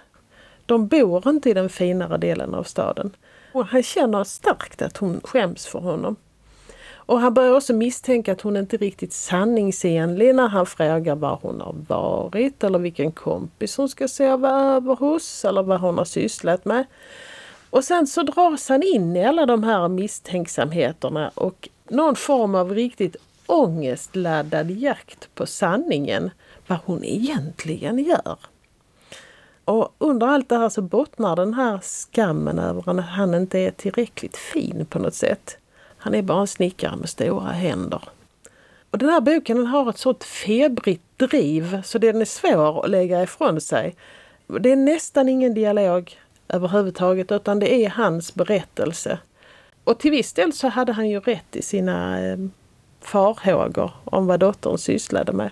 De 0.66 0.88
bor 0.88 1.30
inte 1.30 1.50
i 1.50 1.54
den 1.54 1.70
finare 1.70 2.18
delen 2.18 2.54
av 2.54 2.64
staden. 2.64 3.16
Och 3.52 3.66
han 3.66 3.84
känner 3.84 4.24
starkt 4.24 4.82
att 4.82 4.98
hon 4.98 5.22
skäms 5.24 5.66
för 5.66 5.80
honom. 5.80 6.16
Och 7.12 7.20
han 7.20 7.34
börjar 7.34 7.54
också 7.54 7.74
misstänka 7.74 8.32
att 8.32 8.42
hon 8.42 8.58
inte 8.58 8.76
är 8.76 8.78
riktigt 8.78 9.14
sanningsenlig 9.14 10.36
när 10.36 10.48
han 10.48 10.66
frågar 10.66 11.16
var 11.16 11.40
hon 11.42 11.62
har 11.62 11.76
varit 11.88 12.64
eller 12.64 12.80
vilken 12.80 13.12
kompis 13.12 13.78
hon 13.78 13.90
ska 13.90 14.08
sova 14.08 14.50
över 14.50 14.96
hos 14.96 15.46
eller 15.46 15.64
vad 15.64 15.80
hon 15.80 15.98
har 15.98 16.06
sysslat 16.06 16.66
med. 16.66 16.86
Och 17.70 17.84
sen 17.84 18.08
så 18.08 18.24
dras 18.24 18.70
han 18.70 18.84
in 18.84 19.16
i 19.16 19.26
alla 19.26 19.46
de 19.46 19.64
här 19.64 19.88
misstänksamheterna 19.88 21.32
och 21.36 21.70
någon 21.90 22.16
form 22.16 22.56
av 22.56 22.74
riktigt 22.74 23.16
ångestladdad 23.46 24.72
jakt 24.72 25.36
på 25.36 25.46
sanningen, 25.46 26.30
vad 26.68 26.80
hon 26.86 27.04
egentligen 27.04 28.00
gör. 28.00 28.38
Och 29.66 29.96
under 29.98 30.28
allt 30.28 30.50
det 30.50 30.58
här 30.58 30.70
så 30.70 30.82
bottnar 30.82 31.36
den 31.36 31.54
här 31.54 31.80
skammen 31.80 32.60
över 32.60 33.00
att 33.00 33.06
han 33.06 33.34
inte 33.34 33.60
är 33.60 33.72
tillräckligt 33.72 34.38
fin 34.38 34.86
på 34.90 35.00
något 35.00 35.14
sätt. 35.14 35.58
Han 35.98 36.16
är 36.16 36.22
bara 36.22 36.42
en 36.42 36.48
snickare 36.48 36.96
med 36.96 37.10
stora 37.10 37.52
händer. 37.52 38.02
Och 38.92 38.98
den 38.98 39.10
här 39.10 39.22
boken 39.22 39.58
den 39.58 39.68
har 39.68 39.90
ett 39.90 39.98
sånt 39.98 40.24
febrigt 40.24 41.04
driv 41.18 41.82
så 41.82 41.98
den 41.98 42.22
är 42.22 42.26
svår 42.26 42.84
att 42.84 42.90
lägga 42.90 43.24
ifrån 43.24 43.62
sig. 43.62 43.96
Det 44.48 44.72
är 44.72 44.76
nästan 44.76 45.30
ingen 45.30 45.54
dialog 45.54 46.18
överhuvudtaget 46.50 47.32
utan 47.32 47.60
det 47.60 47.74
är 47.86 47.90
hans 47.90 48.36
berättelse. 48.36 49.20
Och 49.84 50.00
till 50.00 50.12
viss 50.12 50.34
del 50.34 50.54
så 50.54 50.68
hade 50.68 50.92
han 50.92 51.10
ju 51.10 51.20
rätt 51.20 51.56
i 51.56 51.62
sina 51.62 52.22
eh, 52.22 52.38
farhågor 53.02 53.92
om 54.06 54.28
vad 54.28 54.40
dottern 54.40 54.78
sysslade 54.78 55.32
med. 55.32 55.50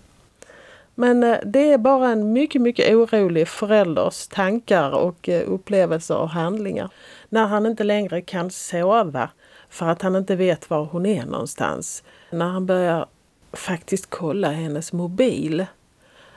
Men 1.00 1.24
eh, 1.24 1.38
det 1.46 1.72
är 1.72 1.78
bara 1.78 2.10
en 2.10 2.34
mycket, 2.34 2.62
mycket 2.62 2.96
orolig 2.96 3.48
förälders 3.48 4.28
tankar 4.28 4.92
och 4.92 5.30
eh, 5.30 5.50
upplevelser 5.50 6.18
och 6.18 6.30
handlingar. 6.30 6.90
När 7.30 7.48
han 7.48 7.66
inte 7.66 7.84
längre 7.84 8.22
kan 8.22 8.52
sova 8.52 9.30
för 9.70 9.86
att 9.86 10.02
han 10.02 10.16
inte 10.16 10.36
vet 10.36 10.70
var 10.70 10.86
hon 10.86 11.06
är 11.06 11.26
någonstans. 11.26 12.04
När 12.32 12.46
han 12.46 12.66
börjar 12.66 13.06
faktiskt 13.54 14.10
kolla 14.10 14.52
hennes 14.52 14.94
mobil. 14.94 15.66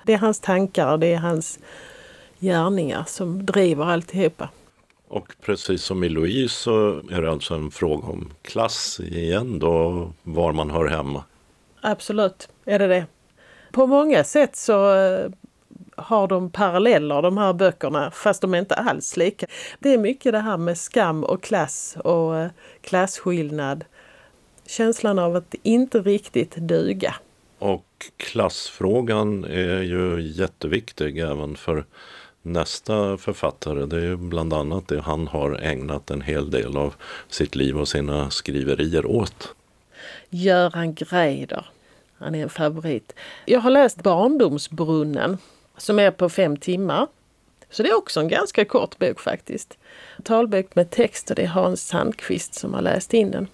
Det 0.06 0.12
är 0.12 0.18
hans 0.18 0.40
tankar 0.40 0.92
och 0.92 0.98
det 0.98 1.12
är 1.12 1.18
hans 1.18 1.58
gärningar 2.40 3.04
som 3.06 3.46
driver 3.46 3.84
alltihopa. 3.84 4.48
Och 5.08 5.34
precis 5.44 5.82
som 5.82 6.04
i 6.04 6.08
Louise 6.08 6.54
så 6.54 7.00
är 7.10 7.22
det 7.22 7.30
alltså 7.30 7.54
en 7.54 7.70
fråga 7.70 8.06
om 8.06 8.32
klass 8.42 9.00
igen 9.00 9.58
då, 9.58 10.08
var 10.22 10.52
man 10.52 10.70
hör 10.70 10.86
hemma. 10.86 11.24
Absolut 11.80 12.48
är 12.64 12.78
det 12.78 12.86
det. 12.86 13.06
På 13.72 13.86
många 13.86 14.24
sätt 14.24 14.56
så 14.56 14.94
eh, 14.94 15.30
har 15.96 16.28
de 16.28 16.50
paralleller 16.50 17.22
de 17.22 17.38
här 17.38 17.52
böckerna 17.52 18.10
fast 18.10 18.40
de 18.40 18.54
är 18.54 18.58
inte 18.58 18.74
alls 18.74 19.16
lika. 19.16 19.46
Det 19.78 19.94
är 19.94 19.98
mycket 19.98 20.32
det 20.32 20.38
här 20.38 20.56
med 20.56 20.78
skam 20.78 21.24
och 21.24 21.42
klass 21.42 21.96
och 22.04 22.36
eh, 22.38 22.50
klasskillnad. 22.80 23.84
Känslan 24.66 25.18
av 25.18 25.36
att 25.36 25.54
inte 25.62 25.98
riktigt 25.98 26.56
duga. 26.56 27.14
Och 27.58 27.86
klassfrågan 28.16 29.44
är 29.44 29.82
ju 29.82 30.20
jätteviktig 30.20 31.18
även 31.18 31.56
för 31.56 31.84
nästa 32.42 33.16
författare. 33.16 33.86
Det 33.86 34.06
är 34.06 34.16
bland 34.16 34.52
annat 34.52 34.88
det 34.88 35.00
han 35.00 35.28
har 35.28 35.58
ägnat 35.62 36.10
en 36.10 36.20
hel 36.20 36.50
del 36.50 36.76
av 36.76 36.94
sitt 37.28 37.54
liv 37.54 37.78
och 37.78 37.88
sina 37.88 38.30
skriverier 38.30 39.06
åt. 39.06 39.54
Göran 40.30 40.94
Greider. 40.94 41.71
Han 42.22 42.34
är 42.34 42.42
en 42.42 42.48
favorit. 42.48 43.14
Jag 43.44 43.60
har 43.60 43.70
läst 43.70 44.02
Barndomsbrunnen 44.02 45.38
som 45.76 45.98
är 45.98 46.10
på 46.10 46.28
fem 46.28 46.56
timmar. 46.56 47.06
Så 47.70 47.82
det 47.82 47.88
är 47.88 47.96
också 47.96 48.20
en 48.20 48.28
ganska 48.28 48.64
kort 48.64 48.98
bok 48.98 49.20
faktiskt. 49.20 49.78
Talbok 50.22 50.74
med 50.74 50.90
text 50.90 51.30
och 51.30 51.36
det 51.36 51.42
är 51.42 51.46
Hans 51.46 51.86
Sandqvist 51.86 52.54
som 52.54 52.74
har 52.74 52.82
läst 52.82 53.14
in 53.14 53.30
den. 53.30 53.48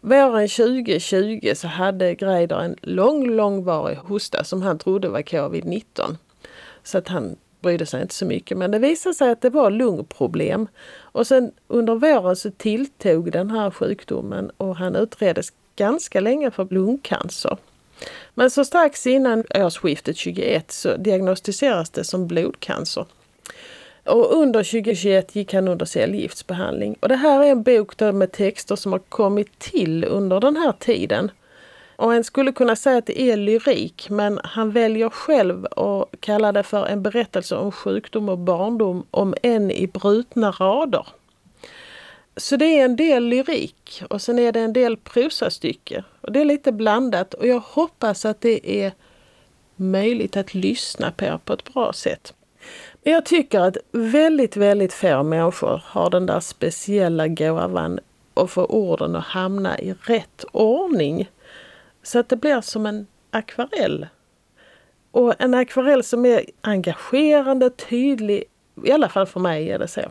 Våren 0.00 0.48
2020 0.48 1.52
så 1.54 1.68
hade 1.68 2.14
Greider 2.14 2.60
en 2.60 2.76
lång, 2.82 3.30
långvarig 3.30 3.96
hosta 3.96 4.44
som 4.44 4.62
han 4.62 4.78
trodde 4.78 5.08
var 5.08 5.20
covid-19. 5.20 6.16
Så 6.82 6.98
att 6.98 7.08
han 7.08 7.36
brydde 7.60 7.86
sig 7.86 8.02
inte 8.02 8.14
så 8.14 8.26
mycket. 8.26 8.58
Men 8.58 8.70
det 8.70 8.78
visade 8.78 9.14
sig 9.14 9.30
att 9.30 9.40
det 9.40 9.50
var 9.50 9.70
lungproblem. 9.70 10.66
Och 10.98 11.26
sen 11.26 11.52
under 11.68 11.94
våren 11.94 12.36
så 12.36 12.50
tilltog 12.50 13.32
den 13.32 13.50
här 13.50 13.70
sjukdomen 13.70 14.50
och 14.56 14.76
han 14.76 14.96
utreddes 14.96 15.52
ganska 15.76 16.20
länge 16.20 16.50
för 16.50 16.64
lungcancer. 16.70 17.56
Men 18.34 18.50
så 18.50 18.64
strax 18.64 19.06
innan 19.06 19.44
årsskiftet 19.54 20.16
21 20.16 20.72
så 20.72 20.96
diagnostiseras 20.96 21.90
det 21.90 22.04
som 22.04 22.26
blodcancer. 22.26 23.06
Och 24.04 24.32
under 24.36 24.62
2021 24.62 25.36
gick 25.36 25.54
han 25.54 25.68
under 25.68 25.86
cellgiftsbehandling. 25.86 26.96
Och 27.00 27.08
det 27.08 27.16
här 27.16 27.42
är 27.42 27.50
en 27.50 27.62
bok 27.62 28.00
med 28.00 28.32
texter 28.32 28.76
som 28.76 28.92
har 28.92 28.98
kommit 28.98 29.58
till 29.58 30.04
under 30.04 30.40
den 30.40 30.56
här 30.56 30.72
tiden. 30.72 31.30
Och 31.96 32.14
en 32.14 32.24
skulle 32.24 32.52
kunna 32.52 32.76
säga 32.76 32.98
att 32.98 33.06
det 33.06 33.20
är 33.20 33.36
lyrik 33.36 34.06
men 34.10 34.40
han 34.44 34.70
väljer 34.70 35.08
själv 35.08 35.66
att 35.66 36.08
kalla 36.20 36.52
det 36.52 36.62
för 36.62 36.86
en 36.86 37.02
berättelse 37.02 37.56
om 37.56 37.72
sjukdom 37.72 38.28
och 38.28 38.38
barndom 38.38 39.06
om 39.10 39.34
en 39.42 39.70
i 39.70 39.86
brutna 39.86 40.50
rader. 40.50 41.06
Så 42.36 42.56
det 42.56 42.78
är 42.78 42.84
en 42.84 42.96
del 42.96 43.24
lyrik 43.24 44.02
och 44.10 44.22
sen 44.22 44.38
är 44.38 44.52
det 44.52 44.60
en 44.60 44.72
del 44.72 44.96
prosastycke. 44.96 46.04
Och 46.20 46.32
det 46.32 46.40
är 46.40 46.44
lite 46.44 46.72
blandat 46.72 47.34
och 47.34 47.46
jag 47.46 47.60
hoppas 47.60 48.24
att 48.24 48.40
det 48.40 48.84
är 48.84 48.92
möjligt 49.76 50.36
att 50.36 50.54
lyssna 50.54 51.10
på 51.10 51.40
på 51.44 51.52
ett 51.52 51.74
bra 51.74 51.92
sätt. 51.92 52.34
Men 53.02 53.12
jag 53.12 53.24
tycker 53.24 53.60
att 53.60 53.76
väldigt, 53.92 54.56
väldigt 54.56 54.92
få 54.92 55.22
människor 55.22 55.82
har 55.84 56.10
den 56.10 56.26
där 56.26 56.40
speciella 56.40 57.28
gåvan 57.28 58.00
att 58.34 58.50
få 58.50 58.64
orden 58.64 59.16
att 59.16 59.24
hamna 59.24 59.78
i 59.78 59.94
rätt 60.02 60.44
ordning. 60.52 61.30
Så 62.02 62.18
att 62.18 62.28
det 62.28 62.36
blir 62.36 62.60
som 62.60 62.86
en 62.86 63.06
akvarell. 63.30 64.06
Och 65.10 65.34
en 65.38 65.54
akvarell 65.54 66.04
som 66.04 66.26
är 66.26 66.44
engagerande, 66.60 67.70
tydlig. 67.70 68.44
I 68.84 68.92
alla 68.92 69.08
fall 69.08 69.26
för 69.26 69.40
mig 69.40 69.70
är 69.70 69.78
det 69.78 69.88
så. 69.88 70.02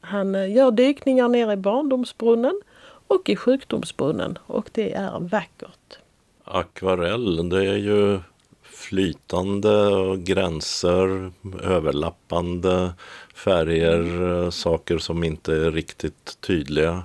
Han 0.00 0.34
eh, 0.34 0.52
gör 0.52 0.70
dykningar 0.70 1.28
ner 1.28 1.52
i 1.52 1.56
barndomsbrunnen 1.56 2.60
och 3.06 3.28
i 3.28 3.36
sjukdomsbrunnen 3.36 4.38
och 4.46 4.70
det 4.72 4.92
är 4.92 5.20
vackert. 5.20 5.98
Akvarell, 6.44 7.48
det 7.48 7.66
är 7.66 7.76
ju 7.76 8.20
flytande 8.62 9.90
gränser, 10.18 11.32
överlappande 11.62 12.92
färger, 13.34 14.32
eh, 14.44 14.50
saker 14.50 14.98
som 14.98 15.24
inte 15.24 15.54
är 15.54 15.70
riktigt 15.70 16.40
tydliga. 16.40 17.02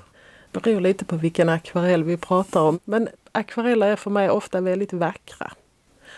Det 0.52 0.64
beror 0.64 0.82
lite 0.82 1.06
på 1.06 1.16
vilken 1.16 1.50
akvarell 1.50 2.04
vi 2.04 2.18
pratar 2.18 2.62
om. 2.62 2.80
Men 2.84 3.10
akvareller 3.32 3.88
är 3.88 3.96
för 3.96 4.10
mig 4.10 4.30
ofta 4.30 4.62
väldigt 4.62 4.94
vackra. 4.94 5.52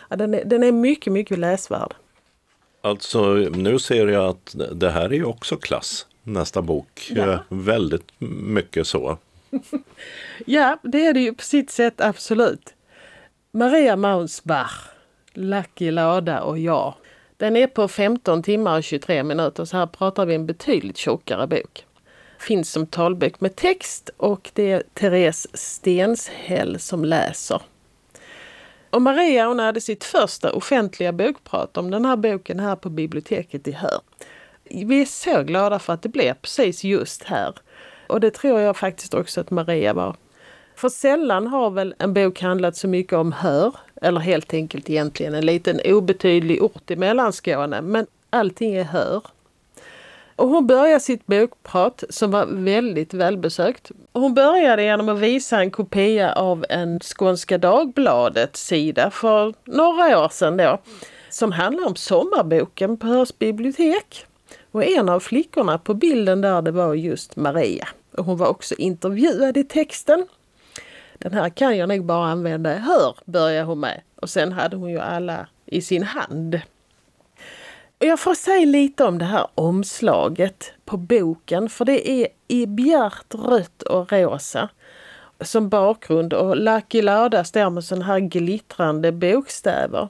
Ja, 0.09 0.15
den, 0.15 0.33
är, 0.33 0.45
den 0.45 0.63
är 0.63 0.71
mycket, 0.71 1.13
mycket 1.13 1.39
läsvärd. 1.39 1.93
Alltså 2.81 3.33
nu 3.33 3.79
ser 3.79 4.07
jag 4.07 4.25
att 4.25 4.55
det 4.71 4.89
här 4.89 5.05
är 5.05 5.13
ju 5.15 5.25
också 5.25 5.57
klass 5.57 6.07
nästa 6.25 6.61
bok. 6.61 7.11
Ja. 7.15 7.39
Väldigt 7.49 8.11
mycket 8.19 8.87
så. 8.87 9.17
ja, 10.45 10.77
det 10.83 11.05
är 11.05 11.13
det 11.13 11.19
ju 11.19 11.33
på 11.33 11.43
sitt 11.43 11.71
sätt 11.71 12.01
absolut. 12.01 12.73
Maria 13.51 13.95
Maunsbach, 13.95 14.89
Lucky 15.33 15.91
Lada 15.91 16.41
och 16.41 16.59
jag. 16.59 16.93
Den 17.37 17.55
är 17.55 17.67
på 17.67 17.87
15 17.87 18.43
timmar 18.43 18.77
och 18.77 18.83
23 18.83 19.23
minuter 19.23 19.65
så 19.65 19.77
här 19.77 19.87
pratar 19.87 20.25
vi 20.25 20.35
en 20.35 20.45
betydligt 20.45 20.97
tjockare 20.97 21.47
bok. 21.47 21.85
Finns 22.39 22.71
som 22.71 22.85
talbok 22.85 23.41
med 23.41 23.55
text 23.55 24.09
och 24.17 24.51
det 24.53 24.71
är 24.71 24.83
Therese 24.93 25.47
Stenshäll 25.53 26.79
som 26.79 27.05
läser. 27.05 27.61
Och 28.89 29.01
Maria 29.01 29.47
hon 29.47 29.59
hade 29.59 29.81
sitt 29.81 30.03
första 30.03 30.51
offentliga 30.51 31.13
bokprat 31.13 31.77
om 31.77 31.91
den 31.91 32.05
här 32.05 32.15
boken 32.15 32.59
här 32.59 32.75
på 32.75 32.89
biblioteket 32.89 33.67
i 33.67 33.71
Hör 33.71 33.99
vi 34.69 35.01
är 35.01 35.05
så 35.05 35.43
glada 35.43 35.79
för 35.79 35.93
att 35.93 36.01
det 36.01 36.09
blev 36.09 36.33
precis 36.33 36.83
just 36.83 37.23
här. 37.23 37.53
Och 38.07 38.19
det 38.19 38.31
tror 38.31 38.59
jag 38.59 38.77
faktiskt 38.77 39.13
också 39.13 39.41
att 39.41 39.51
Maria 39.51 39.93
var. 39.93 40.15
För 40.75 40.89
sällan 40.89 41.47
har 41.47 41.69
väl 41.69 41.95
en 41.99 42.13
bok 42.13 42.41
handlat 42.41 42.75
så 42.75 42.87
mycket 42.87 43.13
om 43.13 43.31
Hör, 43.31 43.75
eller 44.01 44.19
helt 44.19 44.53
enkelt 44.53 44.89
egentligen 44.89 45.35
en 45.35 45.45
liten 45.45 45.79
obetydlig 45.85 46.63
ort 46.63 46.91
i 46.91 46.95
Mellanskåne, 46.95 47.81
men 47.81 48.07
allting 48.29 48.75
är 48.75 48.83
Hör. 48.83 49.21
Och 50.35 50.49
hon 50.49 50.67
började 50.67 50.99
sitt 50.99 51.25
bokprat 51.25 52.03
som 52.09 52.31
var 52.31 52.45
väldigt 52.45 53.13
välbesökt. 53.13 53.91
Hon 54.13 54.33
började 54.33 54.83
genom 54.83 55.09
att 55.09 55.19
visa 55.19 55.59
en 55.59 55.71
kopia 55.71 56.33
av 56.33 56.65
en 56.69 56.99
Skånska 56.99 57.57
Dagbladet 57.57 58.55
sida 58.55 59.11
för 59.11 59.53
några 59.65 60.23
år 60.23 60.29
sedan 60.29 60.57
då. 60.57 60.81
Som 61.29 61.51
handlar 61.51 61.87
om 61.87 61.95
sommarboken 61.95 62.97
på 62.97 63.07
Hörs 63.07 63.37
bibliotek. 63.37 64.25
Och 64.75 64.83
en 64.85 65.09
av 65.09 65.19
flickorna 65.19 65.77
på 65.77 65.93
bilden 65.93 66.41
där 66.41 66.61
det 66.61 66.71
var 66.71 66.93
just 66.93 67.35
Maria. 67.35 67.87
Och 68.11 68.25
hon 68.25 68.37
var 68.37 68.47
också 68.47 68.75
intervjuad 68.75 69.57
i 69.57 69.63
texten. 69.63 70.27
Den 71.17 71.33
här 71.33 71.49
kan 71.49 71.77
jag 71.77 71.89
nog 71.89 72.05
bara 72.05 72.25
använda 72.25 72.75
i 72.75 72.77
hör, 72.77 73.15
börjar 73.25 73.63
hon 73.63 73.79
med. 73.79 74.01
Och 74.15 74.29
sen 74.29 74.51
hade 74.51 74.75
hon 74.75 74.89
ju 74.89 74.99
alla 74.99 75.47
i 75.65 75.81
sin 75.81 76.03
hand. 76.03 76.61
Och 77.99 78.05
jag 78.05 78.19
får 78.19 78.35
säga 78.35 78.65
lite 78.65 79.03
om 79.03 79.17
det 79.17 79.25
här 79.25 79.47
omslaget 79.55 80.73
på 80.85 80.97
boken, 80.97 81.69
för 81.69 81.85
det 81.85 82.09
är 82.09 82.27
i 82.47 82.65
bjärt 82.65 83.33
rött 83.33 83.81
och 83.81 84.11
rosa 84.11 84.69
som 85.41 85.69
bakgrund 85.69 86.33
och 86.33 86.57
Lucky 86.57 87.01
Lördag 87.01 87.47
står 87.47 87.69
med 87.69 87.83
sådana 87.83 88.05
här 88.05 88.19
glittrande 88.19 89.11
bokstäver 89.11 90.07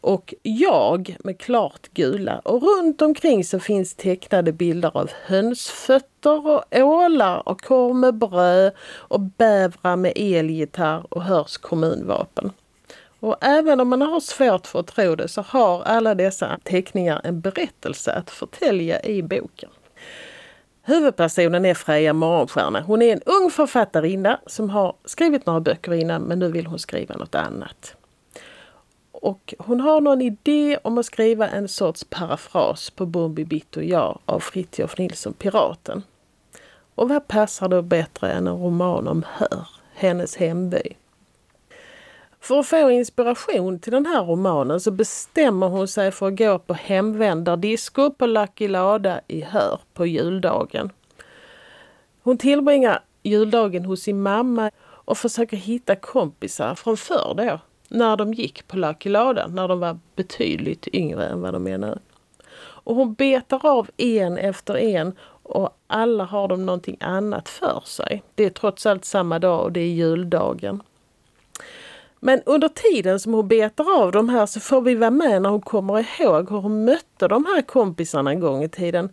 och 0.00 0.34
jag 0.42 1.16
med 1.24 1.38
klart 1.40 1.88
gula 1.88 2.38
och 2.38 2.62
runt 2.62 3.02
omkring 3.02 3.44
så 3.44 3.60
finns 3.60 3.94
tecknade 3.94 4.52
bilder 4.52 4.96
av 4.96 5.10
hönsfötter 5.26 6.46
och 6.46 6.64
ålar 6.72 7.48
och 7.48 7.60
korv 7.60 7.94
med 7.94 8.14
bröd 8.14 8.72
och 8.80 9.20
bävrar 9.20 9.96
med 9.96 10.12
elgitarr 10.16 11.06
och 11.10 11.22
hörs 11.22 11.56
kommunvapen. 11.56 12.52
Och 13.20 13.36
även 13.40 13.80
om 13.80 13.88
man 13.88 14.02
har 14.02 14.20
svårt 14.20 14.66
för 14.66 14.80
att 14.80 14.86
tro 14.86 15.14
det 15.14 15.28
så 15.28 15.42
har 15.42 15.82
alla 15.82 16.14
dessa 16.14 16.58
teckningar 16.64 17.20
en 17.24 17.40
berättelse 17.40 18.12
att 18.12 18.30
förtälja 18.30 19.02
i 19.02 19.22
boken. 19.22 19.70
Huvudpersonen 20.82 21.64
är 21.64 21.74
Freja 21.74 22.12
Morgonstjärna. 22.12 22.80
Hon 22.80 23.02
är 23.02 23.12
en 23.12 23.22
ung 23.26 23.50
författarinna 23.50 24.40
som 24.46 24.70
har 24.70 24.96
skrivit 25.04 25.46
några 25.46 25.60
böcker 25.60 25.94
innan 25.94 26.22
men 26.22 26.38
nu 26.38 26.52
vill 26.52 26.66
hon 26.66 26.78
skriva 26.78 27.16
något 27.16 27.34
annat. 27.34 27.97
Och 29.20 29.54
hon 29.58 29.80
har 29.80 30.00
någon 30.00 30.22
idé 30.22 30.78
om 30.82 30.98
att 30.98 31.06
skriva 31.06 31.48
en 31.48 31.68
sorts 31.68 32.04
parafras 32.04 32.90
på 32.90 33.06
Bombi 33.06 33.44
Bitt 33.44 33.76
och 33.76 33.84
jag 33.84 34.18
av 34.24 34.40
Fritiof 34.40 34.98
Nilsson 34.98 35.32
Piraten. 35.32 36.02
Och 36.94 37.08
vad 37.08 37.28
passar 37.28 37.68
då 37.68 37.82
bättre 37.82 38.32
än 38.32 38.46
en 38.46 38.56
roman 38.58 39.08
om 39.08 39.24
Hör, 39.32 39.66
hennes 39.94 40.36
hemby? 40.36 40.82
För 42.40 42.58
att 42.60 42.66
få 42.66 42.90
inspiration 42.90 43.78
till 43.78 43.92
den 43.92 44.06
här 44.06 44.24
romanen 44.24 44.80
så 44.80 44.90
bestämmer 44.90 45.68
hon 45.68 45.88
sig 45.88 46.10
för 46.10 46.28
att 46.28 46.38
gå 46.38 46.58
på 46.58 46.74
hemvändardisco 46.74 48.10
på 48.10 48.26
Lucky 48.26 48.68
Lada 48.68 49.20
i 49.26 49.40
Hör 49.40 49.80
på 49.94 50.06
juldagen. 50.06 50.90
Hon 52.22 52.38
tillbringar 52.38 53.04
juldagen 53.22 53.84
hos 53.84 54.02
sin 54.02 54.22
mamma 54.22 54.70
och 54.80 55.18
försöker 55.18 55.56
hitta 55.56 55.96
kompisar 55.96 56.74
från 56.74 56.96
förr 56.96 57.34
då 57.36 57.58
när 57.88 58.16
de 58.16 58.34
gick 58.34 58.68
på 58.68 58.76
Lucky 58.76 59.08
Lada, 59.08 59.46
när 59.46 59.68
de 59.68 59.80
var 59.80 59.98
betydligt 60.16 60.88
yngre 60.92 61.26
än 61.26 61.40
vad 61.40 61.52
de 61.52 61.66
är 61.66 61.78
nu. 61.78 61.98
Och 62.58 62.94
hon 62.94 63.14
betar 63.14 63.66
av 63.66 63.90
en 63.96 64.38
efter 64.38 64.76
en 64.76 65.12
och 65.42 65.78
alla 65.86 66.24
har 66.24 66.48
de 66.48 66.66
någonting 66.66 66.96
annat 67.00 67.48
för 67.48 67.82
sig. 67.84 68.22
Det 68.34 68.44
är 68.44 68.50
trots 68.50 68.86
allt 68.86 69.04
samma 69.04 69.38
dag 69.38 69.62
och 69.62 69.72
det 69.72 69.80
är 69.80 69.88
juldagen. 69.88 70.82
Men 72.20 72.42
under 72.46 72.68
tiden 72.68 73.20
som 73.20 73.34
hon 73.34 73.48
betar 73.48 74.02
av 74.02 74.12
de 74.12 74.28
här 74.28 74.46
så 74.46 74.60
får 74.60 74.80
vi 74.80 74.94
vara 74.94 75.10
med 75.10 75.42
när 75.42 75.50
hon 75.50 75.60
kommer 75.60 75.98
ihåg 75.98 76.50
hur 76.50 76.58
hon 76.58 76.84
mötte 76.84 77.28
de 77.28 77.44
här 77.44 77.62
kompisarna 77.62 78.30
en 78.30 78.40
gång 78.40 78.64
i 78.64 78.68
tiden 78.68 79.12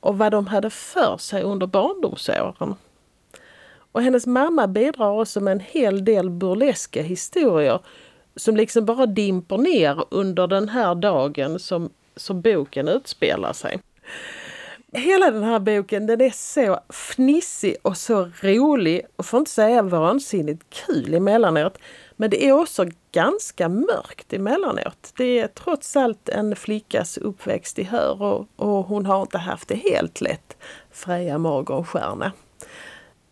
och 0.00 0.18
vad 0.18 0.32
de 0.32 0.46
hade 0.46 0.70
för 0.70 1.16
sig 1.16 1.42
under 1.42 1.66
barndomsåren. 1.66 2.74
Och 3.92 4.02
hennes 4.02 4.26
mamma 4.26 4.66
bidrar 4.66 5.20
också 5.20 5.40
med 5.40 5.52
en 5.52 5.60
hel 5.60 6.04
del 6.04 6.30
burleska 6.30 7.02
historier 7.02 7.80
som 8.36 8.56
liksom 8.56 8.84
bara 8.84 9.06
dimper 9.06 9.58
ner 9.58 10.04
under 10.10 10.46
den 10.46 10.68
här 10.68 10.94
dagen 10.94 11.58
som, 11.58 11.90
som 12.16 12.40
boken 12.40 12.88
utspelar 12.88 13.52
sig. 13.52 13.80
Hela 14.92 15.30
den 15.30 15.42
här 15.42 15.58
boken 15.58 16.06
den 16.06 16.20
är 16.20 16.30
så 16.30 16.80
fnissig 16.88 17.76
och 17.82 17.96
så 17.96 18.30
rolig 18.40 19.06
och 19.16 19.26
får 19.26 19.38
inte 19.38 19.50
säga 19.50 19.82
vansinnigt 19.82 20.62
kul 20.86 21.14
emellanåt. 21.14 21.78
Men 22.16 22.30
det 22.30 22.46
är 22.48 22.52
också 22.52 22.86
ganska 23.12 23.68
mörkt 23.68 24.32
emellanåt. 24.32 25.12
Det 25.16 25.38
är 25.38 25.46
trots 25.46 25.96
allt 25.96 26.28
en 26.28 26.56
flickas 26.56 27.18
uppväxt 27.18 27.78
i 27.78 27.82
Hör 27.82 28.22
och, 28.22 28.46
och 28.56 28.84
hon 28.84 29.06
har 29.06 29.22
inte 29.22 29.38
haft 29.38 29.68
det 29.68 29.74
helt 29.74 30.20
lätt, 30.20 30.56
Freja 30.90 31.38
Morgonstjärna. 31.38 32.32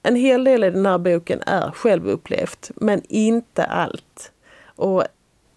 En 0.02 0.16
hel 0.16 0.44
del 0.44 0.64
i 0.64 0.70
den 0.70 0.86
här 0.86 0.98
boken 0.98 1.40
är 1.46 1.70
självupplevt, 1.70 2.70
men 2.74 3.02
inte 3.08 3.64
allt. 3.64 4.32
Och 4.76 5.04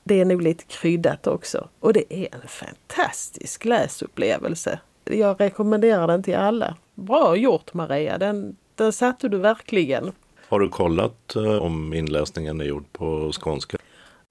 det 0.03 0.21
är 0.21 0.25
nog 0.25 0.41
lite 0.41 0.63
kryddat 0.63 1.27
också. 1.27 1.69
Och 1.79 1.93
det 1.93 2.13
är 2.13 2.27
en 2.35 2.47
fantastisk 2.47 3.65
läsupplevelse. 3.65 4.79
Jag 5.03 5.41
rekommenderar 5.41 6.07
den 6.07 6.23
till 6.23 6.35
alla. 6.35 6.75
Bra 6.95 7.35
gjort 7.35 7.73
Maria, 7.73 8.17
den, 8.17 8.55
den 8.75 8.93
satte 8.93 9.29
du 9.29 9.37
verkligen. 9.37 10.11
Har 10.49 10.59
du 10.59 10.69
kollat 10.69 11.35
eh, 11.35 11.57
om 11.57 11.93
inläsningen 11.93 12.61
är 12.61 12.65
gjord 12.65 12.85
på 12.93 13.31
skånska? 13.31 13.77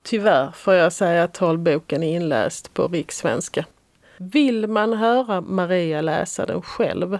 Tyvärr 0.02 0.50
får 0.50 0.74
jag 0.74 0.92
säga 0.92 1.24
att 1.24 1.34
talboken 1.34 2.02
är 2.02 2.16
inläst 2.16 2.74
på 2.74 2.88
rikssvenska. 2.88 3.64
Vill 4.16 4.66
man 4.66 4.92
höra 4.92 5.40
Maria 5.40 6.00
läsa 6.00 6.46
den 6.46 6.62
själv 6.62 7.18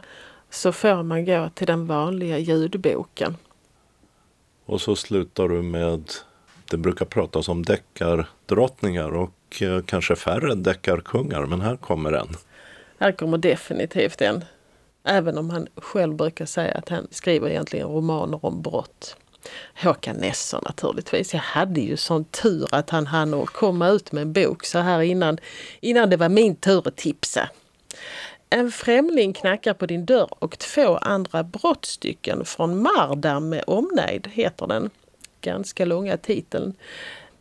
så 0.50 0.72
får 0.72 1.02
man 1.02 1.24
gå 1.24 1.50
till 1.54 1.66
den 1.66 1.86
vanliga 1.86 2.38
ljudboken. 2.38 3.36
Och 4.66 4.80
så 4.80 4.96
slutar 4.96 5.48
du 5.48 5.62
med, 5.62 6.10
det 6.70 6.76
brukar 6.76 7.04
pratas 7.04 7.48
om 7.48 7.62
deckardrottningar 7.62 9.16
och 9.16 9.62
eh, 9.62 9.82
kanske 9.82 10.16
färre 10.16 10.54
deckarkungar, 10.54 11.46
men 11.46 11.60
här 11.60 11.76
kommer 11.76 12.12
en. 12.12 12.36
Här 12.98 13.12
kommer 13.12 13.38
definitivt 13.38 14.20
en. 14.20 14.44
Även 15.04 15.38
om 15.38 15.50
han 15.50 15.66
själv 15.76 16.14
brukar 16.14 16.46
säga 16.46 16.74
att 16.74 16.88
han 16.88 17.06
skriver 17.10 17.50
egentligen 17.50 17.88
romaner 17.88 18.44
om 18.44 18.62
brott. 18.62 19.16
Håkan 19.82 20.16
Nesser 20.16 20.60
naturligtvis. 20.62 21.34
Jag 21.34 21.40
hade 21.40 21.80
ju 21.80 21.96
sån 21.96 22.24
tur 22.24 22.68
att 22.70 22.90
han 22.90 23.06
hann 23.06 23.46
komma 23.46 23.88
ut 23.88 24.12
med 24.12 24.22
en 24.22 24.32
bok 24.32 24.64
så 24.64 24.78
här 24.78 25.02
innan, 25.02 25.38
innan 25.80 26.10
det 26.10 26.16
var 26.16 26.28
min 26.28 26.56
tur 26.56 26.88
att 26.88 26.96
tipsa. 26.96 27.48
En 28.50 28.70
främling 28.70 29.32
knackar 29.32 29.74
på 29.74 29.86
din 29.86 30.06
dörr 30.06 30.28
och 30.38 30.58
två 30.58 30.96
andra 30.96 31.42
brottstycken 31.42 32.44
från 32.44 32.82
Mardam 32.82 33.48
med 33.48 33.64
omnejd 33.66 34.28
heter 34.32 34.66
den. 34.66 34.90
Ganska 35.45 35.84
långa 35.84 36.16
titeln. 36.16 36.74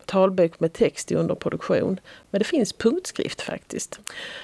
Talbok 0.06 0.60
med 0.60 0.74
text 0.74 1.12
i 1.12 1.16
underproduktion. 1.16 1.99
Men 2.30 2.39
det 2.39 2.45
finns 2.45 2.74
punktskrift 2.74 3.41
faktiskt. 3.41 3.99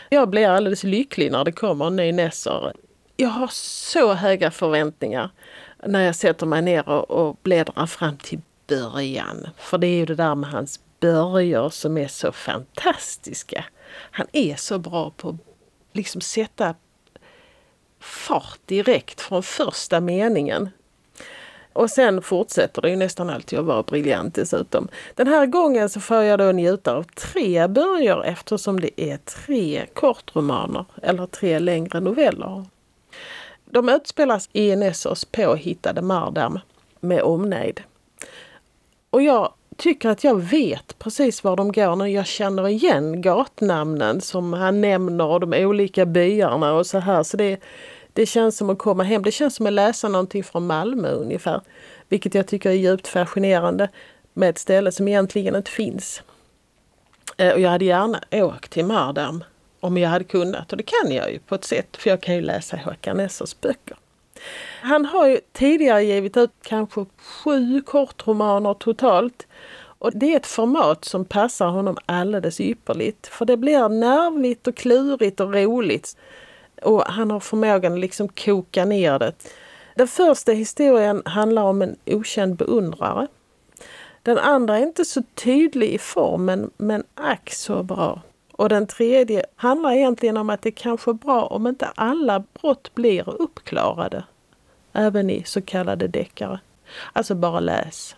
Jag 0.10 0.30
blir 0.30 0.48
alldeles 0.48 0.84
lycklig 0.84 1.32
när 1.32 1.44
det 1.44 1.52
kommer 1.52 1.88
en 1.88 1.96
ny 1.96 2.12
Nesser. 2.12 2.74
Jag 3.16 3.30
har 3.30 3.48
så 3.52 4.14
höga 4.14 4.52
förväntningar 4.52 5.30
när 5.84 6.06
jag 6.06 6.16
sätter 6.16 6.46
mig 6.46 6.62
ner 6.62 6.90
och, 6.90 7.12
och 7.12 7.38
bläddrar 7.44 7.86
fram 7.86 8.18
till 8.18 8.40
början. 8.68 9.48
För 9.58 9.78
det 9.78 9.88
är 9.88 9.96
ju 9.96 10.06
det 10.06 10.16
där 10.16 10.36
med 10.36 10.50
hans 10.50 10.80
börjar 11.00 11.70
som 11.70 11.98
är 11.98 12.08
så 12.08 12.32
fantastiska. 12.32 13.66
Han 14.12 14.28
är 14.34 14.56
så 14.56 14.80
bra 14.80 15.14
på 15.18 15.38
liksom 15.94 16.22
sätta 16.22 16.76
fart 18.00 18.60
direkt 18.66 19.22
från 19.22 19.44
första 19.44 20.00
meningen. 20.00 20.70
Och 21.74 21.90
sen 21.90 22.22
fortsätter 22.22 22.82
det 22.82 22.90
ju 22.90 22.96
nästan 22.96 23.30
alltid 23.30 23.60
att 23.60 23.66
vara 23.66 23.84
briljant 23.84 24.36
dessutom. 24.36 24.88
Den 25.16 25.28
här 25.28 25.46
gången 25.46 25.90
så 25.90 26.00
får 26.00 26.18
jag 26.18 26.40
då 26.40 26.52
njuta 26.52 26.96
av 26.96 27.04
tre 27.04 27.68
börjar 27.68 28.24
eftersom 28.24 28.80
det 28.80 29.02
är 29.02 29.18
tre 29.18 29.86
kortromaner 29.94 30.86
eller 31.02 31.26
tre 31.26 31.60
längre 31.60 32.00
noveller. 32.00 32.66
De 33.66 33.90
utspelas 33.90 34.50
i 34.54 34.76
Nessos 34.76 35.26
påhittade 35.26 36.02
Mardam 36.02 36.60
med 37.00 37.22
omnejd. 37.22 37.82
Och 39.10 39.22
jag 39.22 39.54
tycker 39.78 40.10
att 40.10 40.24
jag 40.24 40.42
vet 40.42 41.00
precis 41.00 41.44
var 41.44 41.56
de 41.56 41.72
går 41.72 41.96
när 41.96 42.06
jag 42.06 42.28
känner 42.28 42.68
igen 42.68 43.22
gatnamnen 43.22 44.22
som 44.22 44.54
han 44.54 44.82
nämner 44.82 45.26
och 45.26 45.40
de 45.40 45.66
olika 45.66 46.06
byarna 46.06 46.74
och 46.74 46.86
så 46.86 47.00
här. 47.00 47.24
Så 47.24 47.38
det, 47.38 47.60
det 48.20 48.26
känns 48.26 48.58
som 48.58 48.70
att 48.70 48.78
komma 48.78 49.04
hem. 49.04 49.24
Det 49.24 49.32
känns 49.32 49.56
som 49.56 49.68
att 49.68 49.74
läsa 49.74 50.10
någonting 50.10 50.44
från 50.44 50.68
Malmö 50.68 51.12
ungefär. 51.12 51.62
Vilket 52.10 52.34
jag 52.34 52.48
tycker 52.48 52.70
är 52.70 52.74
djupt 52.74 53.08
fascinerande 53.08 53.90
med 54.34 54.50
ett 54.50 54.58
ställe 54.58 54.92
som 54.92 55.08
egentligen 55.08 55.56
inte 55.56 55.72
finns. 55.72 56.24
Eh, 57.38 57.54
och 57.54 57.60
jag 57.60 57.70
hade 57.70 57.86
gärna 57.86 58.22
åkt 58.32 58.72
till 58.72 58.86
Mardam 58.86 59.44
om 59.80 59.98
jag 59.98 60.10
hade 60.10 60.26
kunnat. 60.26 60.72
Och 60.72 60.78
det 60.78 60.84
kan 60.84 61.12
jag 61.12 61.32
ju 61.32 61.40
på 61.40 61.56
ett 61.56 61.64
sätt 61.64 61.98
för 61.98 62.10
jag 62.10 62.22
kan 62.22 62.36
ju 62.36 62.42
läsa 62.42 62.78
Håkan 62.78 63.18
Nessers 63.18 63.60
böcker. 63.62 63.98
Han 64.82 65.06
har 65.06 65.28
ju 65.28 65.40
tidigare 65.54 66.04
givit 66.04 66.38
ut 66.38 66.52
kanske 66.62 67.06
sju 67.18 67.82
kortromaner 67.82 68.74
totalt. 68.74 69.48
Och 70.00 70.12
det 70.14 70.34
är 70.34 70.38
ett 70.38 70.46
format 70.46 71.06
som 71.06 71.26
passar 71.26 71.68
honom 71.68 71.98
alldeles 72.06 72.60
ypperligt. 72.60 73.28
För 73.28 73.46
det 73.46 73.58
blir 73.58 73.90
nervigt 73.90 74.68
och 74.68 74.76
klurigt 74.76 75.40
och 75.40 75.54
roligt. 75.54 76.16
Och 76.82 77.04
han 77.08 77.32
har 77.32 77.40
förmågan 77.40 77.94
att 77.94 78.00
liksom 78.00 78.28
koka 78.28 78.86
ner 78.86 79.20
det. 79.20 79.34
Den 79.96 80.08
första 80.08 80.52
historien 80.52 81.22
handlar 81.26 81.64
om 81.64 81.82
en 81.82 81.96
okänd 82.06 82.56
beundrare. 82.56 83.28
Den 84.24 84.38
andra 84.38 84.78
är 84.78 84.84
inte 84.84 85.06
så 85.06 85.24
tydlig 85.36 85.90
i 85.90 85.98
formen 85.98 86.72
men 86.78 87.04
ack 87.16 87.54
så 87.54 87.84
bra. 87.84 88.22
Och 88.52 88.70
den 88.70 88.88
tredje 88.88 89.46
handlar 89.56 89.92
egentligen 89.92 90.38
om 90.38 90.50
att 90.50 90.62
det 90.62 90.72
kanske 90.72 91.12
är 91.12 91.14
bra 91.14 91.42
om 91.42 91.68
inte 91.68 91.86
alla 91.86 92.44
brott 92.62 92.96
blir 92.96 93.42
uppklarade. 93.42 94.24
Även 94.94 95.30
i 95.30 95.44
så 95.46 95.62
kallade 95.62 96.08
deckare. 96.08 96.60
Alltså 97.14 97.36
bara 97.36 97.60
läs. 97.60 98.16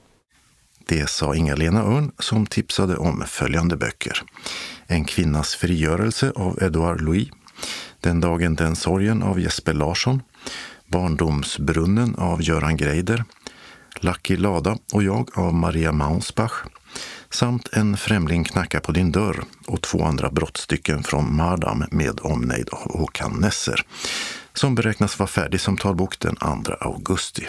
Det 0.87 1.09
sa 1.09 1.35
Inga-Lena 1.35 1.81
Örn 1.81 2.11
som 2.19 2.45
tipsade 2.45 2.97
om 2.97 3.23
följande 3.27 3.77
böcker. 3.77 4.21
En 4.87 5.05
kvinnas 5.05 5.55
frigörelse 5.55 6.31
av 6.35 6.63
Edouard 6.63 7.01
Louis. 7.01 7.29
Den 8.01 8.21
dagen 8.21 8.55
den 8.55 8.75
sorgen 8.75 9.23
av 9.23 9.39
Jesper 9.39 9.73
Larsson. 9.73 10.21
Barndomsbrunnen 10.87 12.15
av 12.15 12.41
Göran 12.41 12.77
Greider. 12.77 13.23
Lucky 13.99 14.37
Lada 14.37 14.77
och 14.93 15.03
jag 15.03 15.37
av 15.37 15.53
Maria 15.53 15.91
Maunsbach 15.91 16.51
samt 17.29 17.69
En 17.73 17.97
främling 17.97 18.43
knackar 18.43 18.79
på 18.79 18.91
din 18.91 19.11
dörr 19.11 19.43
och 19.67 19.81
två 19.81 20.03
andra 20.03 20.29
brottstycken 20.29 21.03
från 21.03 21.35
Mardam 21.35 21.83
med 21.91 22.19
omnejd 22.21 22.69
av 22.69 22.99
Håkan 22.99 23.31
Nesser 23.31 23.85
som 24.53 24.75
beräknas 24.75 25.19
vara 25.19 25.27
färdig 25.27 25.61
som 25.61 25.77
talbok 25.77 26.19
den 26.19 26.35
2 26.35 26.73
augusti. 26.79 27.47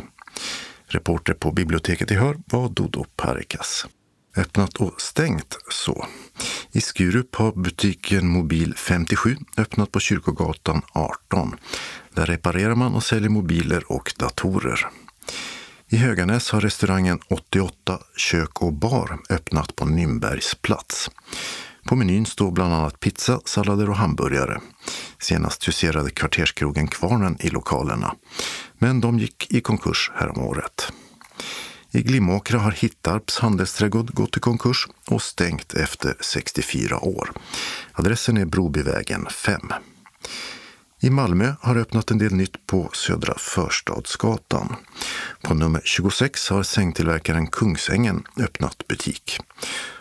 Reporter 0.87 1.35
på 1.35 1.53
biblioteket 1.53 2.11
i 2.11 2.15
Hör 2.15 2.37
var 2.47 2.69
Dodo 2.69 3.05
Parikas. 3.17 3.87
Öppnat 4.37 4.77
och 4.77 5.01
stängt 5.01 5.59
så. 5.71 6.07
I 6.73 6.81
Skurup 6.81 7.35
har 7.35 7.53
butiken 7.53 8.29
Mobil 8.29 8.75
57 8.77 9.37
öppnat 9.57 9.93
på 9.93 10.01
Kyrkogatan 10.01 10.83
18. 10.93 11.57
Där 12.15 12.27
reparerar 12.27 12.75
man 12.75 12.95
och 12.95 13.05
säljer 13.05 13.29
mobiler 13.29 13.93
och 13.93 14.15
datorer. 14.19 14.87
I 15.89 15.97
Höganäs 15.97 16.51
har 16.51 16.61
restaurangen 16.61 17.21
88 17.29 17.99
kök 18.17 18.63
och 18.63 18.73
bar 18.73 19.19
öppnat 19.31 19.77
på 19.77 19.85
Nymbergs 19.85 20.55
plats. 20.55 21.11
På 21.85 21.97
menyn 21.97 22.27
står 22.27 22.51
bland 22.51 22.75
annat 22.75 23.01
pizza, 23.01 23.41
sallader 23.45 23.91
och 23.91 23.97
hamburgare. 23.97 24.61
Senast 25.19 25.69
huserade 25.69 26.11
kvarterskrogen 26.11 26.89
Kvarnen 26.89 27.37
i 27.41 27.49
lokalerna. 27.49 28.15
Men 28.79 29.01
de 29.01 29.19
gick 29.19 29.55
i 29.55 29.61
konkurs 29.61 30.11
häromåret. 30.15 30.93
I 31.95 32.03
Glimåkra 32.03 32.59
har 32.59 32.71
Hittarps 32.71 33.39
handelsträdgård 33.39 34.15
gått 34.15 34.37
i 34.37 34.41
konkurs 34.41 34.89
och 35.09 35.23
stängt 35.23 35.75
efter 35.75 36.17
64 36.21 37.01
år. 37.01 37.33
Adressen 37.93 38.37
är 38.37 38.45
Brobyvägen 38.45 39.27
5. 39.27 39.61
I 41.01 41.11
Malmö 41.11 41.55
har 41.61 41.75
det 41.75 41.81
öppnat 41.81 42.11
en 42.11 42.19
del 42.19 42.33
nytt 42.33 42.67
på 42.67 42.91
Södra 42.93 43.35
Förstadsgatan. 43.39 44.77
På 45.43 45.55
nummer 45.55 45.81
26 45.85 46.51
har 46.51 46.63
sängtillverkaren 46.63 47.47
Kungsängen 47.47 48.23
öppnat 48.37 48.89
butik. 48.89 49.41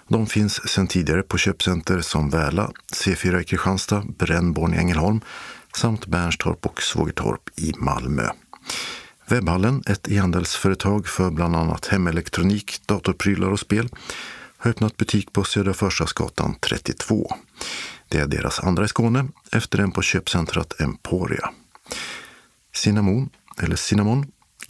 De 0.07 0.27
finns 0.27 0.69
sedan 0.69 0.87
tidigare 0.87 1.23
på 1.23 1.37
köpcenter 1.37 2.01
som 2.01 2.29
Väla, 2.29 2.71
C4 2.93 3.41
i 3.41 3.43
Kristianstad, 3.43 4.03
Brännborn 4.17 4.73
i 4.73 4.77
Ängelholm 4.77 5.21
samt 5.77 6.05
Bernstorp 6.05 6.65
och 6.65 6.81
Svågertorp 6.81 7.49
i 7.55 7.73
Malmö. 7.77 8.29
Webbhallen, 9.31 9.83
ett 9.87 10.07
e-handelsföretag 10.07 11.07
för 11.07 11.31
bland 11.31 11.55
annat 11.55 11.87
hemelektronik, 11.87 12.81
datorprylar 12.85 13.51
och 13.51 13.59
spel, 13.59 13.89
har 14.57 14.71
öppnat 14.71 14.97
butik 14.97 15.33
på 15.33 15.43
Södra 15.43 15.73
Förstadsgatan 15.73 16.55
32. 16.59 17.35
Det 18.09 18.17
är 18.17 18.27
deras 18.27 18.59
andra 18.59 18.85
i 18.85 18.87
Skåne, 18.87 19.27
efter 19.51 19.77
den 19.77 19.91
på 19.91 20.01
köpcentrat 20.01 20.81
Emporia. 20.81 21.49
Cinnamon, 22.73 23.29
eller 23.61 23.75
Cinnamon, 23.75 24.25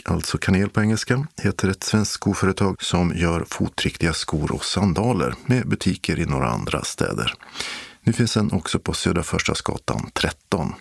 alltså 0.06 0.38
kanel 0.38 0.70
på 0.70 0.82
engelska, 0.82 1.28
heter 1.38 1.68
ett 1.70 1.84
svenskt 1.84 2.12
skoföretag 2.12 2.84
som 2.84 3.14
gör 3.16 3.46
fotriktiga 3.50 4.14
skor 4.14 4.52
och 4.52 4.66
sandaler 4.66 5.36
med 5.46 5.68
butiker 5.68 6.20
i 6.20 6.26
några 6.26 6.50
andra 6.50 6.84
städer. 6.84 7.34
Nu 8.04 8.14
finns 8.14 8.34
den 8.34 8.52
också 8.52 8.80
på 8.80 8.94
Södra 8.94 9.24
Förstadsgatan 9.24 10.10
13, 10.14 10.74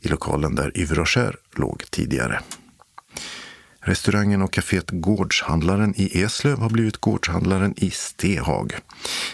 i 0.00 0.08
lokalen 0.08 0.54
där 0.54 0.78
Yves 0.78 0.98
Rocher 0.98 1.36
låg 1.56 1.84
tidigare. 1.90 2.40
Restaurangen 3.90 4.42
och 4.42 4.52
kaféet 4.52 4.90
Gårdshandlaren 4.90 5.94
i 5.96 6.22
Eslöv 6.22 6.58
har 6.58 6.70
blivit 6.70 6.96
Gårdshandlaren 6.96 7.74
i 7.76 7.90
Stehag 7.90 8.74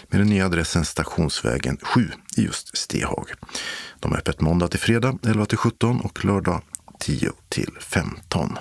med 0.09 0.21
den 0.21 0.27
nya 0.27 0.45
adressen 0.45 0.85
Stationsvägen 0.85 1.77
7 1.81 2.11
i 2.37 2.41
just 2.41 2.77
Stehag. 2.77 3.31
De 3.99 4.13
är 4.13 4.17
öppet 4.17 4.41
måndag 4.41 4.67
till 4.67 4.79
fredag 4.79 5.17
11 5.25 5.45
till 5.45 5.57
17 5.57 6.01
och 6.01 6.25
lördag 6.25 6.61
10 6.99 7.31
till 7.49 7.71
15. 7.79 8.57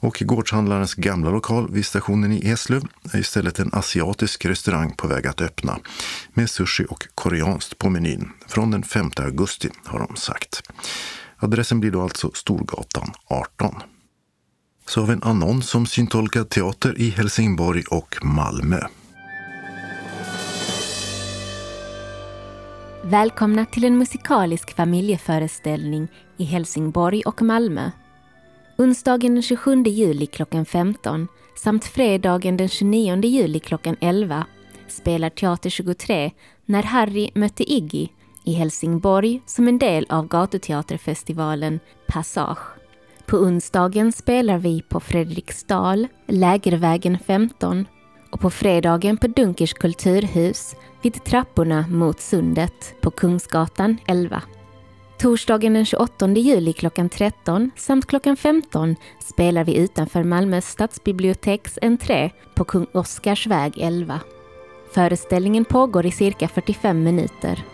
Och 0.00 0.22
Gårdshandlarens 0.24 0.94
gamla 0.94 1.30
lokal 1.30 1.72
vid 1.72 1.86
stationen 1.86 2.32
i 2.32 2.48
Eslöv 2.48 2.82
är 3.12 3.18
istället 3.18 3.58
en 3.58 3.70
asiatisk 3.72 4.44
restaurang 4.44 4.94
på 4.96 5.06
väg 5.08 5.26
att 5.26 5.40
öppna 5.40 5.78
med 6.34 6.50
sushi 6.50 6.86
och 6.88 7.08
koreanskt 7.14 7.78
på 7.78 7.90
menyn 7.90 8.32
från 8.48 8.70
den 8.70 8.82
5 8.82 9.10
augusti 9.16 9.68
har 9.84 9.98
de 9.98 10.16
sagt. 10.16 10.62
Adressen 11.36 11.80
blir 11.80 11.90
då 11.90 12.02
alltså 12.02 12.30
Storgatan 12.34 13.12
18 13.26 13.82
så 14.88 15.00
har 15.00 15.06
vi 15.06 15.12
en 15.12 15.22
annons 15.22 15.74
om 15.74 15.86
syntolkad 15.86 16.48
teater 16.48 17.00
i 17.00 17.10
Helsingborg 17.10 17.82
och 17.90 18.24
Malmö. 18.24 18.80
Välkomna 23.04 23.66
till 23.66 23.84
en 23.84 23.98
musikalisk 23.98 24.76
familjeföreställning 24.76 26.08
i 26.36 26.44
Helsingborg 26.44 27.22
och 27.22 27.42
Malmö. 27.42 27.90
Onsdagen 28.78 29.34
den 29.34 29.42
27 29.42 29.82
juli 29.82 30.26
klockan 30.26 30.66
15 30.66 31.28
samt 31.56 31.84
fredagen 31.84 32.56
den 32.56 32.68
29 32.68 33.24
juli 33.24 33.60
klockan 33.60 33.96
11 34.00 34.46
spelar 34.88 35.30
Teater 35.30 35.70
23 35.70 36.30
När 36.66 36.82
Harry 36.82 37.30
mötte 37.34 37.72
Iggy 37.72 38.08
i 38.44 38.52
Helsingborg 38.52 39.42
som 39.46 39.68
en 39.68 39.78
del 39.78 40.06
av 40.08 40.28
gatuteaterfestivalen 40.28 41.80
Passage. 42.06 42.81
På 43.26 43.36
onsdagen 43.36 44.12
spelar 44.12 44.58
vi 44.58 44.82
på 44.82 45.00
Fredriksdal, 45.00 46.08
Lägervägen 46.26 47.18
15 47.26 47.86
och 48.30 48.40
på 48.40 48.50
fredagen 48.50 49.16
på 49.16 49.26
Dunkers 49.26 49.72
kulturhus 49.72 50.76
vid 51.02 51.24
trapporna 51.24 51.84
mot 51.88 52.20
sundet 52.20 53.00
på 53.00 53.10
Kungsgatan 53.10 53.96
11. 54.06 54.42
Torsdagen 55.18 55.74
den 55.74 55.84
28 55.84 56.28
juli 56.28 56.72
klockan 56.72 57.08
13 57.08 57.70
samt 57.76 58.06
klockan 58.06 58.36
15 58.36 58.96
spelar 59.20 59.64
vi 59.64 59.76
utanför 59.76 60.22
Malmö 60.22 60.60
stadsbiblioteks 60.60 61.78
entré 61.82 62.30
på 62.54 62.64
Kung 62.64 62.86
Oscars 62.92 63.46
väg 63.46 63.72
11. 63.76 64.20
Föreställningen 64.94 65.64
pågår 65.64 66.06
i 66.06 66.10
cirka 66.10 66.48
45 66.48 67.02
minuter. 67.02 67.64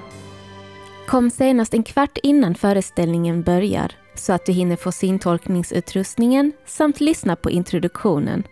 Kom 1.09 1.30
senast 1.30 1.74
en 1.74 1.82
kvart 1.82 2.18
innan 2.22 2.54
föreställningen 2.54 3.42
börjar 3.42 3.92
så 4.14 4.32
att 4.32 4.46
du 4.46 4.52
hinner 4.52 4.76
få 4.76 4.92
syntolkningsutrustningen 4.92 6.52
samt 6.66 7.00
lyssna 7.00 7.36
på 7.36 7.50
introduktionen. 7.50 8.42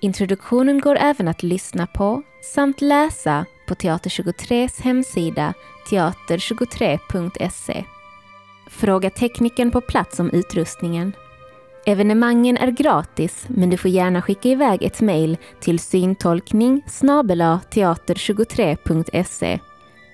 Introduktionen 0.00 0.80
går 0.80 0.96
även 0.96 1.28
att 1.28 1.42
lyssna 1.42 1.86
på 1.86 2.22
samt 2.54 2.80
läsa 2.80 3.46
på 3.68 3.74
Teater 3.74 4.10
23s 4.10 4.82
hemsida 4.82 5.54
teater23.se. 5.90 7.84
Fråga 8.70 9.10
teknikern 9.10 9.70
på 9.70 9.80
plats 9.80 10.20
om 10.20 10.30
utrustningen. 10.30 11.12
Evenemangen 11.86 12.56
är 12.56 12.70
gratis 12.70 13.44
men 13.48 13.70
du 13.70 13.76
får 13.76 13.90
gärna 13.90 14.22
skicka 14.22 14.48
iväg 14.48 14.82
ett 14.82 15.00
mejl 15.00 15.38
till 15.60 15.78
syntolkning 15.78 16.82
teater23.se 16.86 19.60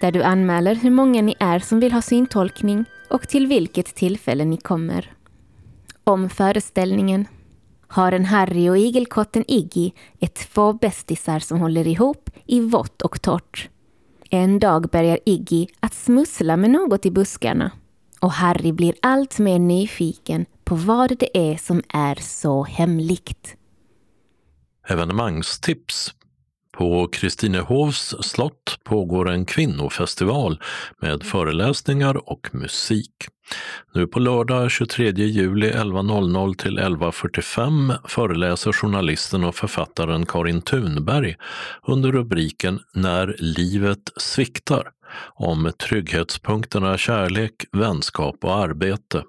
där 0.00 0.12
du 0.12 0.22
anmäler 0.22 0.74
hur 0.74 0.90
många 0.90 1.22
ni 1.22 1.34
är 1.38 1.58
som 1.58 1.80
vill 1.80 1.92
ha 1.92 2.02
syntolkning 2.02 2.84
och 3.10 3.28
till 3.28 3.46
vilket 3.46 3.94
tillfälle 3.94 4.44
ni 4.44 4.56
kommer. 4.56 5.12
Om 6.04 6.30
föreställningen. 6.30 7.28
Haren 7.88 8.24
Harry 8.24 8.68
och 8.68 8.78
igelkotten 8.78 9.44
Iggy 9.48 9.90
är 10.20 10.26
två 10.26 10.72
bästisar 10.72 11.38
som 11.38 11.60
håller 11.60 11.86
ihop 11.86 12.30
i 12.46 12.60
vått 12.60 13.02
och 13.02 13.22
torrt. 13.22 13.68
En 14.30 14.58
dag 14.58 14.88
börjar 14.88 15.18
Iggy 15.26 15.66
att 15.80 15.94
smussla 15.94 16.56
med 16.56 16.70
något 16.70 17.06
i 17.06 17.10
buskarna 17.10 17.70
och 18.20 18.32
Harry 18.32 18.72
blir 18.72 18.94
allt 19.02 19.38
mer 19.38 19.58
nyfiken 19.58 20.46
på 20.64 20.74
vad 20.74 21.18
det 21.18 21.38
är 21.52 21.56
som 21.56 21.82
är 21.88 22.14
så 22.14 22.64
hemligt. 22.64 23.56
Evenemangstips 24.88 26.14
på 26.76 27.08
Kristinehovs 27.08 28.14
slott 28.20 28.78
pågår 28.84 29.30
en 29.30 29.44
kvinnofestival 29.44 30.60
med 31.00 31.22
föreläsningar 31.22 32.30
och 32.30 32.48
musik. 32.52 33.14
Nu 33.94 34.06
på 34.06 34.18
lördag 34.18 34.70
23 34.70 35.10
juli 35.10 35.70
11.00 35.70 36.54
till 36.54 36.78
11.45 36.78 37.94
föreläser 38.08 38.72
journalisten 38.72 39.44
och 39.44 39.54
författaren 39.54 40.26
Karin 40.26 40.62
Thunberg 40.62 41.36
under 41.86 42.12
rubriken 42.12 42.80
När 42.94 43.36
livet 43.38 44.12
sviktar 44.16 44.90
om 45.34 45.72
trygghetspunkterna 45.78 46.98
kärlek, 46.98 47.54
vänskap 47.72 48.36
och 48.44 48.56
arbete. 48.56 49.22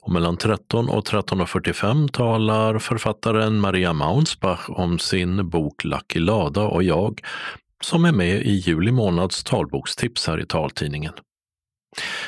Och 0.00 0.12
mellan 0.12 0.36
13 0.36 0.88
och 0.88 1.04
13.45 1.04 2.08
talar 2.08 2.78
författaren 2.78 3.60
Maria 3.60 3.92
Maunsbach 3.92 4.64
om 4.68 4.98
sin 4.98 5.48
bok 5.48 5.84
Lucky 5.84 6.18
Lada 6.20 6.62
och 6.62 6.82
jag 6.82 7.20
som 7.84 8.04
är 8.04 8.12
med 8.12 8.42
i 8.42 8.52
juli 8.52 8.92
månads 8.92 9.44
talbokstips 9.44 10.26
här 10.26 10.40
i 10.40 10.46
taltidningen. 10.46 11.12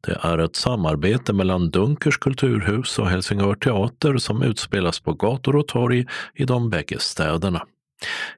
Det 0.00 0.18
är 0.22 0.38
ett 0.38 0.56
samarbete 0.56 1.32
mellan 1.32 1.70
Dunkers 1.70 2.18
kulturhus 2.18 2.98
och 2.98 3.08
Helsingör 3.08 3.54
teater 3.54 4.16
som 4.16 4.42
utspelas 4.42 5.00
på 5.00 5.12
gator 5.12 5.56
och 5.56 5.68
torg 5.68 6.06
i 6.34 6.44
de 6.44 6.70
bägge 6.70 6.98
städerna. 6.98 7.62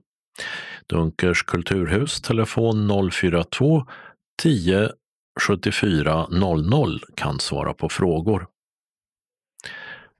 Dunkers 0.89 1.43
kulturhus 1.43 2.21
telefon 2.21 3.11
042 3.11 3.85
10 4.41 4.89
74 5.41 6.27
00 6.31 7.01
kan 7.15 7.39
svara 7.39 7.73
på 7.73 7.89
frågor. 7.89 8.47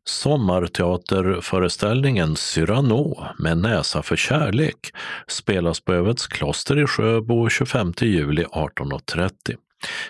Sommarteaterföreställningen 0.06 2.36
Cyrano 2.36 3.26
med 3.40 3.58
näsa 3.58 4.04
för 4.04 4.16
kärlek 4.16 4.92
spelas 5.28 5.80
på 5.80 5.94
Övets 5.94 6.28
kloster 6.28 6.84
i 6.84 6.88
Sjöbo 6.88 7.50
25 7.50 7.94
juli 8.02 8.44
18.30. 8.44 9.58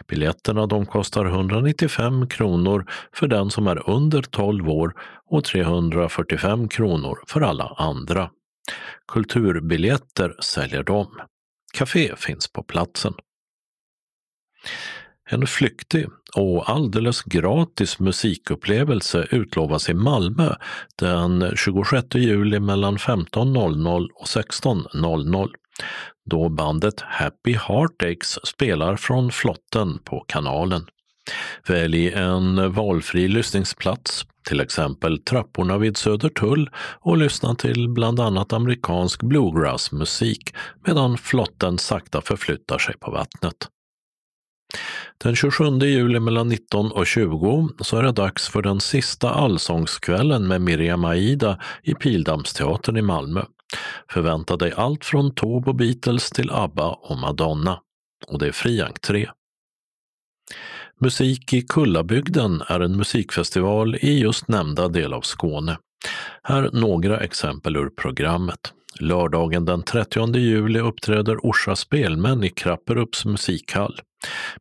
Biljetterna 0.07 0.65
de 0.65 0.85
kostar 0.85 1.25
195 1.25 2.27
kronor 2.27 2.85
för 3.13 3.27
den 3.27 3.49
som 3.49 3.67
är 3.67 3.89
under 3.89 4.21
12 4.21 4.69
år 4.69 4.93
och 5.29 5.43
345 5.43 6.67
kronor 6.67 7.19
för 7.27 7.41
alla 7.41 7.75
andra. 7.77 8.29
Kulturbiljetter 9.07 10.35
säljer 10.39 10.83
de. 10.83 11.07
Café 11.73 12.15
finns 12.15 12.51
på 12.51 12.63
platsen. 12.63 13.13
En 15.29 15.47
flyktig 15.47 16.07
och 16.35 16.69
alldeles 16.69 17.23
gratis 17.23 17.99
musikupplevelse 17.99 19.27
utlovas 19.31 19.89
i 19.89 19.93
Malmö 19.93 20.55
den 20.95 21.55
26 21.55 22.15
juli 22.15 22.59
mellan 22.59 22.97
15.00 22.97 24.07
och 24.15 24.25
16.00 24.25 25.49
då 26.29 26.49
bandet 26.49 27.01
Happy 27.01 27.53
Heartaches 27.53 28.47
spelar 28.47 28.95
från 28.95 29.31
flotten 29.31 29.99
på 30.03 30.25
kanalen. 30.27 30.85
Välj 31.67 32.11
en 32.11 32.73
valfri 32.73 33.27
lyssningsplats, 33.27 34.25
till 34.47 34.59
exempel 34.59 35.19
trapporna 35.19 35.77
vid 35.77 35.97
Södertull 35.97 36.69
och 36.99 37.17
lyssna 37.17 37.55
till 37.55 37.89
bland 37.89 38.19
annat 38.19 38.53
amerikansk 38.53 39.23
bluegrassmusik 39.23 40.53
medan 40.85 41.17
flotten 41.17 41.77
sakta 41.77 42.21
förflyttar 42.21 42.77
sig 42.77 42.95
på 42.99 43.11
vattnet. 43.11 43.69
Den 45.17 45.35
27 45.35 45.79
juli 45.79 46.19
mellan 46.19 46.49
19 46.49 46.91
och 46.91 47.07
20 47.07 47.69
så 47.79 47.97
är 47.97 48.03
det 48.03 48.11
dags 48.11 48.49
för 48.49 48.61
den 48.61 48.79
sista 48.79 49.29
allsångskvällen 49.29 50.47
med 50.47 50.61
Miriam 50.61 51.05
Aida 51.05 51.59
i 51.83 51.93
Pildammsteatern 51.93 52.97
i 52.97 53.01
Malmö. 53.01 53.41
Förvänta 54.11 54.57
dig 54.57 54.73
allt 54.75 55.05
från 55.05 55.35
Taube 55.35 55.69
och 55.69 55.75
Beatles 55.75 56.29
till 56.29 56.51
ABBA 56.51 56.89
och 56.89 57.17
Madonna. 57.17 57.79
Och 58.27 58.39
det 58.39 58.47
är 58.47 58.51
fri 58.51 58.81
entré. 58.81 59.27
Musik 60.99 61.53
i 61.53 61.61
Kullabygden 61.61 62.63
är 62.67 62.79
en 62.79 62.97
musikfestival 62.97 63.95
i 63.95 64.19
just 64.19 64.47
nämnda 64.47 64.87
del 64.87 65.13
av 65.13 65.21
Skåne. 65.21 65.77
Här 66.43 66.69
några 66.73 67.19
exempel 67.19 67.75
ur 67.75 67.89
programmet. 67.89 68.73
Lördagen 68.99 69.65
den 69.65 69.83
30 69.83 70.37
juli 70.37 70.79
uppträder 70.79 71.37
Orsa 71.45 71.75
spelmän 71.75 72.43
i 72.43 72.49
Krapperups 72.49 73.25
musikhall. 73.25 73.99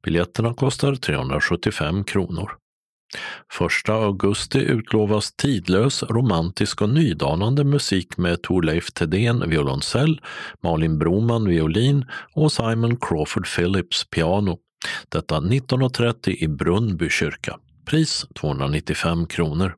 Biljetterna 0.02 0.54
kostar 0.54 0.94
375 0.94 2.04
kronor. 2.04 2.61
1 3.60 3.88
augusti 3.88 4.58
utlovas 4.58 5.32
tidlös, 5.32 6.02
romantisk 6.02 6.82
och 6.82 6.88
nydanande 6.88 7.64
musik 7.64 8.16
med 8.16 8.42
Torleif 8.42 8.92
Thedéen 8.92 9.50
violoncell, 9.50 10.20
Malin 10.62 10.98
Broman 10.98 11.48
violin 11.48 12.04
och 12.34 12.52
Simon 12.52 12.96
Crawford 12.96 13.46
Phillips 13.56 14.04
piano. 14.04 14.58
Detta 15.08 15.40
19.30 15.40 16.30
i 16.30 16.48
Brunnby 16.48 17.10
kyrka. 17.10 17.58
Pris 17.84 18.26
295 18.34 19.26
kronor. 19.26 19.74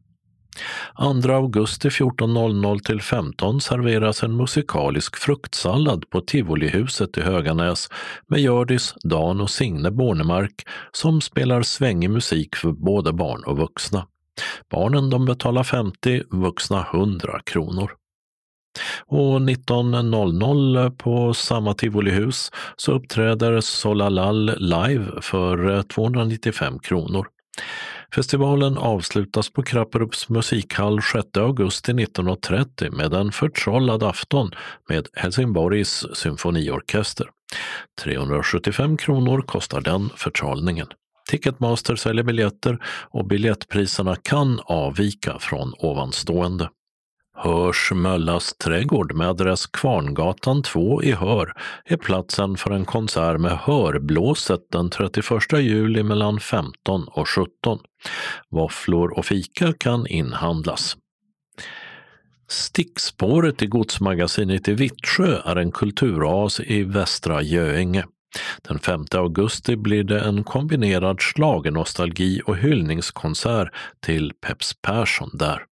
2 1.23 1.33
augusti 1.33 1.89
14.00 1.89 2.79
till 2.79 3.01
15 3.01 3.61
serveras 3.61 4.23
en 4.23 4.37
musikalisk 4.37 5.17
fruktsallad 5.17 6.11
på 6.11 6.21
Tivolihuset 6.21 7.19
i 7.19 7.21
Höganäs 7.21 7.89
med 8.27 8.41
Gördis, 8.41 8.95
Dan 9.03 9.41
och 9.41 9.51
Signe 9.51 9.91
Bornemark 9.91 10.67
som 10.93 11.21
spelar 11.21 11.63
svängig 11.63 12.11
musik 12.11 12.57
för 12.57 12.73
både 12.73 13.13
barn 13.13 13.45
och 13.45 13.59
vuxna. 13.59 14.07
Barnen 14.71 15.11
de 15.11 15.25
betalar 15.25 15.63
50, 15.63 16.23
vuxna 16.31 16.87
100 16.93 17.41
kronor. 17.45 17.91
Och 19.07 19.41
19.00 19.41 20.91
på 20.91 21.35
samma 21.35 21.75
Tivolihus 21.75 22.51
så 22.77 22.93
uppträder 22.93 23.61
Solalal 23.61 24.53
live 24.59 25.07
för 25.21 25.83
295 25.83 26.79
kronor. 26.79 27.27
Festivalen 28.15 28.79
avslutas 28.79 29.51
på 29.51 29.63
Krapperups 29.63 30.29
musikhall 30.29 31.03
6 31.03 31.37
augusti 31.37 31.93
1930 31.93 32.91
med 32.91 33.15
en 33.15 33.33
förtrollad 33.33 34.03
afton 34.03 34.51
med 34.89 35.09
Helsingborgs 35.15 36.07
symfoniorkester. 36.15 37.31
375 38.03 38.97
kronor 38.97 39.43
kostar 39.43 39.81
den 39.81 40.11
förtrollningen. 40.17 40.87
Ticketmaster 41.31 41.97
säljer 41.97 42.25
biljetter 42.25 42.79
och 43.11 43.27
biljettpriserna 43.27 44.17
kan 44.17 44.61
avvika 44.65 45.39
från 45.39 45.73
ovanstående. 45.79 46.69
Hörs 47.37 47.93
Möllas 47.95 48.55
trädgård 48.55 49.15
med 49.15 49.29
adress 49.29 49.67
Kvarngatan 49.67 50.63
2 50.63 51.03
i 51.03 51.13
Hör 51.13 51.53
är 51.85 51.97
platsen 51.97 52.57
för 52.57 52.71
en 52.71 52.85
konsert 52.85 53.41
med 53.41 53.59
Hörblåset 53.59 54.61
den 54.73 54.91
31 54.91 55.25
juli 55.53 56.03
mellan 56.03 56.41
15 56.41 57.09
och 57.09 57.29
17. 57.29 57.79
Våfflor 58.51 59.19
och 59.19 59.27
fika 59.27 59.73
kan 59.73 60.07
inhandlas. 60.07 60.97
Stickspåret 62.49 63.63
i 63.63 63.67
Godsmagasinet 63.67 64.69
i 64.69 64.75
Vittsjö 64.75 65.41
är 65.45 65.57
en 65.57 65.73
kulturas 65.73 66.61
i 66.61 66.83
Västra 66.83 67.43
Göinge. 67.43 68.05
Den 68.63 68.79
5 68.79 69.05
augusti 69.15 69.77
blir 69.77 70.05
det 70.05 70.21
en 70.21 70.45
kombinerad 70.45 71.21
schlagernostalgi 71.21 72.41
och 72.47 72.57
hyllningskonsert 72.57 73.69
till 74.01 74.33
Peps 74.47 74.75
Persson 74.83 75.31
där. 75.33 75.63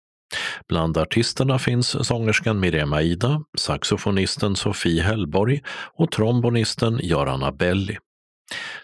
Bland 0.68 0.98
artisterna 0.98 1.58
finns 1.58 2.06
sångerskan 2.06 2.60
Mirema 2.60 2.96
Aida, 2.96 3.42
saxofonisten 3.58 4.56
Sofie 4.56 5.02
Hellborg 5.02 5.60
och 5.98 6.12
trombonisten 6.12 7.00
Göran 7.02 7.42
Abelli. 7.42 7.98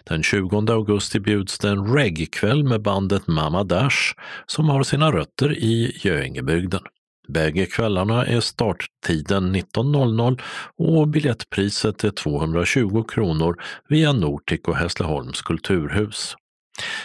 Den 0.03 0.23
20 0.23 0.71
augusti 0.71 1.19
bjuds 1.19 1.59
det 1.59 1.69
en 1.69 1.93
reggae-kväll 1.93 2.63
med 2.63 2.81
bandet 2.81 3.27
Mama 3.27 3.63
Dash 3.63 4.13
som 4.45 4.69
har 4.69 4.83
sina 4.83 5.11
rötter 5.11 5.57
i 5.57 5.99
Göingebygden. 6.03 6.81
Bägge 7.27 7.65
kvällarna 7.65 8.25
är 8.25 8.39
starttiden 8.39 9.55
19.00 9.55 10.41
och 10.77 11.07
biljettpriset 11.07 12.03
är 12.03 12.11
220 12.11 13.03
kronor 13.03 13.61
via 13.89 14.13
Nortic 14.13 14.61
och 14.67 14.75
Hässleholms 14.75 15.41
kulturhus. 15.41 16.35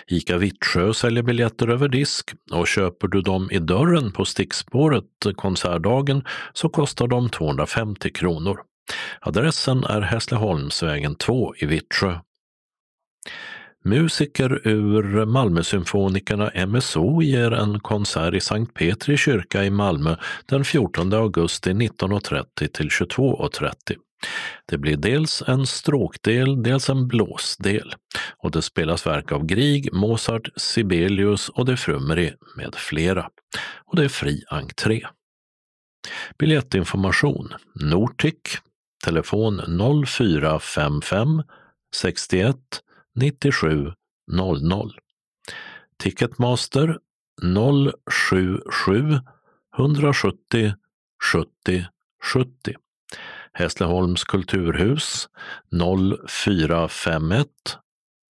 Ica 0.06 0.36
Vittsjö 0.36 0.94
säljer 0.94 1.22
biljetter 1.22 1.68
över 1.68 1.88
disk 1.88 2.30
och 2.52 2.66
köper 2.66 3.08
du 3.08 3.20
dem 3.20 3.48
i 3.50 3.58
dörren 3.58 4.12
på 4.12 4.24
stickspåret 4.24 5.04
konsertdagen 5.36 6.24
så 6.52 6.68
kostar 6.68 7.06
de 7.06 7.30
250 7.30 8.10
kronor. 8.12 8.60
Adressen 9.20 9.84
är 9.84 10.00
Hässleholmsvägen 10.00 11.14
2 11.14 11.54
i 11.56 11.66
Vittsjö. 11.66 12.18
Musiker 13.84 14.68
ur 14.68 15.24
Malmösymfonikerna 15.26 16.66
MSO 16.66 17.22
ger 17.22 17.52
en 17.52 17.80
konsert 17.80 18.34
i 18.34 18.40
Sankt 18.40 18.74
Petri 18.74 19.16
kyrka 19.16 19.64
i 19.64 19.70
Malmö 19.70 20.16
den 20.46 20.64
14 20.64 21.12
augusti 21.12 21.70
19.30 21.70 22.66
till 22.66 22.88
22.30. 22.88 23.72
Det 24.66 24.78
blir 24.78 24.96
dels 24.96 25.42
en 25.46 25.66
stråkdel, 25.66 26.62
dels 26.62 26.90
en 26.90 27.08
blåsdel 27.08 27.94
och 28.38 28.50
det 28.50 28.62
spelas 28.62 29.06
verk 29.06 29.32
av 29.32 29.46
Grieg, 29.46 29.92
Mozart, 29.92 30.48
Sibelius 30.56 31.48
och 31.48 31.64
de 31.64 31.76
Frumeri 31.76 32.34
med 32.56 32.74
flera. 32.74 33.30
Och 33.84 33.96
det 33.96 34.04
är 34.04 34.08
fri 34.08 34.44
entré. 34.48 35.06
Biljettinformation 36.38 37.54
Nortic 37.74 38.38
telefon 39.04 39.60
0455 40.06 41.42
61 41.96 42.56
97 43.14 43.92
00. 44.32 44.92
Ticketmaster 45.98 46.98
077 48.10 49.20
170 49.78 50.72
70 51.32 51.86
70. 52.22 52.74
Hässleholms 53.54 54.24
kulturhus 54.24 55.28
0451 56.28 57.46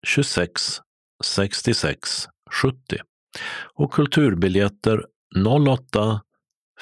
26 0.07 0.81
66 1.25 2.29
70 2.51 2.77
och 3.75 3.93
kulturbiljetter 3.93 5.05
08 5.69 6.21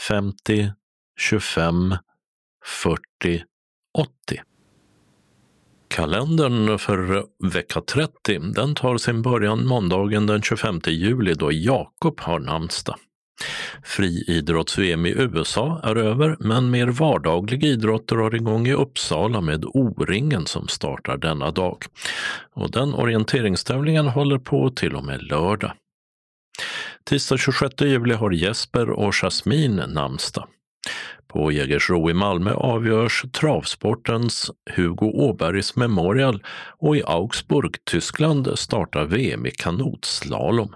50 0.09 0.73
25 1.19 1.97
40 2.65 3.45
80. 3.99 4.43
Kalendern 5.89 6.79
för 6.79 7.25
vecka 7.53 7.81
30 7.81 8.39
den 8.39 8.75
tar 8.75 8.97
sin 8.97 9.23
början 9.23 9.67
måndagen 9.67 10.27
den 10.27 10.43
25 10.43 10.81
juli 10.87 11.35
då 11.35 11.53
Jakob 11.53 12.21
har 12.21 12.39
namnsdag. 12.39 12.97
Friidrotts-VM 13.85 15.07
i 15.07 15.11
USA 15.11 15.81
är 15.83 15.97
över, 15.97 16.37
men 16.41 16.71
mer 16.71 16.87
vardaglig 16.87 17.65
idrott 17.65 18.09
drar 18.09 18.35
igång 18.35 18.67
i 18.67 18.73
Uppsala 18.73 19.41
med 19.41 19.65
O-ringen 19.65 20.47
som 20.47 20.69
startar 20.69 21.17
denna 21.17 21.51
dag. 21.51 21.85
Och 22.55 22.71
den 22.71 22.95
orienteringstävlingen 22.95 24.07
håller 24.07 24.39
på 24.39 24.71
till 24.71 24.95
och 24.95 25.05
med 25.05 25.23
lördag. 25.23 25.73
Tisdag 27.05 27.39
26 27.39 27.75
juli 27.81 28.15
har 28.15 28.31
Jesper 28.31 28.91
och 28.91 29.15
Jasmin 29.15 29.77
namnsdag. 29.77 30.47
På 31.29 31.53
Jägersro 31.53 32.11
i 32.11 32.15
Malmö 32.15 32.53
avgörs 32.53 33.25
travsportens 33.33 34.51
Hugo 34.77 35.07
Åbergs 35.07 35.77
Memorial 35.77 36.43
och 36.79 36.97
i 36.97 37.03
Augsburg, 37.07 37.77
Tyskland 37.85 38.59
startar 38.59 39.05
VM 39.05 39.47
i 39.47 39.51
kanotslalom. 39.51 40.75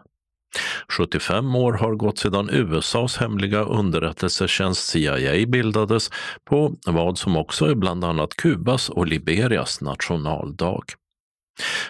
75 0.89 1.55
år 1.55 1.73
har 1.73 1.95
gått 1.95 2.19
sedan 2.19 2.51
USAs 2.53 3.17
hemliga 3.17 3.61
underrättelsetjänst 3.61 4.89
CIA 4.89 5.47
bildades 5.47 6.11
på 6.45 6.75
vad 6.87 7.19
som 7.19 7.37
också 7.37 7.67
är 7.67 7.75
bland 7.75 8.05
annat 8.05 8.37
Kubas 8.37 8.89
och 8.89 9.07
Liberias 9.07 9.81
nationaldag. 9.81 10.85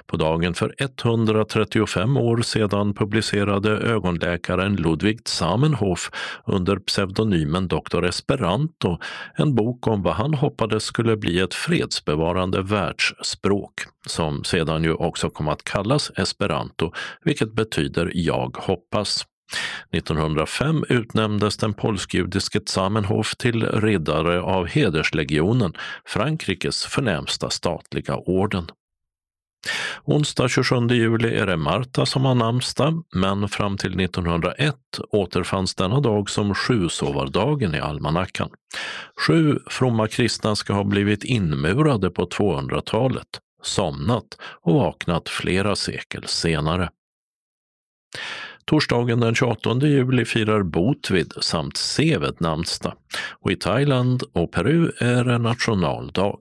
På 0.07 0.17
dagen 0.17 0.55
för 0.55 0.75
135 0.79 2.17
år 2.17 2.43
sedan 2.43 2.95
publicerade 2.95 3.71
ögonläkaren 3.71 4.77
Ludwig 4.77 5.29
Zamenhof 5.29 6.11
under 6.47 6.77
pseudonymen 6.77 7.69
Dr. 7.69 8.05
Esperanto 8.05 8.99
en 9.35 9.55
bok 9.55 9.87
om 9.87 10.03
vad 10.03 10.15
han 10.15 10.35
hoppades 10.35 10.85
skulle 10.85 11.17
bli 11.17 11.41
ett 11.41 11.55
fredsbevarande 11.55 12.62
världsspråk, 12.62 13.73
som 14.07 14.45
sedan 14.45 14.85
ju 14.85 14.95
också 14.95 15.31
kom 15.31 15.49
att 15.49 15.65
kallas 15.65 16.11
esperanto, 16.17 16.93
vilket 17.25 17.53
betyder 17.53 18.11
jag 18.15 18.57
hoppas. 18.61 19.25
1905 19.93 20.85
utnämndes 20.89 21.57
den 21.57 21.75
polsk-judiske 21.75 22.61
Zamenhof 22.67 23.37
till 23.37 23.67
riddare 23.67 24.41
av 24.41 24.67
Hederslegionen, 24.67 25.73
Frankrikes 26.07 26.87
förnämsta 26.87 27.51
statliga 27.51 28.17
orden. 28.17 28.67
Onsdag 30.05 30.49
27 30.49 30.89
juli 30.89 31.37
är 31.37 31.47
det 31.47 31.57
Marta 31.57 32.07
som 32.07 32.25
har 32.25 32.35
namnsdag, 32.35 33.05
men 33.15 33.49
fram 33.49 33.77
till 33.77 34.01
1901 34.01 34.77
återfanns 35.11 35.75
denna 35.75 36.01
dag 36.01 36.31
som 36.31 36.55
sjusovardagen 36.55 37.75
i 37.75 37.81
almanackan. 37.81 38.51
Sju 39.27 39.59
fromma 39.67 40.09
kristna 40.09 40.57
ska 40.57 40.73
ha 40.73 40.85
blivit 40.85 41.25
inmurade 41.25 42.11
på 42.11 42.27
200-talet, 42.27 43.29
somnat 43.62 44.25
och 44.62 44.75
vaknat 44.75 45.29
flera 45.29 45.77
sekel 45.77 46.27
senare. 46.27 46.91
Torsdagen 48.65 49.21
den 49.21 49.35
28 49.35 49.79
juli 49.83 50.25
firar 50.25 50.62
Botvid 50.62 51.33
samt 51.41 51.77
Sevet 51.77 52.41
namnsdag 52.41 52.95
och 53.41 53.53
i 53.53 53.57
Thailand 53.57 54.23
och 54.33 54.53
Peru 54.53 54.93
är 54.99 55.25
det 55.25 55.39
nationaldag. 55.39 56.39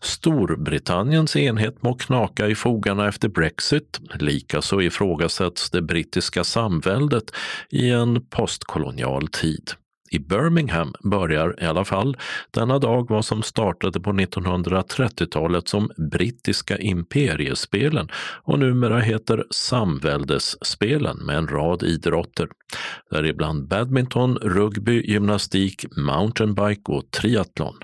Storbritanniens 0.00 1.36
enhet 1.36 1.82
må 1.82 1.94
knaka 1.94 2.46
i 2.46 2.54
fogarna 2.54 3.08
efter 3.08 3.28
Brexit, 3.28 4.00
likaså 4.14 4.80
ifrågasätts 4.82 5.70
det 5.70 5.82
brittiska 5.82 6.44
samväldet 6.44 7.30
i 7.70 7.90
en 7.90 8.26
postkolonial 8.30 9.28
tid. 9.28 9.70
I 10.10 10.18
Birmingham 10.18 10.94
börjar 11.04 11.62
i 11.62 11.64
alla 11.64 11.84
fall 11.84 12.16
denna 12.50 12.78
dag 12.78 13.10
vad 13.10 13.24
som 13.24 13.42
startade 13.42 14.00
på 14.00 14.12
1930-talet 14.12 15.68
som 15.68 15.90
Brittiska 16.12 16.78
imperiespelen 16.78 18.08
och 18.42 18.58
numera 18.58 19.00
heter 19.00 19.44
Samväldesspelen 19.50 21.16
med 21.16 21.36
en 21.36 21.48
rad 21.48 21.82
idrotter, 21.82 22.48
däribland 23.10 23.68
badminton, 23.68 24.36
rugby, 24.36 25.02
gymnastik, 25.12 25.84
mountainbike 25.96 26.92
och 26.92 27.10
triathlon. 27.10 27.74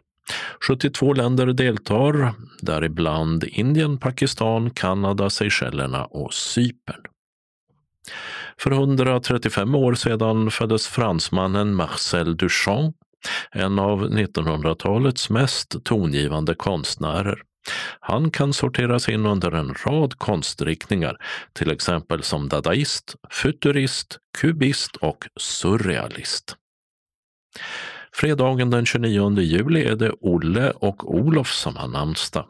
72 0.69 1.13
länder 1.13 1.47
deltar, 1.47 2.35
däribland 2.61 3.45
Indien, 3.45 3.99
Pakistan, 3.99 4.71
Kanada, 4.71 5.31
Seychellerna 5.31 6.05
och 6.05 6.35
Cypern. 6.35 7.01
För 8.59 8.71
135 8.71 9.75
år 9.75 9.95
sedan 9.95 10.51
föddes 10.51 10.89
fransmannen 10.89 11.75
Marcel 11.75 12.37
Duchamp, 12.37 12.97
en 13.53 13.79
av 13.79 14.11
1900-talets 14.11 15.31
mest 15.31 15.85
tongivande 15.85 16.55
konstnärer. 16.55 17.43
Han 18.01 18.31
kan 18.31 18.53
sorteras 18.53 19.09
in 19.09 19.27
under 19.27 19.53
en 19.53 19.75
rad 19.87 20.19
konstriktningar, 20.19 21.17
till 21.53 21.71
exempel 21.71 22.23
som 22.23 22.49
dadaist, 22.49 23.15
futurist, 23.31 24.19
kubist 24.39 24.97
och 24.97 25.27
surrealist. 25.41 26.57
Fredagen 28.15 28.71
den 28.71 28.87
29 28.87 29.41
juli 29.41 29.85
är 29.85 29.97
det 29.97 30.13
Olle 30.21 30.71
och 30.71 31.15
Olof 31.15 31.53
som 31.53 31.77
har 31.77 31.89
namnsdag. 31.89 32.47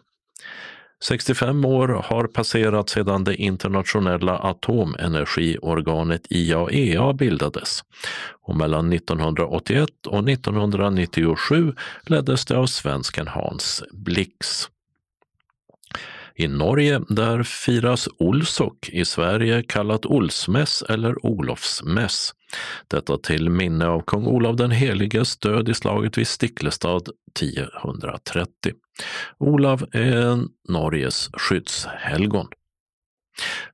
65 1.04 1.64
år 1.64 1.88
har 1.88 2.26
passerat 2.26 2.88
sedan 2.88 3.24
det 3.24 3.36
internationella 3.36 4.38
atomenergiorganet 4.38 6.26
IAEA 6.30 7.12
bildades 7.12 7.84
och 8.46 8.56
mellan 8.56 8.92
1981 8.92 9.88
och 10.06 10.28
1997 10.28 11.74
leddes 12.06 12.44
det 12.44 12.56
av 12.56 12.66
svensken 12.66 13.28
Hans 13.28 13.82
Blix. 13.92 14.68
I 16.34 16.48
Norge 16.48 17.00
där 17.08 17.42
firas 17.42 18.08
Olsok, 18.18 18.88
i 18.88 19.04
Sverige 19.04 19.62
kallat 19.62 20.06
Olsmäss 20.06 20.82
eller 20.82 21.26
Olofsmäss. 21.26 22.34
Detta 22.88 23.18
till 23.18 23.50
minne 23.50 23.86
av 23.86 24.00
kung 24.00 24.26
Olav 24.26 24.56
den 24.56 24.70
heliges 24.70 25.36
död 25.36 25.68
i 25.68 25.74
slaget 25.74 26.18
vid 26.18 26.28
Stiklestad 26.28 27.02
1030. 27.40 28.72
Olav 29.38 29.84
är 29.92 30.38
Norges 30.68 31.30
skyddshelgon. 31.32 32.46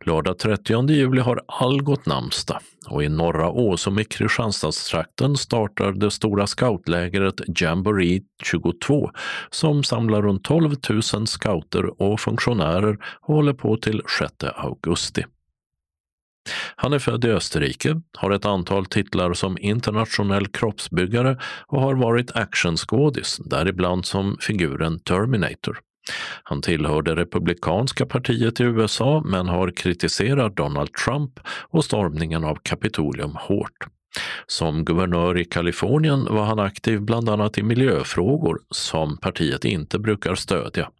Lördag 0.05 0.39
30 0.39 0.91
juli 0.91 1.21
har 1.21 1.41
Algot 1.47 2.07
namnsdag 2.07 2.61
och 2.89 3.05
i 3.05 3.09
norra 3.09 3.51
Åsum 3.51 3.99
i 3.99 4.05
Kristianstadstrakten 4.05 5.37
startar 5.37 5.93
det 5.93 6.11
stora 6.11 6.47
scoutlägret 6.47 7.41
Jamboree 7.61 8.23
22 8.43 9.11
som 9.51 9.85
samlar 9.85 10.23
runt 10.23 10.45
12 10.45 10.75
000 10.91 11.27
scouter 11.27 12.03
och 12.03 12.21
funktionärer 12.21 12.99
och 13.21 13.35
håller 13.35 13.53
på 13.53 13.77
till 13.77 14.03
6 14.19 14.33
augusti. 14.55 15.25
Han 16.77 16.93
är 16.93 16.99
född 16.99 17.25
i 17.25 17.29
Österrike, 17.29 18.01
har 18.19 18.31
ett 18.31 18.45
antal 18.45 18.87
titlar 18.87 19.35
som 19.35 19.59
internationell 19.61 20.47
kroppsbyggare 20.47 21.39
och 21.67 21.81
har 21.81 21.95
varit 21.95 22.37
actionskådis, 22.37 23.41
däribland 23.45 24.07
som 24.07 24.37
figuren 24.41 25.01
Terminator. 25.01 25.79
Han 26.43 26.63
tillhör 26.63 27.03
det 27.03 27.17
republikanska 27.17 28.07
partiet 28.07 28.61
i 28.61 28.65
USA 28.65 29.23
men 29.27 29.49
har 29.49 29.71
kritiserat 29.71 30.57
Donald 30.57 30.93
Trump 30.93 31.41
och 31.49 31.85
stormningen 31.85 32.45
av 32.45 32.59
Kapitolium 32.63 33.37
hårt. 33.37 33.87
Som 34.47 34.85
guvernör 34.85 35.39
i 35.39 35.45
Kalifornien 35.45 36.25
var 36.31 36.45
han 36.45 36.59
aktiv 36.59 37.01
bland 37.01 37.29
annat 37.29 37.59
i 37.59 37.63
miljöfrågor 37.63 38.61
som 38.71 39.17
partiet 39.17 39.65
inte 39.65 39.99
brukar 39.99 40.35
stödja. 40.35 40.91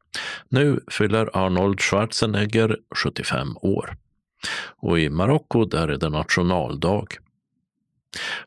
Nu 0.49 0.81
fyller 0.91 1.37
Arnold 1.37 1.81
Schwarzenegger 1.81 2.77
75 2.95 3.57
år. 3.57 3.97
Och 4.77 4.99
i 4.99 5.11
Marocko 5.11 5.65
där 5.65 5.89
är 5.89 5.97
det 5.97 6.09
nationaldag. 6.09 7.07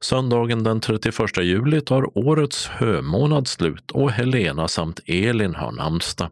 Söndagen 0.02 0.64
den 0.64 0.82
31 0.82 1.16
juli 1.38 1.82
tar 1.82 2.18
årets 2.18 2.68
hömånad 2.68 3.48
slut 3.48 3.92
och 3.92 4.12
Helena 4.12 4.68
samt 4.68 5.00
Elin 5.06 5.56
har 5.56 5.72
namnsdag. 5.72 6.30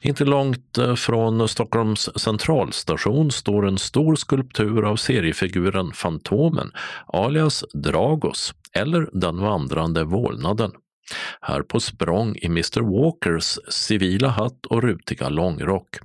Inte 0.00 0.24
långt 0.24 0.78
eh, 0.78 0.94
från 0.94 1.48
Stockholms 1.48 2.18
centralstation 2.20 3.30
står 3.30 3.66
en 3.66 3.78
stor 3.78 4.14
skulptur 4.14 4.84
av 4.84 4.96
seriefiguren 4.96 5.92
Fantomen, 5.92 6.70
alias 7.06 7.64
Dragos, 7.74 8.54
eller 8.72 9.10
den 9.12 9.38
vandrande 9.38 10.04
vålnaden. 10.04 10.72
Här 11.40 11.62
på 11.62 11.80
språng 11.80 12.36
i 12.36 12.46
Mr 12.46 12.80
Walkers 12.80 13.58
civila 13.68 14.28
hatt 14.28 14.66
och 14.66 14.82
rutiga 14.82 15.28
långrock. 15.28 15.96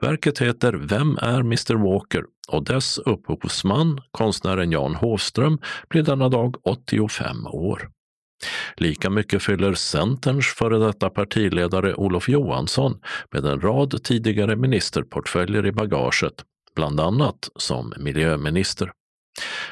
Verket 0.00 0.38
heter 0.38 0.72
Vem 0.72 1.18
är 1.22 1.40
Mr 1.40 1.74
Walker? 1.74 2.24
och 2.48 2.64
dess 2.64 2.98
upphovsman, 2.98 4.00
konstnären 4.10 4.72
Jan 4.72 4.94
Hovström, 4.94 5.58
blir 5.88 6.02
denna 6.02 6.28
dag 6.28 6.56
85 6.66 7.46
år. 7.46 7.88
Lika 8.76 9.10
mycket 9.10 9.42
fyller 9.42 9.74
Centerns 9.74 10.46
före 10.46 10.78
detta 10.78 11.10
partiledare 11.10 11.94
Olof 11.94 12.28
Johansson 12.28 13.00
med 13.30 13.44
en 13.44 13.60
rad 13.60 14.02
tidigare 14.04 14.56
ministerportföljer 14.56 15.66
i 15.66 15.72
bagaget, 15.72 16.44
bland 16.76 17.00
annat 17.00 17.48
som 17.56 17.92
miljöminister. 17.98 18.92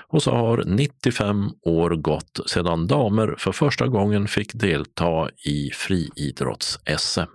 Och 0.09 0.23
så 0.23 0.31
har 0.31 0.65
95 0.67 1.51
år 1.63 1.91
gått 1.91 2.41
sedan 2.47 2.87
damer 2.87 3.35
för 3.39 3.53
första 3.53 3.87
gången 3.87 4.29
fick 4.29 4.55
delta 4.55 5.29
i 5.45 5.71
friidrotts-SM. 5.71 7.29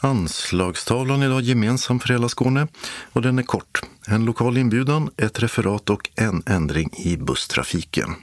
Anslagstavlan 0.00 1.22
idag 1.22 1.42
gemensam 1.42 2.00
för 2.00 2.08
hela 2.08 2.28
Skåne 2.28 2.68
och 3.12 3.22
den 3.22 3.38
är 3.38 3.42
kort. 3.42 3.80
En 4.06 4.24
lokal 4.24 4.58
inbjudan, 4.58 5.10
ett 5.16 5.42
referat 5.42 5.90
och 5.90 6.10
en 6.14 6.42
ändring 6.46 6.90
i 6.96 7.16
busstrafiken. 7.16 8.14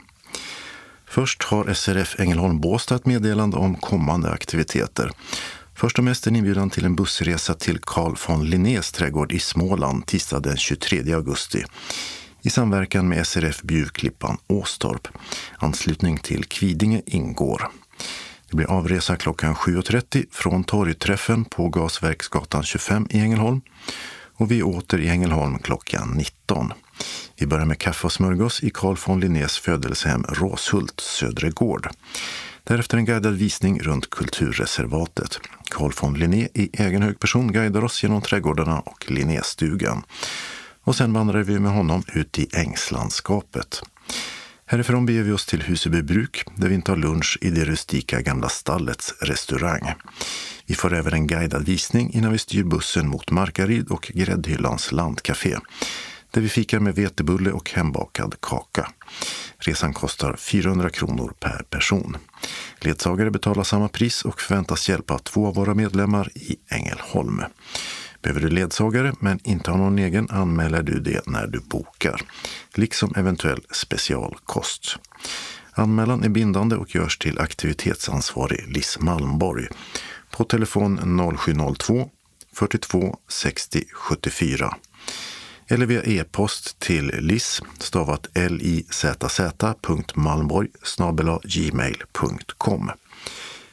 Först 1.08 1.42
har 1.42 1.74
SRF 1.74 2.20
Ängelholm 2.20 2.60
Båstad 2.60 2.94
ett 2.94 3.06
meddelande 3.06 3.56
om 3.56 3.74
kommande 3.74 4.30
aktiviteter. 4.30 5.10
Först 5.74 5.98
och 5.98 6.04
mest 6.04 6.26
en 6.26 6.36
inbjudan 6.36 6.70
till 6.70 6.84
en 6.84 6.96
bussresa 6.96 7.54
till 7.54 7.78
Carl 7.78 8.16
von 8.28 8.50
Linnés 8.50 8.92
trädgård 8.92 9.32
i 9.32 9.38
Småland 9.38 10.06
tisdag 10.06 10.40
den 10.40 10.56
23 10.56 11.12
augusti 11.12 11.64
i 12.46 12.50
samverkan 12.50 13.08
med 13.08 13.26
SRF 13.26 13.62
Bjuvklippan 13.62 14.38
Åstorp. 14.46 15.08
Anslutning 15.58 16.18
till 16.18 16.44
Kvidinge 16.44 17.02
ingår. 17.06 17.68
Det 18.50 18.56
blir 18.56 18.70
avresa 18.70 19.16
klockan 19.16 19.54
7.30 19.54 20.26
från 20.30 20.64
torgträffen 20.64 21.44
på 21.44 21.68
Gasverksgatan 21.68 22.62
25 22.62 23.06
i 23.10 23.18
Ängelholm 23.18 23.60
och 24.36 24.50
vi 24.50 24.58
är 24.58 24.66
åter 24.66 25.00
i 25.00 25.08
Ängelholm 25.08 25.58
klockan 25.58 26.08
19. 26.16 26.72
Vi 27.36 27.46
börjar 27.46 27.66
med 27.66 27.78
kaffe 27.78 28.06
och 28.06 28.12
smörgås 28.12 28.62
i 28.62 28.70
Carl 28.70 28.96
von 29.06 29.20
Linnés 29.20 29.58
födelsehem 29.58 30.24
Råshult, 30.28 31.00
Södre 31.00 31.50
Gård. 31.50 31.88
Därefter 32.64 32.96
en 32.96 33.04
guidad 33.04 33.34
visning 33.34 33.80
runt 33.80 34.10
kulturreservatet. 34.10 35.40
Carl 35.70 35.92
von 36.00 36.14
Linné 36.14 36.48
i 36.54 36.70
egen 36.72 37.02
hög 37.02 37.20
person 37.20 37.52
guidar 37.52 37.84
oss 37.84 38.02
genom 38.02 38.22
trädgårdarna 38.22 38.80
och 38.80 39.10
Linnéstugan. 39.10 40.02
Och 40.86 40.96
sen 40.96 41.12
vandrar 41.12 41.42
vi 41.42 41.58
med 41.58 41.72
honom 41.72 42.02
ut 42.14 42.38
i 42.38 42.48
ängslandskapet. 42.52 43.82
Härifrån 44.66 45.06
beger 45.06 45.22
vi 45.22 45.32
oss 45.32 45.46
till 45.46 45.62
Husebybruk 45.62 46.44
där 46.56 46.68
vi 46.68 46.74
intar 46.74 46.96
lunch 46.96 47.38
i 47.40 47.50
det 47.50 47.64
rustika 47.64 48.20
Gamla 48.20 48.48
stallets 48.48 49.14
restaurang. 49.20 49.94
Vi 50.66 50.74
får 50.74 50.94
även 50.94 51.12
en 51.12 51.26
guidad 51.26 51.64
visning 51.64 52.12
innan 52.12 52.32
vi 52.32 52.38
styr 52.38 52.64
bussen 52.64 53.08
mot 53.08 53.30
Markaryd 53.30 53.88
och 53.88 54.10
Gräddhyllans 54.14 54.92
landcafé 54.92 55.56
där 56.30 56.40
vi 56.40 56.48
fikar 56.48 56.80
med 56.80 56.94
vetebulle 56.94 57.50
och 57.50 57.70
hembakad 57.70 58.34
kaka. 58.40 58.90
Resan 59.58 59.92
kostar 59.92 60.36
400 60.36 60.90
kronor 60.90 61.34
per 61.40 61.62
person. 61.70 62.16
Ledsagare 62.80 63.30
betalar 63.30 63.62
samma 63.62 63.88
pris 63.88 64.22
och 64.22 64.40
förväntas 64.40 64.88
hjälpa 64.88 65.18
två 65.18 65.46
av 65.46 65.54
våra 65.54 65.74
medlemmar 65.74 66.30
i 66.34 66.56
Ängelholm. 66.68 67.42
Behöver 68.26 68.40
du 68.40 68.48
ledsagare 68.48 69.12
men 69.20 69.40
inte 69.44 69.70
har 69.70 69.78
någon 69.78 69.98
egen 69.98 70.30
anmäler 70.30 70.82
du 70.82 71.00
det 71.00 71.26
när 71.26 71.46
du 71.46 71.60
bokar, 71.60 72.20
liksom 72.74 73.12
eventuell 73.16 73.60
specialkost. 73.70 74.96
Anmälan 75.72 76.24
är 76.24 76.28
bindande 76.28 76.76
och 76.76 76.94
görs 76.94 77.18
till 77.18 77.38
aktivitetsansvarig 77.38 78.68
Liss 78.68 78.98
Malmborg 79.00 79.66
på 80.30 80.44
telefon 80.44 81.20
0702 81.38 82.10
42 82.52 83.18
60 83.28 83.84
74 83.92 84.76
eller 85.66 85.86
via 85.86 86.02
e-post 86.02 86.78
till 86.78 87.06
liss 87.06 87.62
stavat 87.78 88.28
lizz.malmborg 88.34 90.68
gmail.com. 91.44 92.90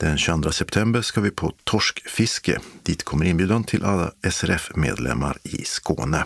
Den 0.00 0.18
22 0.18 0.52
september 0.52 1.02
ska 1.02 1.20
vi 1.20 1.30
på 1.30 1.52
torskfiske. 1.64 2.58
Dit 2.82 3.04
kommer 3.04 3.24
inbjudan 3.24 3.64
till 3.64 3.84
alla 3.84 4.10
SRF-medlemmar 4.30 5.38
i 5.42 5.64
Skåne. 5.64 6.24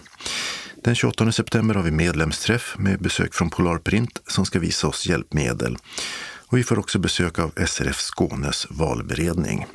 Den 0.85 0.95
28 0.95 1.33
september 1.33 1.75
har 1.75 1.83
vi 1.83 1.91
medlemsträff 1.91 2.75
med 2.79 3.03
besök 3.03 3.35
från 3.35 3.51
Polarprint 3.51 4.23
som 4.27 4.47
ska 4.47 4.59
visa 4.59 4.87
oss 4.87 5.07
hjälpmedel. 5.07 5.77
Och 6.47 6.59
vi 6.59 6.65
får 6.65 6.79
också 6.79 6.99
besök 6.99 7.39
av 7.39 7.53
SRF 7.67 7.97
Skånes 7.97 8.67
valberedning. 8.71 9.67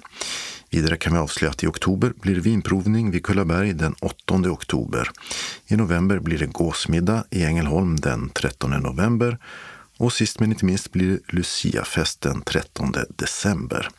Vidare 0.69 0.97
kan 0.97 1.13
vi 1.13 1.19
avslöja 1.19 1.51
att 1.51 1.63
i 1.63 1.67
oktober 1.67 2.13
blir 2.21 2.35
det 2.35 2.41
vinprovning 2.41 3.11
vid 3.11 3.25
Kullaberg 3.25 3.73
den 3.73 3.95
8 3.99 4.33
oktober. 4.33 5.09
I 5.67 5.75
november 5.75 6.19
blir 6.19 6.37
det 6.37 6.45
gåsmiddag 6.45 7.23
i 7.29 7.43
Ängelholm 7.43 7.95
den 7.95 8.29
13 8.29 8.69
november 8.71 9.37
och 9.99 10.13
sist 10.13 10.39
men 10.39 10.51
inte 10.51 10.65
minst 10.65 10.91
blir 10.91 11.07
det 11.09 11.33
Luciafest 11.33 12.21
den 12.21 12.41
13 12.41 12.93
december. 13.09 13.89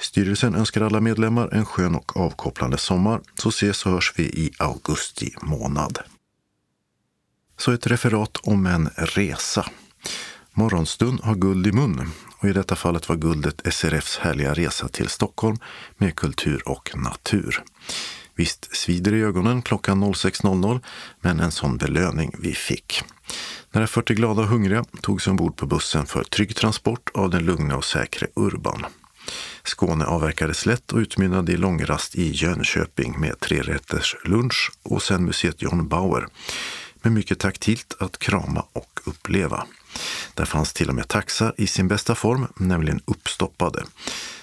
Styrelsen 0.00 0.54
önskar 0.54 0.80
alla 0.80 1.00
medlemmar 1.00 1.48
en 1.52 1.66
skön 1.66 1.94
och 1.94 2.16
avkopplande 2.16 2.78
sommar, 2.78 3.20
så 3.34 3.48
ses 3.48 3.86
och 3.86 3.92
hörs 3.92 4.12
vi 4.16 4.22
i 4.22 4.52
augusti 4.58 5.34
månad. 5.42 5.98
Så 7.58 7.72
ett 7.72 7.86
referat 7.86 8.36
om 8.36 8.66
en 8.66 8.90
resa. 8.96 9.66
Morgonstund 10.52 11.20
har 11.20 11.34
guld 11.34 11.66
i 11.66 11.72
mun 11.72 12.10
och 12.38 12.48
i 12.48 12.52
detta 12.52 12.76
fallet 12.76 13.08
var 13.08 13.16
guldet 13.16 13.74
SRFs 13.74 14.18
härliga 14.18 14.54
resa 14.54 14.88
till 14.88 15.08
Stockholm 15.08 15.56
med 15.96 16.16
kultur 16.16 16.68
och 16.68 16.96
natur. 16.96 17.62
Visst 18.36 18.76
svider 18.76 19.14
i 19.14 19.22
ögonen 19.22 19.62
klockan 19.62 20.04
06.00, 20.04 20.80
men 21.20 21.40
en 21.40 21.52
sån 21.52 21.76
belöning 21.76 22.34
vi 22.38 22.54
fick. 22.54 23.02
Några 23.72 23.86
40 23.86 24.14
glada 24.14 24.42
och 24.42 24.48
hungriga 24.48 24.84
togs 25.02 25.26
ombord 25.26 25.56
på 25.56 25.66
bussen 25.66 26.06
för 26.06 26.24
trygg 26.24 26.56
transport 26.56 27.10
av 27.14 27.30
den 27.30 27.44
lugna 27.44 27.76
och 27.76 27.84
säkra 27.84 28.28
Urban. 28.36 28.86
Skåne 29.64 30.04
avverkades 30.04 30.66
lätt 30.66 30.92
och 30.92 30.98
utmynnade 30.98 31.52
i 31.52 31.56
långrast 31.56 32.14
i 32.14 32.30
Jönköping 32.30 33.20
med 33.20 33.40
trerätters 33.40 34.16
lunch 34.24 34.72
och 34.82 35.02
sen 35.02 35.24
museet 35.24 35.62
John 35.62 35.88
Bauer 35.88 36.28
med 37.02 37.12
mycket 37.12 37.38
taktilt 37.38 37.96
att 37.98 38.18
krama 38.18 38.64
och 38.72 39.00
uppleva. 39.04 39.66
Där 40.34 40.44
fanns 40.44 40.72
till 40.72 40.88
och 40.88 40.94
med 40.94 41.08
taxar 41.08 41.54
i 41.56 41.66
sin 41.66 41.88
bästa 41.88 42.14
form, 42.14 42.46
nämligen 42.56 43.00
uppstoppade, 43.04 43.84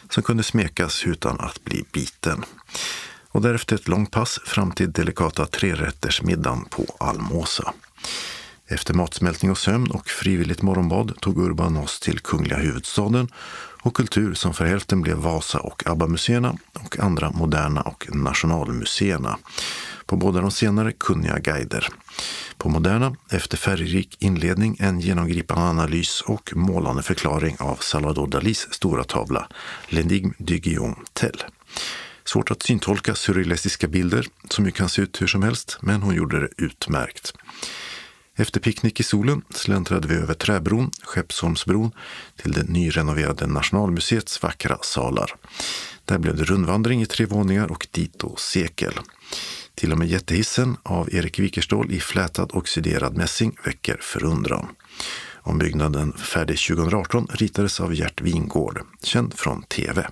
som 0.10 0.24
kunde 0.24 0.44
smekas 0.44 1.06
utan 1.06 1.40
att 1.40 1.64
bli 1.64 1.86
biten. 1.92 2.46
Och 3.32 3.42
därefter 3.42 3.76
ett 3.76 3.88
långt 3.88 4.12
pass 4.12 4.40
fram 4.46 4.72
till 4.72 4.92
delikata 4.92 5.46
trerättersmiddagen 5.46 6.66
på 6.66 6.86
Almåsa. 7.00 7.74
Efter 8.68 8.94
matsmältning 8.94 9.52
och 9.52 9.58
sömn 9.58 9.92
och 9.92 10.10
frivilligt 10.10 10.62
morgonbad 10.62 11.14
tog 11.22 11.38
Urban 11.38 11.78
oss 11.78 12.00
till 12.00 12.20
kungliga 12.20 12.58
huvudstaden 12.58 13.28
och 13.84 13.96
kultur 13.96 14.34
som 14.34 14.54
för 14.54 14.66
hälften 14.66 15.02
blev 15.02 15.18
Vasa 15.18 15.60
och 15.60 15.88
ABBA-museerna 15.88 16.58
och 16.74 17.00
andra 17.00 17.32
moderna 17.32 17.82
och 17.82 18.08
nationalmuseerna. 18.16 19.38
På 20.06 20.16
båda 20.16 20.42
de 20.42 20.52
senare 20.52 20.92
kunniga 20.92 21.40
guider. 21.40 21.88
På 22.58 22.70
Moderna, 22.70 23.16
efter 23.30 23.58
färgrik 23.58 24.18
inledning, 24.20 24.78
en 24.80 25.00
genomgripande 25.00 25.64
analys 25.64 26.22
och 26.22 26.52
målande 26.56 27.04
förklaring 27.04 27.56
av 27.60 27.76
Salvador 27.76 28.28
Dalis 28.28 28.68
stora 28.72 29.04
tavla 29.04 29.48
L'Enigme 29.88 30.34
du 30.38 30.58
Guillaume 30.58 30.96
Tell. 31.14 31.44
Svårt 32.24 32.52
att 32.52 32.64
syntolka 32.64 33.16
surrealistiska 33.16 33.88
bilder 33.88 34.28
som 34.50 34.66
ju 34.66 34.72
kan 34.72 34.90
se 34.90 35.02
ut 35.02 35.22
hur 35.22 35.28
som 35.28 35.44
helst, 35.44 35.78
men 35.82 36.02
hon 36.02 36.16
gjorde 36.16 36.40
det 36.40 36.50
utmärkt. 36.58 37.34
Efter 38.36 38.60
picknick 38.60 39.00
i 39.00 39.04
solen 39.04 39.42
släntrade 39.50 40.08
vi 40.08 40.16
över 40.16 40.34
Träbron, 40.34 40.92
Skeppsholmsbron, 41.04 41.92
till 42.36 42.52
det 42.52 42.64
nyrenoverade 42.64 43.48
Nationalmuseets 43.48 44.44
vackra 44.44 44.78
salar. 44.82 45.36
Där 46.06 46.18
blev 46.18 46.36
det 46.36 46.44
rundvandring 46.44 47.02
i 47.02 47.06
tre 47.06 47.26
våningar 47.26 47.72
och 47.72 47.88
dito 47.92 48.36
sekel. 48.36 48.94
Till 49.76 49.92
och 49.92 49.98
med 49.98 50.08
jättehissen 50.08 50.78
av 50.84 51.14
Erik 51.14 51.40
Wikerstål 51.40 51.92
i 51.92 52.00
flätad 52.00 52.52
oxiderad 52.54 53.18
mässing 53.18 53.56
väcker 53.66 53.98
förundran. 54.02 54.68
Ombyggnaden 55.36 56.14
färdig 56.14 56.60
2018 56.60 57.28
ritades 57.32 57.80
av 57.80 57.96
Gert 57.96 58.22
Wingård, 58.22 58.82
känd 59.04 59.34
från 59.34 59.64
tv. 59.64 60.08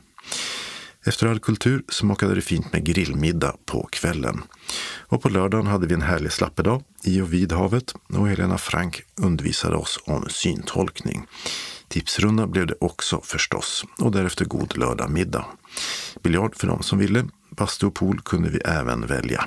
Efter 1.06 1.28
all 1.28 1.40
kultur 1.40 1.84
smakade 1.90 2.36
det 2.36 2.42
fint 2.42 2.74
med 2.74 2.84
grillmiddag 2.84 3.56
på 3.66 3.90
kvällen. 3.92 4.44
Och 5.08 5.22
på 5.22 5.30
lördagen 5.30 5.68
hade 5.68 5.88
vi 5.88 5.94
en 5.94 6.02
härlig 6.02 6.32
slappedag 6.32 6.84
i 7.04 7.22
och 7.22 7.34
vid 7.34 7.52
havet 7.52 7.94
och 8.14 8.28
Helena 8.28 8.58
Frank 8.58 9.02
undervisade 9.16 9.76
oss 9.76 10.00
om 10.06 10.26
syntolkning. 10.30 11.26
Tipsrunda 11.88 12.48
blev 12.48 12.68
det 12.68 12.76
också 12.80 13.22
förstås 13.24 13.86
och 14.00 14.12
därefter 14.12 14.46
god 14.46 14.78
lördagmiddag. 14.78 15.46
Biljard 16.24 16.56
för 16.56 16.68
de 16.68 16.84
som 16.84 17.00
ville. 17.00 17.26
Bastu 17.50 17.86
och 17.86 17.96
pool 17.96 18.22
kunde 18.22 18.50
vi 18.50 18.60
även 18.60 19.08
välja. 19.08 19.46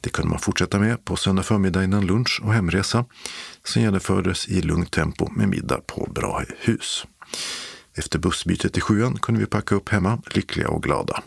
Det 0.00 0.10
kunde 0.10 0.30
man 0.30 0.38
fortsätta 0.38 0.78
med 0.78 1.04
på 1.04 1.16
söndag 1.16 1.42
förmiddag 1.42 1.84
innan 1.84 2.06
lunch 2.06 2.40
och 2.44 2.52
hemresa 2.52 3.04
som 3.64 3.82
genomfördes 3.82 4.48
i 4.48 4.62
lugnt 4.62 4.92
tempo 4.92 5.30
med 5.30 5.48
middag 5.48 5.80
på 5.86 6.08
Brahehus. 6.14 7.06
Efter 7.98 8.18
bussbytet 8.18 8.78
i 8.78 8.80
sjuan 8.80 9.18
kunde 9.18 9.40
vi 9.40 9.46
packa 9.46 9.74
upp 9.74 9.88
hemma, 9.88 10.22
lyckliga 10.34 10.68
och 10.68 10.82
glada. 10.82 11.22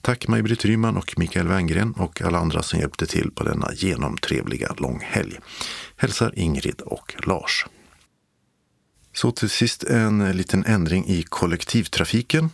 Tack 0.00 0.28
Maj-Britt 0.28 0.64
Ryman 0.64 0.96
och 0.96 1.14
Mikael 1.16 1.48
Wengren 1.48 1.92
och 1.92 2.22
alla 2.22 2.38
andra 2.38 2.62
som 2.62 2.78
hjälpte 2.78 3.06
till 3.06 3.30
på 3.30 3.44
denna 3.44 3.72
genomtrevliga 3.74 4.74
långhelg. 4.78 5.38
Hälsar 5.96 6.38
Ingrid 6.38 6.80
och 6.80 7.14
Lars. 7.26 7.66
Så 9.14 9.30
till 9.30 9.50
sist 9.50 9.84
en 9.84 10.36
liten 10.36 10.64
ändring 10.64 11.04
i 11.06 11.22
kollektivtrafiken. 11.22 12.50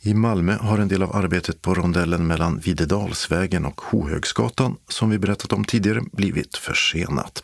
I 0.00 0.14
Malmö 0.14 0.56
har 0.56 0.78
en 0.78 0.88
del 0.88 1.02
av 1.02 1.16
arbetet 1.16 1.62
på 1.62 1.74
rondellen 1.74 2.26
mellan 2.26 2.58
Videdalsvägen 2.58 3.64
och 3.64 3.80
Hohögsgatan, 3.80 4.76
som 4.88 5.10
vi 5.10 5.18
berättat 5.18 5.52
om 5.52 5.64
tidigare, 5.64 6.00
blivit 6.12 6.56
försenat. 6.56 7.42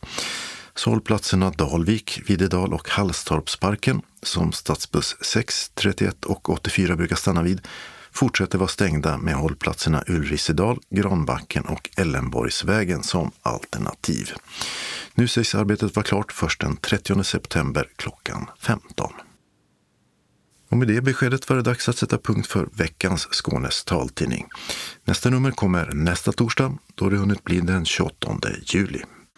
Så 0.78 0.90
hållplatserna 0.90 1.50
Dalvik, 1.50 2.20
Videdal 2.26 2.74
och 2.74 2.88
Hallstorpsparken, 2.88 4.02
som 4.22 4.52
stadsbuss 4.52 5.16
6, 5.20 5.70
31 5.74 6.24
och 6.24 6.50
84 6.50 6.96
brukar 6.96 7.16
stanna 7.16 7.42
vid, 7.42 7.60
fortsätter 8.12 8.58
vara 8.58 8.68
stängda 8.68 9.16
med 9.16 9.34
hållplatserna 9.34 10.04
Ulrisedal, 10.06 10.80
Granbacken 10.90 11.64
och 11.64 11.90
Ellenborgsvägen 11.96 13.02
som 13.02 13.30
alternativ. 13.42 14.32
Nu 15.14 15.28
sägs 15.28 15.54
arbetet 15.54 15.96
vara 15.96 16.04
klart 16.04 16.32
först 16.32 16.60
den 16.60 16.76
30 16.76 17.24
september 17.24 17.88
klockan 17.96 18.46
15. 18.60 19.12
Och 20.70 20.76
med 20.76 20.88
det 20.88 21.00
beskedet 21.00 21.48
var 21.48 21.56
det 21.56 21.62
dags 21.62 21.88
att 21.88 21.98
sätta 21.98 22.18
punkt 22.18 22.46
för 22.46 22.68
veckans 22.72 23.28
Skånes 23.30 23.84
taltidning. 23.84 24.46
Nästa 25.04 25.30
nummer 25.30 25.50
kommer 25.50 25.92
nästa 25.92 26.32
torsdag 26.32 26.78
då 26.94 27.08
det 27.08 27.16
hunnit 27.16 27.44
bli 27.44 27.60
den 27.60 27.84
28 27.84 28.36
juli. 28.64 29.02